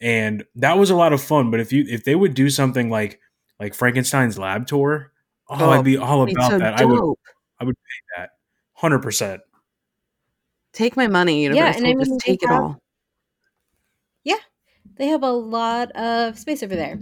and 0.00 0.44
that 0.56 0.78
was 0.78 0.90
a 0.90 0.96
lot 0.96 1.12
of 1.12 1.22
fun. 1.22 1.50
But 1.50 1.60
if 1.60 1.72
you 1.72 1.84
if 1.88 2.04
they 2.04 2.14
would 2.14 2.34
do 2.34 2.50
something 2.50 2.90
like 2.90 3.20
like 3.60 3.74
Frankenstein's 3.74 4.38
lab 4.38 4.66
tour, 4.66 5.12
oh, 5.48 5.56
Oh, 5.60 5.70
I'd 5.70 5.84
be 5.84 5.96
all 5.98 6.22
about 6.22 6.50
so 6.50 6.58
that. 6.58 6.80
I 6.80 6.84
would 6.84 7.14
I 7.60 7.64
would 7.64 7.76
pay 7.76 8.20
that 8.22 8.30
hundred 8.72 9.00
percent. 9.00 9.42
Take 10.72 10.96
my 10.96 11.06
money, 11.08 11.44
Yeah, 11.44 11.50
Universal. 11.50 11.76
and 11.78 11.86
I 11.86 11.88
mean, 11.90 11.98
Just 12.00 12.10
they 12.26 12.32
take 12.32 12.42
it 12.42 12.48
have- 12.48 12.60
all. 12.62 12.76
They 14.96 15.06
have 15.06 15.22
a 15.22 15.30
lot 15.32 15.90
of 15.92 16.38
space 16.38 16.62
over 16.62 16.76
there. 16.76 16.98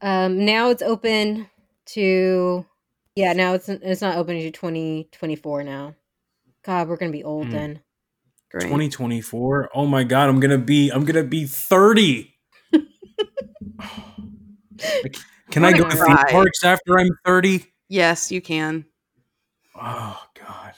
Um, 0.00 0.44
now 0.44 0.70
it's 0.70 0.82
open 0.82 1.48
to 1.86 2.66
yeah. 3.14 3.32
Now 3.34 3.54
it's 3.54 3.68
it's 3.68 4.00
not 4.00 4.16
open 4.16 4.36
to 4.36 4.50
twenty 4.50 5.08
twenty 5.12 5.36
four 5.36 5.62
now. 5.62 5.94
God, 6.64 6.88
we're 6.88 6.96
gonna 6.96 7.12
be 7.12 7.22
old 7.22 7.46
Hmm. 7.46 7.52
then. 7.52 7.80
Great. 8.50 8.62
2024. 8.64 9.70
Oh 9.74 9.86
my 9.86 10.02
god, 10.02 10.28
I'm 10.28 10.40
gonna 10.40 10.58
be 10.58 10.90
I'm 10.90 11.04
gonna 11.04 11.22
be 11.22 11.46
30. 11.46 12.34
Can 15.50 15.64
I 15.64 15.68
I'm 15.68 15.76
go 15.76 15.82
gonna 15.84 16.04
theme 16.04 16.16
parks 16.30 16.64
after 16.64 16.98
I'm 16.98 17.10
30? 17.24 17.64
Yes, 17.88 18.30
you 18.30 18.40
can. 18.40 18.84
Oh 19.74 20.22
god. 20.34 20.74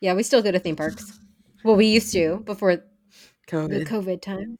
Yeah, 0.00 0.14
we 0.14 0.22
still 0.22 0.42
go 0.42 0.52
to 0.52 0.58
theme 0.58 0.76
parks. 0.76 1.18
Well, 1.64 1.76
we 1.76 1.86
used 1.86 2.12
to 2.12 2.42
before 2.44 2.76
the 2.76 2.82
COVID. 3.48 3.86
COVID 3.86 4.22
time. 4.22 4.58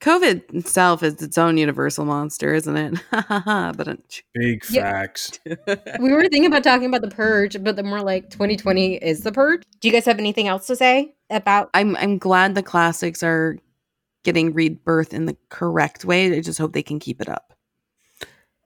COVID 0.00 0.54
itself 0.54 1.02
is 1.02 1.20
its 1.22 1.38
own 1.38 1.56
universal 1.56 2.04
monster, 2.04 2.54
isn't 2.54 2.76
it? 2.76 2.94
but 3.10 3.88
uh, 3.88 3.96
Big 4.34 4.62
Yeah. 4.70 4.82
facts. 4.92 5.40
We 5.98 6.12
were 6.12 6.22
thinking 6.22 6.46
about 6.46 6.62
talking 6.62 6.86
about 6.86 7.00
the 7.00 7.08
purge, 7.08 7.56
but 7.64 7.74
then 7.76 7.90
we're 7.90 8.00
like, 8.00 8.30
2020 8.30 8.96
is 8.96 9.20
the 9.22 9.32
purge. 9.32 9.62
Do 9.80 9.88
you 9.88 9.92
guys 9.92 10.04
have 10.04 10.18
anything 10.18 10.46
else 10.46 10.66
to 10.66 10.76
say 10.76 11.14
about? 11.30 11.70
I'm 11.74 11.96
I'm 11.96 12.18
glad 12.18 12.54
the 12.54 12.62
classics 12.62 13.22
are 13.22 13.56
getting 14.24 14.52
rebirth 14.52 15.14
in 15.14 15.24
the 15.24 15.36
correct 15.48 16.04
way. 16.04 16.36
I 16.36 16.40
just 16.40 16.58
hope 16.58 16.72
they 16.72 16.82
can 16.82 16.98
keep 16.98 17.20
it 17.20 17.28
up. 17.28 17.54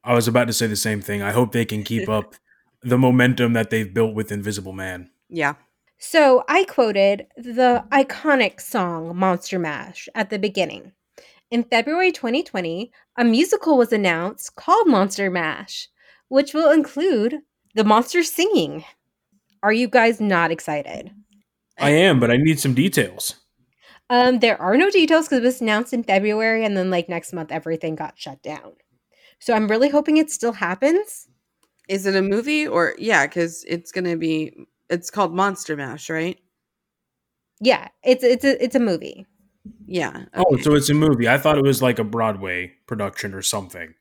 I 0.05 0.15
was 0.15 0.29
about 0.29 0.47
to 0.47 0.53
say 0.53 0.67
the 0.67 0.77
same 0.77 1.01
thing. 1.01 1.23
I 1.23 1.33
hope 1.33 1.53
they 1.53 1.65
can 1.65 1.83
keep 1.83 2.09
up 2.09 2.35
the 2.83 2.99
momentum 2.99 3.53
that 3.53 3.71
they've 3.71 3.93
built 3.93 4.15
with 4.15 4.33
Invisible 4.33 4.73
Man. 4.73 5.11
Yeah. 5.29 5.55
So 5.99 6.45
I 6.49 6.65
quoted 6.65 7.27
the 7.37 7.85
iconic 7.93 8.61
song 8.61 9.15
Monster 9.17 9.59
Mash 9.59 10.09
at 10.15 10.31
the 10.31 10.39
beginning. 10.39 10.93
In 11.51 11.65
February 11.65 12.13
2020, 12.13 12.91
a 13.19 13.25
musical 13.25 13.77
was 13.77 13.93
announced 13.93 14.57
called 14.57 14.89
Monster 14.89 15.31
Mash, 15.31 15.89
which 16.29 16.55
will 16.55 16.71
include 16.71 17.41
the 17.75 17.85
monsters 17.85 18.33
singing. 18.33 18.85
Are 19.63 19.73
you 19.73 19.89
guys 19.89 20.21
not 20.21 20.51
excited? 20.51 21.11
I 21.79 21.91
am, 21.91 22.21
but 22.21 22.31
I 22.31 22.37
need 22.37 22.61
some 22.61 22.73
details. 22.73 23.35
Um, 24.09 24.39
there 24.39 24.61
are 24.61 24.77
no 24.77 24.91
details 24.91 25.27
because 25.27 25.39
it 25.39 25.45
was 25.45 25.61
announced 25.61 25.93
in 25.93 26.03
February, 26.03 26.65
and 26.65 26.77
then 26.77 26.91
like 26.91 27.09
next 27.09 27.33
month, 27.33 27.53
everything 27.53 27.95
got 27.95 28.19
shut 28.19 28.43
down. 28.43 28.73
So 29.41 29.55
I'm 29.55 29.69
really 29.69 29.89
hoping 29.89 30.19
it 30.19 30.31
still 30.31 30.53
happens. 30.53 31.29
Is 31.89 32.07
it 32.07 32.15
a 32.15 32.23
movie 32.23 32.69
or 32.69 32.95
yeah? 32.99 33.27
Because 33.27 33.65
it's 33.67 33.91
gonna 33.91 34.17
be. 34.17 34.67
It's 34.89 35.11
called 35.11 35.35
Monster 35.35 35.77
Mash, 35.77 36.09
right? 36.09 36.39
Yeah, 37.61 37.89
it's 38.03 38.23
it's 38.23 38.45
a 38.45 38.63
it's 38.63 38.77
a 38.77 38.81
movie. 38.81 39.27
Yeah. 39.87 40.25
Oh, 40.35 40.57
so 40.59 40.75
it's 40.75 40.89
a 40.89 40.95
movie. 40.95 41.29
I 41.29 41.39
thought 41.39 41.59
it 41.59 41.65
was 41.65 41.83
like 41.83 41.99
a 41.99 42.05
Broadway 42.05 42.73
production 42.87 43.35
or 43.35 43.43
something. 43.43 43.95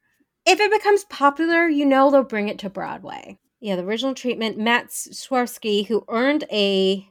If 0.46 0.60
it 0.60 0.72
becomes 0.72 1.04
popular, 1.06 1.68
you 1.68 1.86
know 1.86 2.10
they'll 2.10 2.24
bring 2.24 2.48
it 2.48 2.60
to 2.60 2.70
Broadway. 2.70 3.38
Yeah, 3.60 3.76
the 3.76 3.84
original 3.84 4.16
treatment, 4.16 4.58
Matt 4.58 4.88
Stawski, 4.88 5.86
who 5.88 6.06
earned 6.08 6.46
a 6.52 7.08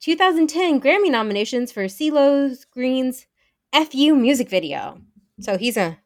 2010 0.00 0.80
Grammy 0.80 1.10
nominations 1.10 1.70
for 1.72 1.84
CeeLo 1.84 2.56
Green's 2.70 3.26
FU 3.74 4.14
music 4.14 4.48
video. 4.48 5.00
So 5.40 5.58
he's 5.58 5.76
a 5.76 5.98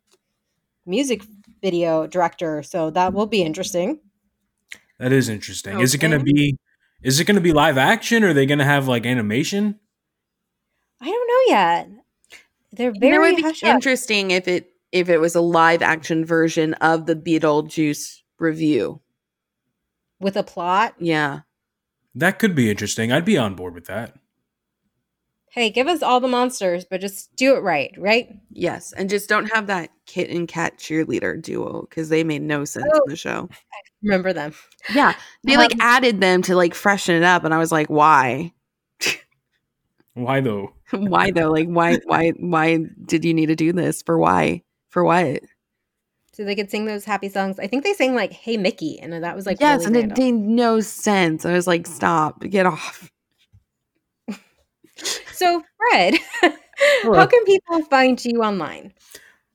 music 0.85 1.23
video 1.65 2.07
director, 2.07 2.63
so 2.63 2.91
that 2.91 3.13
will 3.15 3.27
be 3.27 3.43
interesting. 3.43 4.01
That 4.99 5.13
is 5.13 5.29
interesting. 5.29 5.81
Is 5.81 5.95
it 5.95 5.99
going 5.99 6.19
to 6.19 6.25
be 6.25 6.59
is 7.03 7.21
it 7.21 7.25
going 7.27 7.35
to 7.37 7.41
be 7.41 7.53
live 7.53 7.77
action 7.79 8.25
or 8.25 8.29
are 8.29 8.35
they 8.35 8.47
going 8.47 8.61
to 8.61 8.65
have 8.65 8.89
like 8.89 9.07
animation? 9.07 9.81
I 11.01 11.07
don't 11.07 11.29
know 11.29 11.55
yet. 11.57 11.89
They're 12.73 12.93
It 13.01 13.01
very 13.01 13.19
would 13.31 13.37
be 13.37 13.43
hush 13.43 13.61
hush. 13.63 13.71
interesting 13.75 14.31
if 14.31 14.49
it 14.49 14.71
if 14.93 15.09
it 15.09 15.19
was 15.19 15.35
a 15.35 15.41
live 15.41 15.83
action 15.83 16.25
version 16.25 16.75
of 16.75 17.07
the 17.07 17.17
Beetlejuice 17.17 18.21
revue. 18.39 19.01
with 20.21 20.37
a 20.37 20.43
plot. 20.43 20.95
Yeah. 20.99 21.41
That 22.15 22.39
could 22.39 22.55
be 22.55 22.71
interesting. 22.71 23.13
I'd 23.13 23.25
be 23.25 23.37
on 23.39 23.55
board 23.57 23.75
with 23.75 23.87
that. 23.87 24.17
Hey, 25.55 25.71
give 25.71 25.87
us 25.87 26.03
all 26.03 26.19
the 26.19 26.27
monsters, 26.27 26.85
but 26.85 27.01
just 27.01 27.35
do 27.37 27.55
it 27.55 27.61
right, 27.61 27.95
right? 27.97 28.29
Yes, 28.51 28.93
and 28.93 29.09
just 29.09 29.29
don't 29.29 29.47
have 29.53 29.69
that 29.69 29.91
kit 30.05 30.29
and 30.31 30.49
cat 30.49 30.79
cheerleader 30.79 31.41
duo 31.41 31.83
because 31.89 32.09
they 32.09 32.25
made 32.25 32.43
no 32.43 32.65
sense 32.65 32.87
Oh. 32.93 33.03
in 33.07 33.11
the 33.11 33.17
show. 33.17 33.49
Remember 34.03 34.33
them. 34.33 34.53
Yeah, 34.93 35.15
they 35.45 35.57
like 35.57 35.73
Um, 35.75 35.81
added 35.81 36.21
them 36.21 36.43
to 36.43 36.57
like 36.57 36.75
freshen 36.75 37.15
it 37.15 37.23
up, 37.23 37.45
and 37.45 37.55
I 37.55 37.59
was 37.59 37.71
like, 37.73 37.89
why? 37.89 38.53
Why 40.15 40.41
though? 40.41 40.73
why 40.91 41.31
though? 41.31 41.51
Like, 41.51 41.69
why? 41.69 41.99
Why? 42.05 42.31
Why 42.39 42.79
did 43.07 43.25
you 43.25 43.35
need 43.35 43.47
to 43.47 43.57
do 43.57 43.73
this? 43.73 44.03
For 44.03 44.19
why? 44.19 44.63
For 44.91 45.05
what? 45.05 45.41
so 46.33 46.43
they 46.45 46.57
could 46.57 46.69
sing 46.69 46.85
those 46.85 47.05
happy 47.05 47.29
songs. 47.29 47.61
I 47.61 47.69
think 47.69 47.85
they 47.85 47.93
sang 47.95 48.15
like 48.17 48.33
"Hey 48.33 48.57
Mickey," 48.57 48.99
and 49.01 49.13
that 49.23 49.37
was 49.37 49.47
like 49.47 49.59
yes, 49.61 49.81
really 49.81 49.87
and 49.87 49.97
it 49.97 50.01
random. 50.19 50.25
made 50.47 50.55
no 50.57 50.81
sense. 50.81 51.45
I 51.47 51.53
was 51.53 51.67
like, 51.69 51.87
stop, 51.87 52.41
get 52.43 52.67
off. 52.67 53.09
So, 54.97 55.63
Fred, 55.77 56.15
Hello. 56.79 57.15
how 57.19 57.27
can 57.27 57.45
people 57.45 57.83
find 57.85 58.23
you 58.25 58.43
online? 58.43 58.93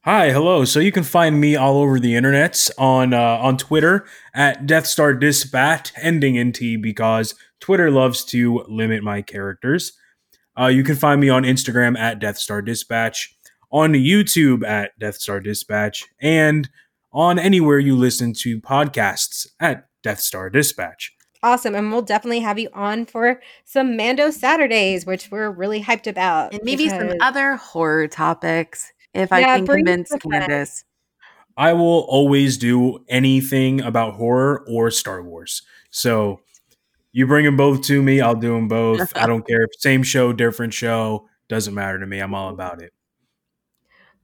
Hi, 0.06 0.32
hello. 0.32 0.64
So 0.64 0.80
you 0.80 0.94
can 0.94 1.04
find 1.04 1.42
me 1.42 1.58
all 1.58 1.78
over 1.78 2.00
the 2.00 2.16
internet 2.16 2.70
on 2.78 3.14
uh, 3.14 3.38
on 3.42 3.58
Twitter 3.58 4.06
at 4.34 4.66
Death 4.66 4.88
Star 4.88 5.14
Dispatch, 5.14 5.92
ending 5.98 6.36
in 6.36 6.54
T 6.54 6.78
because 6.78 7.36
Twitter 7.60 7.92
loves 7.92 8.24
to 8.26 8.64
limit 8.70 9.04
my 9.04 9.22
characters. 9.22 9.92
Uh, 10.58 10.68
you 10.68 10.84
can 10.84 10.96
find 10.96 11.20
me 11.20 11.28
on 11.30 11.44
Instagram 11.44 11.98
at 11.98 12.20
Death 12.20 12.38
Star 12.38 12.62
Dispatch, 12.62 13.36
on 13.72 13.92
YouTube 13.92 14.66
at 14.66 14.98
Death 15.00 15.16
Star 15.16 15.42
Dispatch, 15.42 16.06
and 16.22 16.70
on 17.12 17.38
anywhere 17.38 17.80
you 17.80 17.96
listen 17.96 18.34
to 18.34 18.60
podcasts 18.62 19.48
at 19.60 19.88
Death 20.02 20.22
Star 20.22 20.50
Dispatch. 20.50 21.14
Awesome, 21.42 21.74
and 21.74 21.92
we'll 21.92 22.02
definitely 22.02 22.42
have 22.42 22.60
you 22.60 22.70
on 22.74 23.06
for 23.06 23.42
some 23.64 23.96
Mando 23.96 24.30
Saturdays, 24.30 25.06
which 25.06 25.32
we're 25.32 25.50
really 25.50 25.82
hyped 25.82 26.08
about. 26.08 26.54
And 26.54 26.62
maybe 26.64 26.90
some 26.90 27.14
other 27.22 27.56
horror 27.56 28.08
topics 28.08 28.92
if 29.14 29.32
I 29.32 29.44
can 29.44 29.66
convince. 29.66 30.12
Candace. 30.22 30.84
I 31.56 31.74
will 31.74 32.06
always 32.08 32.58
do 32.58 33.04
anything 33.10 33.82
about 33.82 34.16
horror 34.16 34.64
or 34.68 34.92
Star 34.92 35.22
Wars. 35.22 35.62
So 35.90 36.42
you 37.12 37.28
bring 37.28 37.46
them 37.46 37.58
both 37.58 37.82
to 37.84 38.02
me, 38.02 38.22
I'll 38.22 38.36
do 38.36 38.54
them 38.54 38.68
both. 38.68 39.12
I 39.16 39.26
don't 39.28 39.46
care. 39.48 39.68
Same 39.78 40.04
show, 40.04 40.32
different 40.32 40.74
show, 40.74 41.28
doesn't 41.48 41.74
matter 41.74 42.00
to 42.00 42.06
me. 42.06 42.20
I'm 42.20 42.34
all 42.34 42.50
about 42.50 42.82
it. 42.82 42.94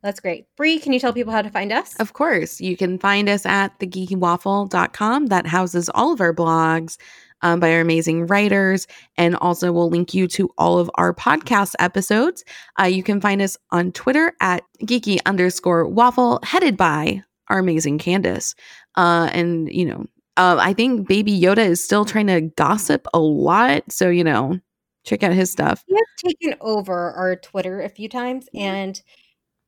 That's 0.06 0.20
great. 0.20 0.46
Bree, 0.56 0.78
can 0.78 0.94
you 0.94 1.00
tell 1.00 1.14
people 1.14 1.34
how 1.34 1.42
to 1.42 1.50
find 1.50 1.72
us? 1.72 1.96
Of 2.00 2.14
course, 2.14 2.62
you 2.62 2.78
can 2.78 3.00
find 3.00 3.28
us 3.28 3.44
at 3.44 3.80
thegeekywaffle.com. 3.80 5.26
That 5.26 5.48
houses 5.48 5.90
all 5.96 6.14
of 6.14 6.22
our 6.22 6.32
blogs 6.32 6.98
um, 7.42 7.60
by 7.60 7.74
our 7.74 7.82
amazing 7.82 8.28
writers. 8.28 8.86
And 9.18 9.36
also, 9.38 9.72
we'll 9.72 9.90
link 9.90 10.14
you 10.14 10.28
to 10.28 10.52
all 10.60 10.78
of 10.78 10.92
our 10.94 11.12
podcast 11.12 11.74
episodes. 11.80 12.44
Uh, 12.80 12.84
you 12.84 13.02
can 13.02 13.20
find 13.20 13.42
us 13.42 13.58
on 13.72 13.92
Twitter 13.94 14.32
at 14.42 14.62
geeky 14.84 15.18
underscore 15.26 15.88
waffle, 15.88 16.40
headed 16.44 16.78
by 16.78 17.24
our 17.48 17.58
amazing 17.58 17.98
Candace. 17.98 18.54
Uh, 18.96 19.32
and, 19.34 19.74
you 19.74 19.86
know, 19.86 20.06
uh, 20.38 20.58
I 20.60 20.74
think 20.74 21.08
Baby 21.08 21.42
Yoda 21.42 21.66
is 21.66 21.84
still 21.84 22.06
trying 22.06 22.28
to 22.28 22.42
gossip 22.42 23.08
a 23.12 23.18
lot. 23.18 23.92
So, 23.92 24.12
you 24.12 24.24
know, 24.24 24.60
check 25.04 25.24
out 25.24 25.34
his 25.34 25.50
stuff. 25.50 25.84
He 25.88 25.96
has 25.96 26.34
taken 26.34 26.60
over 26.62 27.12
our 27.14 27.36
Twitter 27.38 27.82
a 27.82 27.90
few 27.90 28.08
times, 28.08 28.48
and 28.54 29.02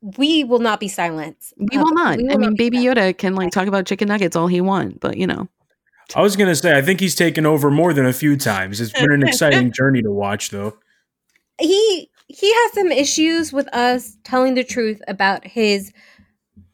we 0.02 0.44
will 0.44 0.60
not 0.60 0.80
be 0.80 0.88
silenced. 0.88 1.54
We 1.58 1.78
Uh, 1.78 1.84
will 1.84 1.94
not. 1.94 2.18
we 2.18 2.30
I 2.32 2.38
mean, 2.38 2.56
Baby 2.56 2.78
silenced. 2.78 3.00
Yoda 3.00 3.18
can 3.18 3.36
like 3.36 3.52
talk 3.52 3.68
about 3.68 3.86
chicken 3.86 4.08
nuggets 4.08 4.36
all 4.36 4.48
he 4.48 4.62
wants, 4.62 4.98
but 5.02 5.18
you 5.18 5.28
know. 5.28 5.48
I 6.16 6.22
was 6.22 6.36
going 6.38 6.48
to 6.48 6.56
say, 6.56 6.78
I 6.78 6.82
think 6.82 7.00
he's 7.02 7.16
taken 7.16 7.46
over 7.46 7.70
more 7.70 7.94
than 7.94 8.06
a 8.06 8.14
few 8.14 8.38
times. 8.38 8.80
It's 8.80 8.94
been 8.94 9.12
an 9.12 9.28
exciting 9.28 9.72
journey 9.76 10.02
to 10.04 10.12
watch, 10.12 10.52
though. 10.52 10.78
he 11.60 12.10
he 12.28 12.54
has 12.54 12.74
some 12.74 12.92
issues 12.92 13.52
with 13.54 13.68
us 13.74 14.18
telling 14.24 14.54
the 14.56 14.64
truth 14.64 15.02
about 15.08 15.46
his 15.48 15.92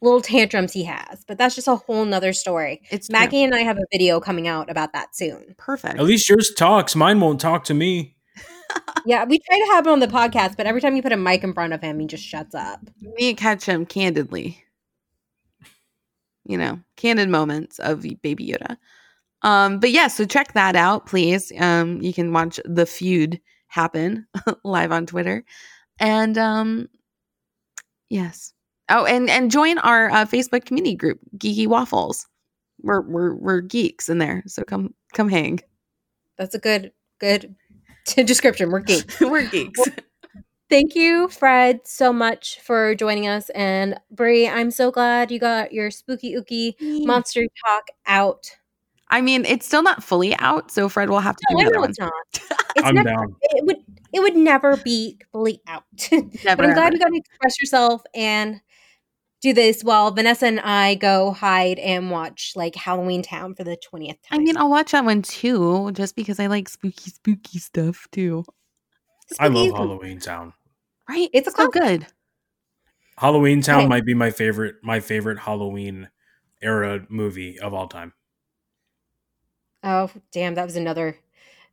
little 0.02 0.22
tantrums 0.22 0.74
he 0.74 0.84
has, 0.84 1.24
but 1.28 1.38
that's 1.38 1.56
just 1.56 1.68
a 1.68 1.76
whole 1.76 2.04
nother 2.06 2.34
story. 2.34 2.82
It's 2.92 3.08
true. 3.08 3.18
Maggie 3.20 3.44
and 3.44 3.56
I 3.56 3.60
have 3.62 3.78
a 3.78 3.86
video 3.92 4.20
coming 4.20 4.48
out 4.48 4.70
about 4.70 4.94
that 4.94 5.16
soon. 5.16 5.56
perfect. 5.58 5.96
At 5.98 6.04
least 6.06 6.28
yours 6.28 6.52
talks. 6.58 6.96
Mine 6.96 7.20
won't 7.22 7.40
talk 7.40 7.64
to 7.66 7.74
me. 7.74 8.16
Yeah, 9.06 9.26
we 9.26 9.40
try 9.40 9.60
to 9.60 9.66
have 9.74 9.86
him 9.86 9.94
on 9.94 10.00
the 10.00 10.08
podcast, 10.08 10.56
but 10.56 10.66
every 10.66 10.80
time 10.80 10.96
you 10.96 11.02
put 11.02 11.12
a 11.12 11.18
mic 11.18 11.44
in 11.44 11.54
front 11.54 11.74
of 11.74 11.82
him, 11.82 12.00
he 12.00 12.08
just 12.08 12.24
shuts 12.24 12.56
up. 12.56 12.80
and 13.20 13.38
catch 13.38 13.66
him 13.66 13.86
candidly. 13.86 14.64
You 16.46 16.58
know, 16.58 16.80
candid 16.98 17.30
moments 17.30 17.80
of 17.80 18.02
Baby 18.22 18.48
Yoda. 18.48 18.78
Um, 19.42 19.80
but 19.80 19.92
yeah, 19.92 20.08
so 20.08 20.26
check 20.26 20.54
that 20.54 20.76
out, 20.76 21.06
please. 21.06 21.52
Um, 21.60 22.02
you 22.02 22.14
can 22.14 22.32
watch 22.32 22.60
the 22.66 22.86
feud 22.86 23.42
happen 23.68 24.26
live 24.64 24.92
on 24.92 25.06
Twitter, 25.06 25.44
and 26.00 26.38
um, 26.38 26.90
yes. 28.10 28.54
Oh, 28.90 29.06
and 29.06 29.30
and 29.30 29.52
join 29.52 29.78
our 29.80 30.10
uh, 30.10 30.26
Facebook 30.26 30.66
community 30.66 30.96
group, 30.96 31.20
Geeky 31.38 31.68
Waffles. 31.68 32.28
We're 32.82 33.02
we're 33.02 33.36
we're 33.36 33.62
geeks 33.62 34.10
in 34.10 34.18
there, 34.18 34.44
so 34.48 34.64
come 34.64 34.94
come 35.14 35.30
hang. 35.30 35.60
That's 36.38 36.56
a 36.56 36.60
good 36.60 36.92
good 37.20 37.56
description. 38.26 38.70
We're 38.72 38.80
geeks. 38.82 39.20
we're 39.22 39.48
geeks. 39.50 39.80
Thank 40.70 40.96
you, 40.96 41.28
Fred, 41.28 41.82
so 41.86 42.12
much 42.12 42.60
for 42.62 42.96
joining 42.96 43.28
us. 43.28 43.50
And 43.52 43.96
Brie, 44.12 44.48
I'm 44.48 44.72
so 44.72 44.90
glad 44.92 45.30
you 45.32 45.40
got 45.40 45.72
your 45.72 45.92
spooky 45.92 46.34
ooky 46.36 46.74
monster 47.06 47.42
talk 47.66 47.88
out. 48.08 48.50
I 49.10 49.22
mean, 49.22 49.46
it's 49.46 49.68
still 49.68 49.84
not 49.84 50.04
fully 50.04 50.36
out, 50.40 50.72
so 50.72 50.90
Fred 50.90 51.10
will 51.10 51.20
have 51.20 51.36
to 51.36 51.46
do 51.50 51.56
No, 51.56 51.60
I 51.60 51.62
another 51.64 51.76
know 51.76 51.82
one. 51.82 51.90
it's 51.92 52.00
not. 52.00 52.12
It's 52.76 52.88
I'm 52.88 52.96
never, 52.96 53.10
down. 53.10 53.36
It 53.42 53.64
would 53.66 53.78
it 54.14 54.20
would 54.20 54.36
never 54.36 54.78
be 54.78 55.20
fully 55.32 55.62
out. 55.68 55.84
Never, 56.12 56.28
but 56.56 56.66
I'm 56.66 56.74
glad 56.74 56.88
ever. 56.88 56.94
you 56.94 57.00
got 57.00 57.10
to 57.10 57.16
express 57.18 57.62
yourself 57.62 58.02
and 58.16 58.60
do 59.44 59.54
this 59.54 59.84
while 59.84 60.10
Vanessa 60.10 60.46
and 60.48 60.62
I 60.62 60.96
go 60.96 61.32
hide 61.32 61.78
and 61.78 62.10
watch 62.10 62.54
like 62.56 62.74
Halloweentown 62.74 63.56
for 63.56 63.66
the 63.66 63.78
20th 63.78 64.18
time. 64.24 64.32
I 64.32 64.38
mean, 64.40 64.56
I'll 64.58 64.70
watch 64.70 64.94
that 64.94 65.04
one 65.04 65.22
too, 65.22 65.92
just 65.92 66.16
because 66.16 66.40
I 66.40 66.48
like 66.48 66.70
spooky, 66.70 67.12
spooky 67.12 67.60
stuff 67.60 68.08
too. 68.12 68.46
I 69.40 69.50
love. 69.50 69.68
Halloweentown. 69.68 70.54
Right? 71.10 71.30
It's 71.34 71.50
a 71.50 71.52
so 71.52 71.68
good. 71.68 72.08
Halloweentown 73.20 73.80
Okay. 73.80 73.88
might 73.88 74.06
be 74.06 74.14
my 74.14 74.32
favorite 74.32 74.76
my 74.82 75.00
favorite 75.02 75.40
Halloween 75.40 76.10
era 76.62 77.06
movie 77.10 77.60
of 77.60 77.74
all 77.74 77.88
time. 77.88 78.14
Oh, 79.84 80.10
damn, 80.32 80.56
that 80.56 80.66
was 80.66 80.78
another 80.78 81.18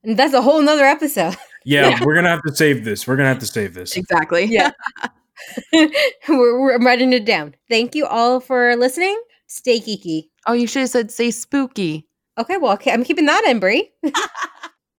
and 0.02 0.18
that's 0.18 0.34
a 0.34 0.42
whole 0.42 0.60
nother 0.60 0.84
episode. 0.84 1.36
Yeah, 1.62 2.02
we're 2.02 2.14
gonna 2.14 2.30
have 2.30 2.40
to 2.44 2.56
save 2.56 2.86
this. 2.86 3.06
We're 3.06 3.16
gonna 3.16 3.28
have 3.28 3.40
to 3.40 3.46
save 3.46 3.74
this. 3.74 3.94
Exactly. 3.94 4.44
Yeah. 4.46 4.70
we're, 5.72 6.60
we're 6.60 6.74
I'm 6.74 6.86
writing 6.86 7.12
it 7.12 7.24
down. 7.24 7.54
Thank 7.68 7.94
you 7.94 8.06
all 8.06 8.40
for 8.40 8.76
listening. 8.76 9.20
Stay 9.46 9.80
geeky. 9.80 10.24
Oh, 10.46 10.52
you 10.52 10.66
should 10.66 10.80
have 10.80 10.90
said 10.90 11.10
say 11.10 11.30
spooky. 11.30 12.06
Okay, 12.38 12.56
well, 12.56 12.72
okay, 12.74 12.92
I'm 12.92 13.04
keeping 13.04 13.26
that 13.26 13.44
in, 13.46 13.60
Brie. 13.60 13.90